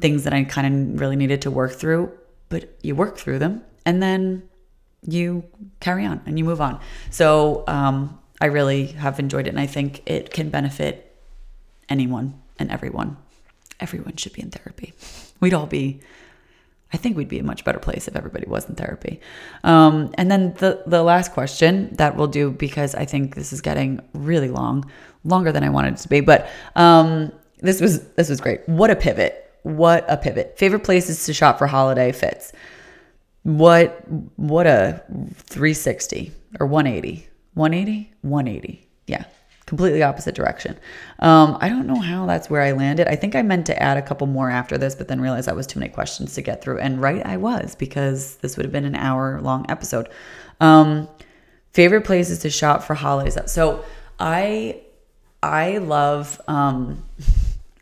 things 0.00 0.24
that 0.24 0.32
I 0.32 0.44
kind 0.44 0.92
of 0.94 1.00
really 1.00 1.16
needed 1.16 1.42
to 1.42 1.50
work 1.50 1.72
through. 1.72 2.12
But 2.48 2.74
you 2.82 2.96
work 2.96 3.16
through 3.16 3.38
them 3.38 3.62
and 3.86 4.02
then 4.02 4.42
you 5.06 5.44
carry 5.78 6.04
on 6.04 6.20
and 6.26 6.38
you 6.38 6.44
move 6.44 6.60
on. 6.60 6.80
So 7.10 7.62
um, 7.68 8.18
I 8.40 8.46
really 8.46 8.86
have 8.86 9.20
enjoyed 9.20 9.46
it. 9.46 9.50
And 9.50 9.60
I 9.60 9.66
think 9.66 10.02
it 10.06 10.32
can 10.32 10.50
benefit 10.50 11.16
anyone 11.88 12.40
and 12.58 12.70
everyone. 12.70 13.16
Everyone 13.78 14.16
should 14.16 14.32
be 14.32 14.42
in 14.42 14.50
therapy. 14.50 14.92
We'd 15.38 15.54
all 15.54 15.66
be 15.66 16.00
I 16.92 16.96
think 16.96 17.16
we'd 17.16 17.28
be 17.28 17.38
a 17.38 17.44
much 17.44 17.64
better 17.64 17.78
place 17.78 18.08
if 18.08 18.16
everybody 18.16 18.46
was 18.46 18.68
in 18.68 18.74
therapy. 18.74 19.20
Um, 19.62 20.12
and 20.14 20.30
then 20.30 20.54
the 20.54 20.82
the 20.86 21.02
last 21.02 21.32
question 21.32 21.94
that 21.96 22.16
we'll 22.16 22.26
do 22.26 22.50
because 22.50 22.94
I 22.94 23.04
think 23.04 23.34
this 23.34 23.52
is 23.52 23.60
getting 23.60 24.00
really 24.12 24.48
long, 24.48 24.90
longer 25.24 25.52
than 25.52 25.62
I 25.62 25.70
wanted 25.70 25.94
it 25.94 26.00
to 26.00 26.08
be. 26.08 26.20
But 26.20 26.48
um, 26.74 27.32
this 27.60 27.80
was 27.80 28.06
this 28.14 28.28
was 28.28 28.40
great. 28.40 28.68
What 28.68 28.90
a 28.90 28.96
pivot! 28.96 29.52
What 29.62 30.04
a 30.08 30.16
pivot! 30.16 30.58
Favorite 30.58 30.84
places 30.84 31.24
to 31.26 31.32
shop 31.32 31.58
for 31.58 31.66
holiday 31.66 32.12
fits. 32.12 32.52
What 33.42 34.04
what 34.36 34.66
a 34.66 35.02
360 35.36 36.32
or 36.58 36.66
180, 36.66 37.28
180, 37.54 38.12
180. 38.22 38.88
Yeah, 39.06 39.24
completely 39.70 40.02
opposite 40.02 40.34
direction. 40.34 40.76
Um, 41.20 41.56
I 41.60 41.68
don't 41.68 41.86
know 41.86 42.00
how 42.00 42.26
that's 42.26 42.50
where 42.50 42.60
I 42.60 42.72
landed. 42.72 43.06
I 43.06 43.14
think 43.14 43.36
I 43.36 43.42
meant 43.42 43.66
to 43.66 43.80
add 43.80 43.96
a 43.96 44.02
couple 44.02 44.26
more 44.26 44.50
after 44.50 44.76
this, 44.76 44.96
but 44.96 45.06
then 45.06 45.20
realized 45.20 45.46
that 45.46 45.54
was 45.54 45.68
too 45.68 45.78
many 45.78 45.92
questions 45.92 46.34
to 46.34 46.42
get 46.42 46.60
through. 46.60 46.80
And 46.80 47.00
right, 47.00 47.24
I 47.24 47.36
was 47.36 47.76
because 47.76 48.34
this 48.38 48.56
would 48.56 48.66
have 48.66 48.72
been 48.72 48.84
an 48.84 48.96
hour 48.96 49.40
long 49.40 49.64
episode. 49.68 50.08
Um, 50.60 51.08
favorite 51.72 52.04
places 52.04 52.40
to 52.40 52.50
shop 52.50 52.82
for 52.82 52.94
holidays. 52.94 53.38
So 53.46 53.84
I 54.18 54.80
I 55.40 55.78
love 55.78 56.40
um, 56.48 57.04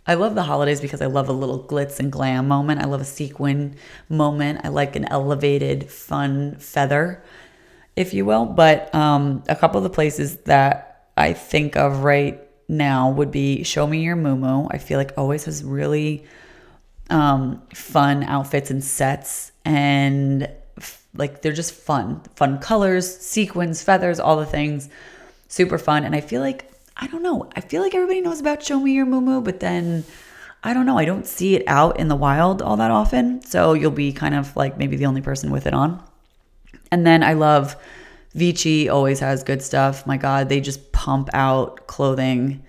I 0.07 0.12
love 0.12 0.34
the 0.34 0.43
holidays 0.43 0.82
because 0.82 1.01
I 1.01 1.07
love 1.07 1.30
a 1.30 1.32
little 1.32 1.64
glitz 1.64 2.01
and 2.01 2.12
glam 2.12 2.49
moment. 2.49 2.82
I 2.82 2.84
love 2.84 3.01
a 3.01 3.07
sequin 3.07 3.76
moment. 4.11 4.61
I 4.62 4.68
like 4.68 4.95
an 4.95 5.07
elevated, 5.07 5.91
fun 5.91 6.57
feather, 6.57 7.24
if 7.97 8.12
you 8.12 8.26
will. 8.26 8.45
But 8.45 8.95
um, 8.95 9.43
a 9.49 9.57
couple 9.57 9.78
of 9.78 9.84
the 9.84 9.91
places 9.91 10.36
that 10.45 10.88
I 11.19 11.33
think 11.33 11.77
of 11.77 12.05
right 12.05 12.41
now 12.69 13.11
would 13.11 13.31
be 13.31 13.64
Show 13.64 13.87
Me 13.87 14.03
Your 14.03 14.16
Mumu. 14.16 14.69
I 14.71 14.79
feel 14.79 14.99
like 14.99 15.12
always 15.16 15.45
has 15.45 15.64
really 15.64 16.25
um, 17.11 17.62
fun 17.75 18.23
outfits 18.23 18.71
and 18.71 18.85
sets, 18.85 19.53
and 19.64 20.49
f- 20.77 21.05
like 21.14 21.43
they're 21.43 21.53
just 21.53 21.75
fun, 21.75 22.21
fun 22.37 22.59
colors, 22.59 23.19
sequins, 23.19 23.83
feathers, 23.83 24.21
all 24.21 24.37
the 24.37 24.47
things, 24.47 24.89
super 25.49 25.79
fun. 25.79 26.05
And 26.05 26.14
I 26.14 26.21
feel 26.21 26.41
like 26.41 26.71
I 26.97 27.07
don't 27.07 27.23
know. 27.23 27.49
I 27.57 27.61
feel 27.61 27.83
like 27.83 27.95
everybody 27.95 28.21
knows 28.21 28.41
about 28.41 28.62
Show 28.62 28.79
Me 28.81 28.93
Your 28.93 29.07
Mumu, 29.07 29.43
but 29.43 29.61
then 29.61 30.05
I 30.62 30.75
don't 30.75 30.87
know. 30.87 30.99
I 30.99 31.05
don't 31.05 31.27
see 31.27 31.55
it 31.55 31.64
out 31.66 31.99
in 31.99 32.09
the 32.09 32.16
wild 32.16 32.62
all 32.62 32.77
that 32.77 32.91
often, 32.91 33.43
so 33.43 33.73
you'll 33.73 33.91
be 33.91 34.12
kind 34.12 34.35
of 34.35 34.55
like 34.57 34.79
maybe 34.79 34.97
the 34.97 35.07
only 35.07 35.23
person 35.23 35.51
with 35.51 35.66
it 35.66 35.75
on. 35.75 36.03
And 36.91 37.07
then 37.07 37.23
I 37.23 37.35
love 37.35 37.77
Vici 38.35 38.89
always 38.89 39.21
has 39.21 39.43
good 39.43 39.62
stuff. 39.62 40.07
My 40.07 40.16
God, 40.16 40.49
they 40.49 40.61
just 40.61 40.88
pump 41.09 41.30
out 41.32 41.86
clothing 41.86 42.62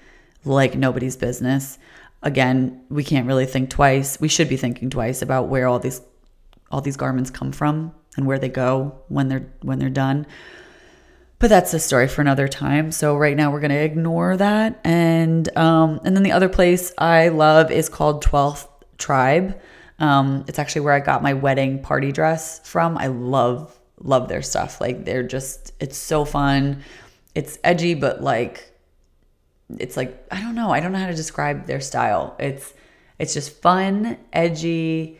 like 0.46 0.74
nobody's 0.74 1.18
business. 1.18 1.78
Again, 2.24 2.82
we 2.90 3.04
can't 3.04 3.28
really 3.28 3.46
think 3.46 3.70
twice. 3.70 4.18
We 4.22 4.30
should 4.30 4.48
be 4.48 4.56
thinking 4.56 4.90
twice 4.90 5.22
about 5.22 5.50
where 5.50 5.68
all 5.68 5.78
these 5.80 6.00
all 6.72 6.80
these 6.80 6.96
garments 6.96 7.30
come 7.30 7.52
from 7.52 7.94
and 8.16 8.26
where 8.26 8.40
they 8.40 8.48
go 8.48 8.98
when 9.10 9.28
they're 9.28 9.46
when 9.62 9.78
they're 9.78 9.90
done. 9.90 10.26
But 11.40 11.50
that's 11.50 11.74
a 11.74 11.80
story 11.80 12.08
for 12.08 12.22
another 12.22 12.48
time. 12.48 12.94
So 12.94 13.18
right 13.18 13.36
now 13.36 13.52
we're 13.52 13.60
gonna 13.60 13.74
ignore 13.76 14.38
that. 14.38 14.80
And 14.86 15.58
um, 15.58 16.00
and 16.06 16.16
then 16.16 16.24
the 16.24 16.32
other 16.32 16.48
place 16.48 16.94
I 16.98 17.28
love 17.28 17.72
is 17.72 17.90
called 17.90 18.22
Twelfth 18.22 18.70
Tribe. 18.98 19.60
Um, 20.00 20.46
it's 20.48 20.60
actually 20.60 20.82
where 20.82 20.94
I 20.94 21.02
got 21.02 21.22
my 21.22 21.34
wedding 21.34 21.82
party 21.82 22.14
dress 22.14 22.66
from. 22.66 22.98
I 22.98 23.08
love 23.08 23.78
love 24.00 24.30
their 24.30 24.42
stuff. 24.42 24.80
Like 24.80 25.04
they're 25.04 25.28
just 25.28 25.74
it's 25.82 25.98
so 25.98 26.24
fun. 26.24 26.84
It's 27.40 27.58
edgy, 27.64 27.94
but 27.94 28.22
like 28.22 28.70
it's 29.78 29.96
like 29.96 30.28
I 30.30 30.42
don't 30.42 30.56
know. 30.56 30.72
I 30.72 30.82
don't 30.82 30.92
know 30.92 31.00
how 31.00 31.08
to 31.08 31.16
describe 31.16 31.68
their 31.68 31.80
style. 31.80 32.36
It's 32.38 32.74
it's 33.18 33.34
just 33.34 33.62
fun, 33.62 34.18
edgy, 34.34 35.20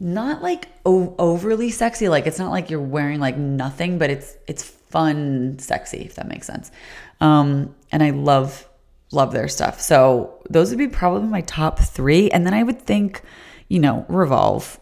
not 0.00 0.42
like 0.42 0.66
o- 0.84 1.14
overly 1.18 1.70
sexy. 1.70 2.08
Like 2.08 2.26
it's 2.26 2.40
not 2.40 2.50
like 2.50 2.68
you're 2.68 2.80
wearing 2.80 3.20
like 3.20 3.36
nothing, 3.36 3.96
but 3.96 4.10
it's 4.10 4.36
it's 4.48 4.64
fun, 4.64 5.60
sexy 5.60 5.98
if 5.98 6.16
that 6.16 6.26
makes 6.26 6.48
sense. 6.48 6.72
Um, 7.20 7.76
and 7.92 8.02
I 8.02 8.10
love 8.10 8.68
love 9.12 9.32
their 9.32 9.46
stuff. 9.46 9.80
So 9.80 10.42
those 10.50 10.70
would 10.70 10.78
be 10.78 10.88
probably 10.88 11.28
my 11.28 11.42
top 11.42 11.78
three. 11.78 12.28
And 12.32 12.44
then 12.44 12.54
I 12.54 12.64
would 12.64 12.82
think, 12.82 13.22
you 13.68 13.78
know, 13.78 14.04
Revolve, 14.08 14.80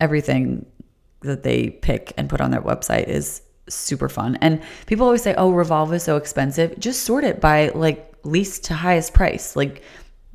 everything 0.00 0.64
that 1.20 1.42
they 1.42 1.68
pick 1.68 2.14
and 2.16 2.30
put 2.30 2.40
on 2.40 2.52
their 2.52 2.62
website 2.62 3.06
is 3.06 3.42
super 3.74 4.08
fun. 4.08 4.36
And 4.40 4.60
people 4.86 5.06
always 5.06 5.22
say, 5.22 5.34
"Oh, 5.36 5.50
Revolve 5.50 5.92
is 5.94 6.02
so 6.02 6.16
expensive." 6.16 6.78
Just 6.78 7.02
sort 7.04 7.24
it 7.24 7.40
by 7.40 7.68
like 7.70 8.14
least 8.24 8.64
to 8.64 8.74
highest 8.74 9.14
price. 9.14 9.56
Like 9.56 9.82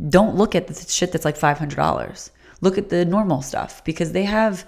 don't 0.10 0.36
look 0.36 0.56
at 0.56 0.68
the 0.68 0.74
shit 0.74 1.12
that's 1.12 1.26
like 1.26 1.38
$500. 1.38 2.30
Look 2.62 2.78
at 2.78 2.90
the 2.90 3.06
normal 3.06 3.42
stuff 3.42 3.84
because 3.84 4.12
they 4.12 4.24
have 4.24 4.66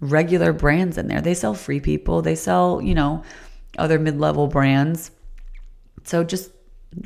regular 0.00 0.52
brands 0.52 0.96
in 0.96 1.08
there. 1.08 1.20
They 1.20 1.34
sell 1.34 1.54
free 1.54 1.80
people, 1.80 2.22
they 2.22 2.34
sell, 2.34 2.80
you 2.80 2.94
know, 2.94 3.22
other 3.78 3.98
mid-level 3.98 4.46
brands. 4.46 5.10
So 6.04 6.24
just 6.24 6.50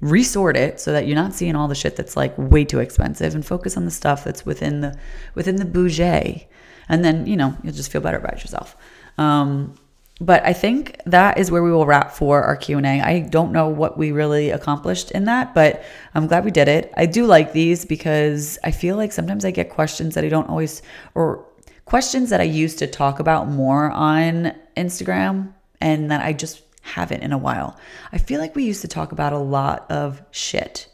resort 0.01 0.57
it 0.57 0.81
so 0.81 0.93
that 0.93 1.07
you're 1.07 1.17
not 1.17 1.35
seeing 1.35 1.57
all 1.57 1.69
the 1.69 1.75
shit 1.75 1.97
that's 1.97 2.17
like 2.17 2.37
way 2.39 2.65
too 2.65 2.79
expensive 2.79 3.35
and 3.35 3.45
focus 3.45 3.77
on 3.77 3.85
the 3.85 3.91
stuff 3.91 4.25
that's 4.25 4.47
within 4.47 4.81
the 4.81 4.97
within 5.35 5.57
the 5.57 5.65
budget 5.67 6.49
and 6.89 7.05
then 7.05 7.27
you 7.27 7.37
know 7.37 7.55
you'll 7.63 7.75
just 7.75 7.93
feel 7.93 8.01
better 8.01 8.17
about 8.17 8.41
yourself 8.41 8.79
um, 9.19 9.75
but 10.21 10.45
I 10.45 10.53
think 10.53 11.01
that 11.07 11.39
is 11.39 11.51
where 11.51 11.63
we 11.63 11.73
will 11.73 11.87
wrap 11.87 12.13
for 12.13 12.43
our 12.43 12.57
Q&A. 12.57 13.01
I 13.01 13.21
don't 13.21 13.53
know 13.53 13.69
what 13.69 13.99
we 13.99 14.13
really 14.13 14.51
accomplished 14.51 15.11
in 15.11 15.25
that, 15.25 15.55
but 15.55 15.83
I'm 16.15 16.29
glad 16.29 16.45
we 16.45 16.53
did 16.53 16.69
it. 16.69 16.93
I 16.97 17.07
do 17.07 17.27
like 17.27 17.53
these 17.53 17.85
because 17.85 18.59
I 18.63 18.71
feel 18.71 18.97
like 18.97 19.13
sometimes 19.13 19.45
I 19.45 19.51
get 19.51 19.71
questions 19.71 20.15
that 20.15 20.25
I 20.25 20.29
don't 20.29 20.49
always 20.49 20.83
or 21.15 21.47
questions 21.85 22.31
that 22.31 22.41
I 22.41 22.45
used 22.45 22.79
to 22.79 22.87
talk 22.87 23.19
about 23.19 23.49
more 23.49 23.91
on 23.91 24.55
Instagram 24.77 25.53
and 25.81 26.11
that 26.11 26.25
I 26.25 26.33
just 26.33 26.63
haven't 26.83 27.23
in 27.23 27.33
a 27.33 27.39
while. 27.39 27.77
I 28.13 28.19
feel 28.19 28.41
like 28.41 28.55
we 28.55 28.65
used 28.65 28.83
to 28.83 28.89
talk 28.89 29.11
about 29.11 29.33
a 29.33 29.39
lot 29.39 29.91
of 29.91 30.23
shit 30.31 30.87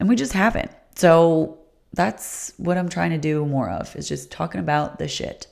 and 0.00 0.08
we 0.08 0.16
just 0.16 0.32
haven't. 0.32 0.70
So 0.94 1.58
that's 1.92 2.52
what 2.56 2.78
I'm 2.78 2.88
trying 2.88 3.10
to 3.10 3.18
do 3.18 3.44
more 3.44 3.68
of 3.68 3.94
is 3.96 4.08
just 4.08 4.30
talking 4.30 4.60
about 4.60 4.98
the 4.98 5.08
shit. 5.08 5.46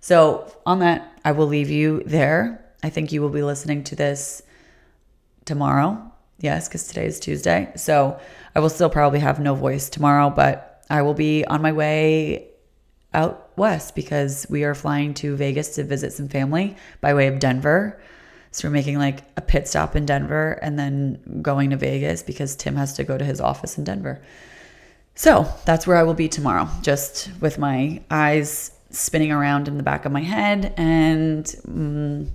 So, 0.00 0.52
on 0.66 0.80
that, 0.80 1.11
I 1.24 1.32
will 1.32 1.46
leave 1.46 1.70
you 1.70 2.02
there. 2.04 2.64
I 2.82 2.90
think 2.90 3.12
you 3.12 3.22
will 3.22 3.30
be 3.30 3.42
listening 3.42 3.84
to 3.84 3.96
this 3.96 4.42
tomorrow. 5.44 6.12
Yes, 6.40 6.68
because 6.68 6.88
today 6.88 7.06
is 7.06 7.20
Tuesday. 7.20 7.70
So, 7.76 8.18
I 8.54 8.60
will 8.60 8.68
still 8.68 8.90
probably 8.90 9.20
have 9.20 9.38
no 9.38 9.54
voice 9.54 9.88
tomorrow, 9.88 10.28
but 10.28 10.84
I 10.90 11.02
will 11.02 11.14
be 11.14 11.44
on 11.44 11.62
my 11.62 11.72
way 11.72 12.48
out 13.14 13.50
west 13.56 13.94
because 13.94 14.46
we 14.48 14.64
are 14.64 14.74
flying 14.74 15.14
to 15.14 15.36
Vegas 15.36 15.74
to 15.76 15.84
visit 15.84 16.12
some 16.12 16.28
family 16.28 16.76
by 17.00 17.14
way 17.14 17.26
of 17.28 17.38
Denver. 17.38 18.00
So 18.50 18.68
we're 18.68 18.72
making 18.72 18.98
like 18.98 19.20
a 19.36 19.40
pit 19.40 19.66
stop 19.66 19.96
in 19.96 20.04
Denver 20.04 20.58
and 20.62 20.78
then 20.78 21.40
going 21.40 21.70
to 21.70 21.76
Vegas 21.76 22.22
because 22.22 22.54
Tim 22.56 22.76
has 22.76 22.94
to 22.94 23.04
go 23.04 23.16
to 23.16 23.24
his 23.24 23.40
office 23.40 23.78
in 23.78 23.84
Denver. 23.84 24.22
So 25.14 25.46
that's 25.64 25.86
where 25.86 25.96
I 25.96 26.02
will 26.02 26.14
be 26.14 26.28
tomorrow, 26.28 26.68
just 26.82 27.30
with 27.40 27.58
my 27.58 28.02
eyes 28.10 28.72
spinning 28.92 29.32
around 29.32 29.68
in 29.68 29.76
the 29.76 29.82
back 29.82 30.04
of 30.04 30.12
my 30.12 30.22
head 30.22 30.74
and 30.76 31.44
mm, 31.44 32.28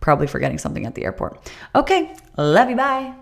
probably 0.00 0.26
forgetting 0.26 0.58
something 0.58 0.84
at 0.86 0.94
the 0.94 1.04
airport. 1.04 1.50
Okay, 1.74 2.14
love 2.36 2.68
you. 2.68 2.76
Bye. 2.76 3.14